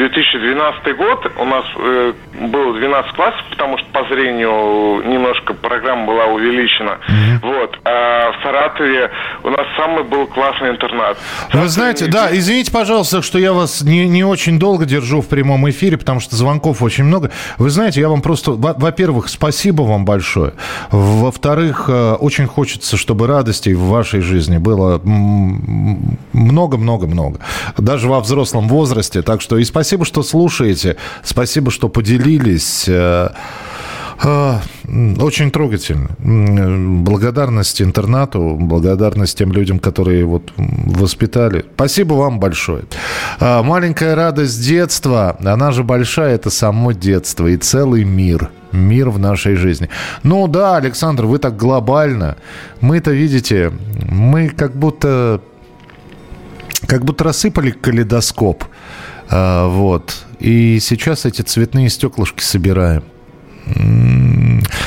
2012 0.00 0.96
год. 0.96 1.32
У 1.36 1.44
нас 1.44 1.64
э, 1.76 2.12
было 2.48 2.74
12 2.74 3.12
классов, 3.12 3.40
потому 3.50 3.76
что 3.78 3.86
по 3.92 4.04
зрению 4.08 5.02
немножко 5.06 5.52
программа 5.52 6.06
была 6.06 6.24
увеличена. 6.26 6.98
Mm-hmm. 7.08 7.38
Вот. 7.42 7.78
А 7.84 8.32
в 8.32 8.42
Саратове 8.42 9.10
у 9.44 9.50
нас 9.50 9.66
самый 9.76 10.04
был 10.04 10.26
классный 10.26 10.70
интернат. 10.70 11.18
Вы 11.52 11.68
знаете, 11.68 12.06
да, 12.06 12.28
извините, 12.32 12.72
пожалуйста, 12.72 13.20
что 13.20 13.38
я 13.38 13.52
вас 13.52 13.82
не, 13.82 14.08
не 14.08 14.24
очень 14.24 14.58
долго 14.58 14.86
держу 14.86 15.20
в 15.20 15.28
прямом 15.28 15.68
эфире, 15.68 15.98
потому 15.98 16.20
что 16.20 16.34
звонков 16.34 16.82
очень 16.82 17.04
много. 17.04 17.30
Вы 17.58 17.68
знаете, 17.68 18.00
я 18.00 18.08
вам 18.08 18.22
просто, 18.22 18.52
во-первых, 18.52 19.28
спасибо 19.28 19.82
вам 19.82 20.06
большое. 20.06 20.54
Во-вторых, 20.90 21.86
э, 21.88 22.14
очень 22.14 22.46
хочется, 22.46 22.96
чтобы 22.96 23.26
радостей 23.26 23.74
в 23.74 23.82
вашей 23.82 24.20
жизни 24.20 24.56
было 24.56 25.00
много-много-много. 26.32 27.40
Даже 27.76 28.08
во 28.08 28.20
взрослом 28.20 28.68
возрасте. 28.68 29.20
Так 29.20 29.42
что 29.42 29.58
и 29.58 29.64
спасибо, 29.64 29.89
что 30.04 30.22
слушаете. 30.22 30.96
Спасибо, 31.22 31.70
что 31.70 31.88
поделились. 31.88 32.84
Э, 32.88 33.30
а, 34.22 34.60
очень 35.18 35.50
трогательно. 35.50 36.10
Благодарность 36.18 37.80
интернату, 37.80 38.56
благодарность 38.60 39.38
тем 39.38 39.52
людям, 39.52 39.78
которые 39.78 40.24
вот 40.24 40.52
воспитали. 40.56 41.64
Спасибо 41.74 42.14
вам 42.14 42.38
большое. 42.38 42.84
А, 43.38 43.62
маленькая 43.62 44.14
радость 44.14 44.62
детства, 44.62 45.36
она 45.42 45.72
же 45.72 45.84
большая, 45.84 46.34
это 46.34 46.50
само 46.50 46.92
детство 46.92 47.46
и 47.46 47.56
целый 47.56 48.04
мир. 48.04 48.50
Мир 48.72 49.08
в 49.10 49.18
нашей 49.18 49.56
жизни. 49.56 49.88
Ну 50.22 50.46
да, 50.46 50.76
Александр, 50.76 51.24
вы 51.24 51.38
так 51.38 51.56
глобально. 51.56 52.36
Мы-то, 52.80 53.10
видите, 53.10 53.72
мы 54.08 54.48
как 54.48 54.76
будто 54.76 55.40
как 56.86 57.04
будто 57.04 57.24
рассыпали 57.24 57.70
калейдоскоп. 57.70 58.64
А, 59.30 59.68
вот. 59.68 60.26
И 60.40 60.78
сейчас 60.80 61.24
эти 61.24 61.42
цветные 61.42 61.88
стеклышки 61.88 62.42
собираем. 62.42 63.04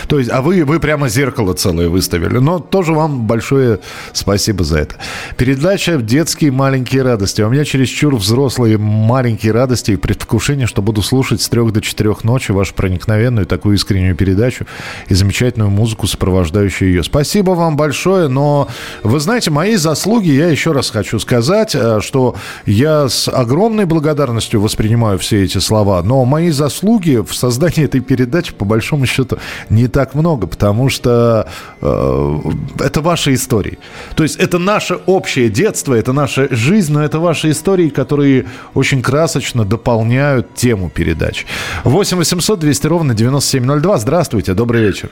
То 0.07 0.19
есть, 0.19 0.31
а 0.31 0.41
вы, 0.41 0.63
вы 0.65 0.79
прямо 0.79 1.09
зеркало 1.09 1.53
целое 1.53 1.89
выставили. 1.89 2.37
Но 2.37 2.59
тоже 2.59 2.93
вам 2.93 3.27
большое 3.27 3.79
спасибо 4.13 4.63
за 4.63 4.79
это. 4.79 4.95
Передача 5.37 5.97
«Детские 5.97 6.51
маленькие 6.51 7.03
радости». 7.03 7.41
У 7.41 7.49
меня 7.49 7.65
чересчур 7.65 8.15
взрослые 8.15 8.77
маленькие 8.77 9.51
радости 9.51 9.91
и 9.91 9.95
предвкушение, 9.95 10.67
что 10.67 10.81
буду 10.81 11.01
слушать 11.01 11.41
с 11.41 11.49
трех 11.49 11.71
до 11.71 11.81
четырех 11.81 12.23
ночи 12.23 12.51
вашу 12.51 12.73
проникновенную 12.73 13.45
такую 13.45 13.75
искреннюю 13.75 14.15
передачу 14.15 14.65
и 15.07 15.13
замечательную 15.13 15.69
музыку, 15.69 16.07
сопровождающую 16.07 16.89
ее. 16.89 17.03
Спасибо 17.03 17.51
вам 17.51 17.77
большое, 17.77 18.27
но 18.27 18.67
вы 19.03 19.19
знаете, 19.19 19.51
мои 19.51 19.75
заслуги, 19.75 20.29
я 20.29 20.47
еще 20.47 20.71
раз 20.71 20.89
хочу 20.89 21.19
сказать, 21.19 21.75
э, 21.75 21.99
что 22.01 22.35
я 22.65 23.09
с 23.09 23.27
огромной 23.27 23.85
благодарностью 23.85 24.61
воспринимаю 24.61 25.19
все 25.19 25.43
эти 25.43 25.57
слова, 25.57 26.01
но 26.03 26.25
мои 26.25 26.51
заслуги 26.51 27.17
в 27.17 27.33
создании 27.33 27.85
этой 27.85 28.01
передачи, 28.01 28.53
по 28.53 28.65
большому 28.65 29.05
счету, 29.05 29.37
не 29.73 29.87
так 29.87 30.15
много, 30.15 30.47
потому 30.47 30.89
что 30.89 31.47
э, 31.81 32.39
это 32.79 33.01
ваши 33.01 33.33
истории. 33.33 33.79
То 34.15 34.23
есть 34.23 34.39
это 34.39 34.59
наше 34.59 34.99
общее 35.05 35.49
детство, 35.49 35.93
это 35.93 36.13
наша 36.13 36.47
жизнь, 36.53 36.93
но 36.93 37.03
это 37.03 37.19
ваши 37.19 37.49
истории, 37.51 37.89
которые 37.89 38.45
очень 38.73 39.01
красочно 39.01 39.65
дополняют 39.65 40.53
тему 40.55 40.89
передач. 40.89 41.45
8 41.83 42.17
800 42.17 42.59
200 42.59 42.87
ровно 42.87 43.13
9702. 43.13 43.97
Здравствуйте, 43.97 44.53
добрый 44.53 44.81
вечер. 44.81 45.09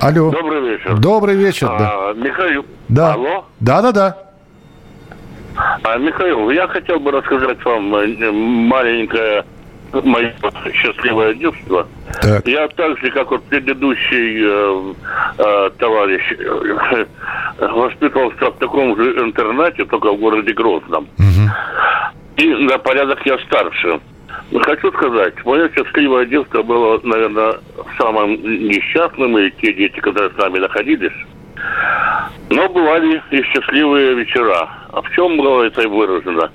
Алло. 0.00 0.30
Добрый 0.30 0.60
вечер. 0.60 0.96
Добрый 0.98 1.36
вечер, 1.36 1.68
а, 1.70 1.78
да. 2.14 2.20
Михаил. 2.20 2.66
Да. 2.88 3.14
Алло. 3.14 3.44
Да, 3.60 3.82
да, 3.82 3.92
да. 3.92 4.16
А, 5.82 5.96
Михаил, 5.96 6.50
я 6.50 6.68
хотел 6.68 7.00
бы 7.00 7.10
рассказать 7.10 7.64
вам 7.64 7.94
э, 7.94 8.30
маленькое 8.30 9.44
мое 9.92 10.34
счастливое 10.72 11.34
детство. 11.34 11.86
Так. 12.22 12.46
Я 12.46 12.68
так 12.68 12.98
же, 12.98 13.10
как 13.10 13.30
вот 13.30 13.44
предыдущий 13.44 14.42
э, 14.42 14.94
э, 15.38 15.70
товарищ, 15.78 16.22
э, 16.32 17.06
воспитывался 17.58 18.50
в 18.50 18.58
таком 18.58 18.96
же 18.96 19.18
интернате, 19.20 19.84
только 19.84 20.12
в 20.12 20.18
городе 20.18 20.52
Грозном. 20.52 21.08
Угу. 21.18 21.50
И 22.36 22.48
на 22.64 22.78
порядок 22.78 23.24
я 23.24 23.38
старше. 23.38 24.00
Хочу 24.62 24.92
сказать, 24.92 25.34
мое 25.44 25.68
счастливое 25.74 26.26
детство 26.26 26.62
было, 26.62 27.00
наверное, 27.02 27.54
самым 27.98 28.34
несчастным, 28.42 29.36
и 29.38 29.50
те 29.50 29.72
дети, 29.72 29.98
которые 29.98 30.30
с 30.30 30.36
нами 30.36 30.58
находились. 30.58 31.12
Но 32.50 32.68
бывали 32.68 33.20
и 33.30 33.42
счастливые 33.42 34.14
вечера. 34.14 34.68
А 34.92 35.02
в 35.02 35.10
чем 35.10 35.36
было 35.36 35.64
это 35.64 35.88
выражено? 35.88 36.50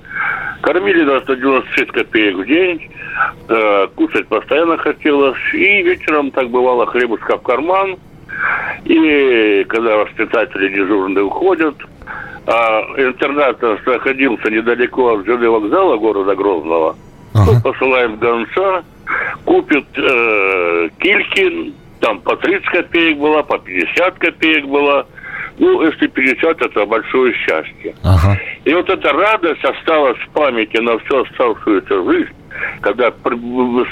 Кормили 0.62 1.02
нас 1.02 1.26
на 1.26 1.34
96 1.34 1.90
копеек 1.90 2.36
в 2.36 2.46
день, 2.46 2.88
э, 3.48 3.88
кушать 3.96 4.28
постоянно 4.28 4.78
хотелось, 4.78 5.36
и 5.52 5.82
вечером 5.82 6.30
так 6.30 6.50
бывало 6.50 6.86
хлебушка 6.86 7.36
в 7.36 7.42
карман, 7.42 7.96
и 8.84 9.64
когда 9.68 9.96
воспитатели 9.96 10.68
дежурные 10.68 11.24
уходят, 11.24 11.74
а 12.46 12.80
интернат 12.96 13.60
находился 13.60 14.50
недалеко 14.50 15.14
от 15.14 15.26
ЖД 15.26 15.46
вокзала 15.46 15.96
города 15.96 16.36
Грозного, 16.36 16.96
ага. 17.34 17.52
мы 17.52 17.60
посылаем 17.60 18.16
гонца, 18.16 18.84
купит 19.44 19.86
э, 19.96 20.88
кильки, 21.00 21.72
там 21.98 22.20
по 22.20 22.36
30 22.36 22.64
копеек 22.66 23.18
была, 23.18 23.42
по 23.42 23.58
50 23.58 24.14
копеек 24.14 24.66
была, 24.66 25.06
ну, 25.58 25.82
если 25.82 26.06
50, 26.06 26.62
это 26.62 26.86
большое 26.86 27.34
счастье. 27.34 27.94
Ага. 28.02 28.38
И 28.64 28.72
вот 28.72 28.88
эта 28.88 29.12
радость 29.12 29.64
осталась 29.64 30.18
в 30.18 30.30
памяти 30.30 30.78
на 30.78 30.98
всю 30.98 31.22
оставшуюся 31.22 32.02
жизнь, 32.10 32.32
когда 32.80 33.12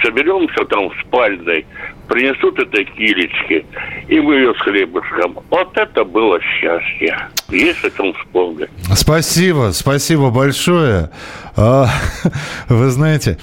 соберемся 0.02 0.64
там 0.66 0.90
в 0.90 0.94
спальной, 1.06 1.66
принесут 2.08 2.58
это 2.58 2.84
килечки, 2.84 3.64
и 4.08 4.20
мы 4.20 4.34
ее 4.34 4.54
с 4.54 4.58
хлебушком. 4.58 5.38
Вот 5.50 5.76
это 5.76 6.04
было 6.04 6.40
счастье. 6.40 7.16
Есть 7.48 7.84
о 7.84 7.90
чем 7.90 8.12
вспомнить. 8.14 8.68
Спасибо, 8.94 9.70
спасибо 9.72 10.30
большое. 10.30 11.10
А, 11.56 11.86
вы 12.68 12.90
знаете, 12.90 13.38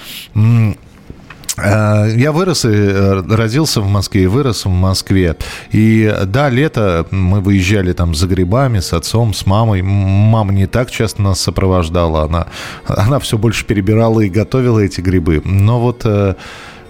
я 1.64 2.32
вырос 2.32 2.64
и 2.64 2.68
э, 2.68 3.22
родился 3.28 3.80
в 3.80 3.88
Москве, 3.88 4.24
и 4.24 4.26
вырос 4.26 4.64
в 4.64 4.68
Москве. 4.68 5.36
И 5.70 6.14
да, 6.26 6.48
лето 6.48 7.06
мы 7.10 7.40
выезжали 7.40 7.92
там 7.92 8.14
за 8.14 8.26
грибами 8.26 8.80
с 8.80 8.92
отцом, 8.92 9.34
с 9.34 9.46
мамой. 9.46 9.82
Мама 9.82 10.52
не 10.52 10.66
так 10.66 10.90
часто 10.90 11.22
нас 11.22 11.40
сопровождала. 11.40 12.24
Она, 12.24 12.46
она 12.86 13.18
все 13.18 13.38
больше 13.38 13.64
перебирала 13.64 14.20
и 14.20 14.28
готовила 14.28 14.80
эти 14.80 15.00
грибы. 15.00 15.42
Но 15.44 15.80
вот 15.80 16.02
э, 16.04 16.34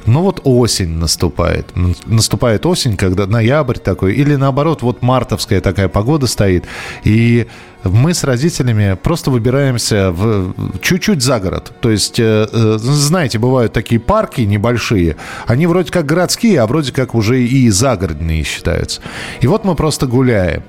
ну 0.08 0.22
вот 0.22 0.40
осень 0.44 0.88
наступает. 0.88 1.66
Наступает 2.06 2.64
осень, 2.64 2.96
когда 2.96 3.26
ноябрь 3.26 3.76
такой, 3.76 4.14
или 4.14 4.36
наоборот, 4.36 4.80
вот 4.80 5.02
мартовская 5.02 5.60
такая 5.60 5.88
погода 5.88 6.26
стоит. 6.26 6.64
И 7.04 7.46
мы 7.84 8.14
с 8.14 8.24
родителями 8.24 8.96
просто 9.00 9.30
выбираемся 9.30 10.10
в, 10.10 10.54
чуть-чуть 10.80 11.22
за 11.22 11.38
город. 11.40 11.72
То 11.80 11.90
есть, 11.90 12.18
э, 12.18 12.48
э, 12.50 12.78
знаете, 12.80 13.38
бывают 13.38 13.74
такие 13.74 14.00
парки 14.00 14.40
небольшие. 14.40 15.16
Они 15.46 15.66
вроде 15.66 15.92
как 15.92 16.06
городские, 16.06 16.62
а 16.62 16.66
вроде 16.66 16.92
как 16.92 17.14
уже 17.14 17.42
и 17.42 17.68
загородные 17.68 18.44
считаются. 18.44 19.02
И 19.42 19.46
вот 19.46 19.64
мы 19.64 19.74
просто 19.74 20.06
гуляем. 20.06 20.62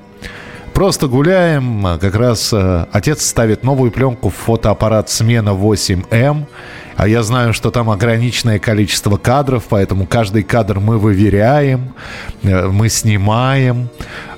Просто 0.74 1.08
гуляем, 1.08 1.98
как 2.00 2.16
раз 2.16 2.52
э, 2.52 2.86
отец 2.92 3.26
ставит 3.26 3.64
новую 3.64 3.92
пленку 3.92 4.30
в 4.30 4.36
фотоаппарат 4.36 5.10
«Смена 5.10 5.50
8М», 5.50 6.46
а 7.00 7.08
я 7.08 7.24
знаю, 7.24 7.54
что 7.54 7.72
там 7.72 7.90
ограниченное 7.90 8.60
количество 8.60 9.16
кадров, 9.16 9.64
поэтому 9.70 10.06
каждый 10.06 10.44
кадр 10.44 10.82
мы 10.82 10.98
выверяем, 10.98 11.94
э, 12.44 12.68
мы 12.68 12.90
снимаем. 12.90 13.88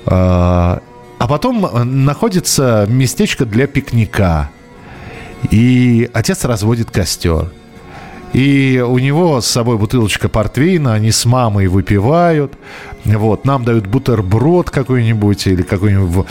Э, 0.06 0.78
а 1.18 1.28
потом 1.28 2.04
находится 2.04 2.86
местечко 2.88 3.46
для 3.46 3.66
пикника. 3.66 4.48
И 5.50 6.08
отец 6.12 6.44
разводит 6.44 6.92
костер. 6.92 7.50
И 8.32 8.80
у 8.86 8.96
него 9.00 9.40
с 9.40 9.46
собой 9.48 9.76
бутылочка 9.76 10.28
портвейна, 10.28 10.94
они 10.94 11.10
с 11.10 11.24
мамой 11.24 11.66
выпивают. 11.66 12.52
Вот, 13.04 13.44
нам 13.44 13.64
дают 13.64 13.88
бутерброд 13.88 14.70
какой-нибудь 14.70 15.48
или 15.48 15.62
какой-нибудь... 15.62 16.26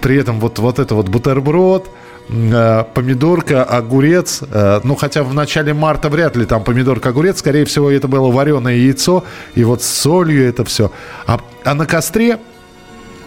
При 0.00 0.16
этом 0.16 0.38
вот, 0.38 0.60
вот 0.60 0.78
это 0.78 0.94
вот 0.94 1.08
бутерброд, 1.08 1.88
Э, 1.88 1.90
помидорка, 2.28 3.64
огурец. 3.64 4.42
Э, 4.50 4.80
ну, 4.82 4.96
хотя 4.96 5.22
в 5.22 5.32
начале 5.34 5.74
марта 5.74 6.08
вряд 6.08 6.36
ли 6.36 6.44
там 6.44 6.64
помидорка, 6.64 7.10
огурец. 7.10 7.38
Скорее 7.38 7.64
всего, 7.64 7.90
это 7.90 8.08
было 8.08 8.30
вареное 8.30 8.74
яйцо. 8.74 9.24
И 9.54 9.64
вот 9.64 9.82
с 9.82 9.86
солью 9.86 10.46
это 10.48 10.64
все. 10.64 10.90
А, 11.26 11.40
а 11.64 11.74
на 11.74 11.86
костре 11.86 12.38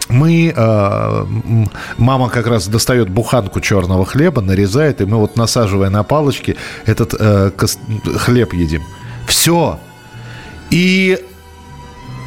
мы, 0.08 0.52
э, 0.54 1.26
мама 1.96 2.28
как 2.28 2.46
раз 2.46 2.66
достает 2.68 3.08
буханку 3.08 3.60
черного 3.60 4.04
хлеба, 4.04 4.42
нарезает, 4.42 5.00
и 5.00 5.06
мы 5.06 5.16
вот 5.16 5.36
насаживая 5.36 5.88
на 5.88 6.02
палочки 6.02 6.56
этот 6.84 7.14
э, 7.18 7.50
кос, 7.56 7.78
хлеб 8.16 8.52
едим. 8.52 8.82
Все. 9.26 9.78
И, 10.70 11.18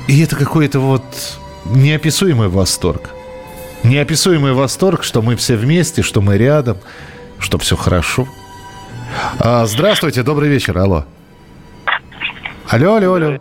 и 0.07 0.21
это 0.21 0.35
какой-то 0.35 0.79
вот 0.79 1.03
неописуемый 1.65 2.47
восторг 2.47 3.09
неописуемый 3.83 4.53
восторг, 4.53 5.03
что 5.03 5.21
мы 5.21 5.35
все 5.35 5.55
вместе, 5.55 6.01
что 6.01 6.21
мы 6.21 6.37
рядом, 6.37 6.77
что 7.39 7.57
все 7.57 7.75
хорошо. 7.75 8.27
А, 9.39 9.65
здравствуйте, 9.65 10.23
добрый 10.23 10.49
вечер, 10.49 10.77
алло. 10.77 11.05
Алло, 12.69 12.95
алло, 12.95 13.13
алло. 13.13 13.37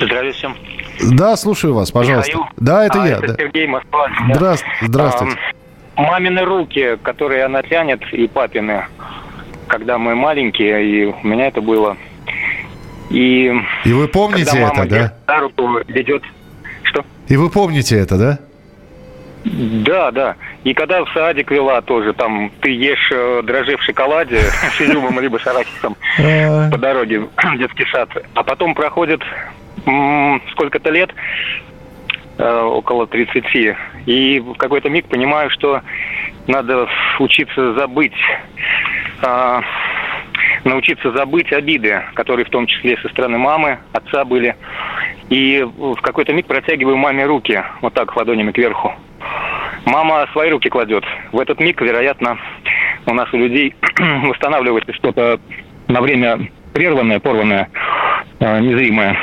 Здравия 0.00 0.32
всем. 0.32 0.56
Да, 1.12 1.36
слушаю 1.36 1.74
вас, 1.74 1.90
пожалуйста. 1.90 2.30
Михаил? 2.30 2.46
Да, 2.56 2.84
это 2.86 3.02
а, 3.02 3.06
я. 3.06 3.16
Это 3.18 3.26
да. 3.28 3.34
Сергей 3.36 3.66
Москва. 3.66 4.08
Здра- 4.30 4.58
Здравствуйте. 4.82 5.36
А, 5.96 6.02
мамины 6.02 6.44
руки, 6.44 6.96
которые 7.02 7.44
она 7.44 7.62
тянет, 7.62 8.00
и 8.12 8.26
папины, 8.26 8.84
когда 9.66 9.98
мы 9.98 10.14
маленькие, 10.14 10.84
и 10.84 11.04
у 11.06 11.26
меня 11.26 11.48
это 11.48 11.60
было. 11.60 11.96
И, 13.10 13.52
И 13.84 13.92
вы 13.92 14.08
помните 14.08 14.58
это, 14.58 14.86
да? 14.86 15.14
За 15.26 15.40
руку 15.40 15.78
ведет. 15.88 16.22
Что? 16.84 17.04
И 17.28 17.36
вы 17.36 17.50
помните 17.50 17.96
это, 17.96 18.16
да? 18.16 18.38
Да, 19.44 20.10
да. 20.10 20.36
И 20.64 20.74
когда 20.74 21.04
в 21.04 21.12
садик 21.12 21.50
вела 21.50 21.80
тоже, 21.80 22.12
там 22.12 22.50
ты 22.60 22.70
ешь 22.70 23.10
э, 23.12 23.42
дрожжи 23.44 23.76
в 23.76 23.82
шоколаде 23.82 24.40
с 24.76 24.80
изюмом 24.80 25.18
либо 25.20 25.38
с 25.38 25.46
арахисом 25.46 25.96
А. 26.18 26.70
по 26.70 26.78
дороге 26.78 27.20
в 27.20 27.30
детский 27.58 27.86
сад. 27.92 28.10
А 28.34 28.42
потом 28.42 28.74
проходит 28.74 29.22
сколько-то 30.52 30.90
лет, 30.90 31.10
э, 32.36 32.60
около 32.62 33.06
30, 33.06 33.76
и 34.06 34.40
в 34.40 34.54
какой-то 34.54 34.90
миг 34.90 35.06
понимаю, 35.06 35.50
что 35.50 35.80
надо 36.46 36.88
учиться 37.18 37.74
забыть, 37.74 38.16
а, 39.22 39.62
научиться 40.64 41.10
забыть 41.12 41.52
обиды, 41.52 42.02
которые 42.14 42.46
в 42.46 42.50
том 42.50 42.66
числе 42.66 42.96
со 42.98 43.08
стороны 43.08 43.38
мамы, 43.38 43.78
отца 43.92 44.24
были. 44.24 44.56
И 45.30 45.62
в 45.62 46.00
какой-то 46.00 46.32
миг 46.32 46.46
протягиваю 46.46 46.96
маме 46.96 47.26
руки, 47.26 47.62
вот 47.82 47.94
так, 47.94 48.14
ладонями 48.16 48.52
кверху. 48.52 48.94
Мама 49.84 50.26
свои 50.32 50.50
руки 50.50 50.68
кладет. 50.68 51.04
В 51.32 51.40
этот 51.40 51.60
миг, 51.60 51.80
вероятно, 51.80 52.38
у 53.06 53.14
нас 53.14 53.28
у 53.32 53.36
людей 53.36 53.74
восстанавливается 54.24 54.92
что-то 54.94 55.40
на 55.88 56.00
время 56.00 56.48
прерванное, 56.72 57.20
порванное, 57.20 57.68
э, 58.40 58.60
незримое. 58.60 59.16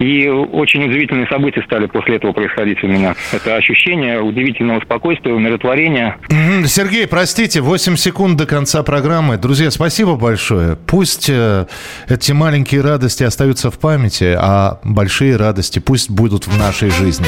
И 0.00 0.26
очень 0.28 0.82
удивительные 0.82 1.26
события 1.28 1.62
стали 1.62 1.86
после 1.86 2.16
этого 2.16 2.32
происходить 2.32 2.82
у 2.82 2.86
меня. 2.86 3.14
Это 3.32 3.56
ощущение 3.56 4.20
удивительного 4.20 4.80
спокойствия, 4.80 5.34
умиротворения. 5.34 6.16
Сергей, 6.64 7.06
простите, 7.06 7.60
8 7.60 7.96
секунд 7.96 8.38
до 8.38 8.46
конца 8.46 8.82
программы. 8.82 9.36
Друзья, 9.36 9.70
спасибо 9.70 10.16
большое. 10.16 10.76
Пусть 10.76 11.28
э, 11.28 11.66
эти 12.08 12.32
маленькие 12.32 12.80
радости 12.80 13.24
остаются 13.24 13.70
в 13.70 13.78
памяти, 13.78 14.34
а 14.38 14.80
большие 14.84 15.36
радости 15.36 15.80
пусть 15.80 16.10
будут 16.10 16.46
в 16.46 16.58
нашей 16.58 16.90
жизни. 16.90 17.26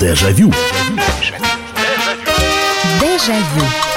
Дежавю. 0.00 0.52
Дежавю. 3.00 3.89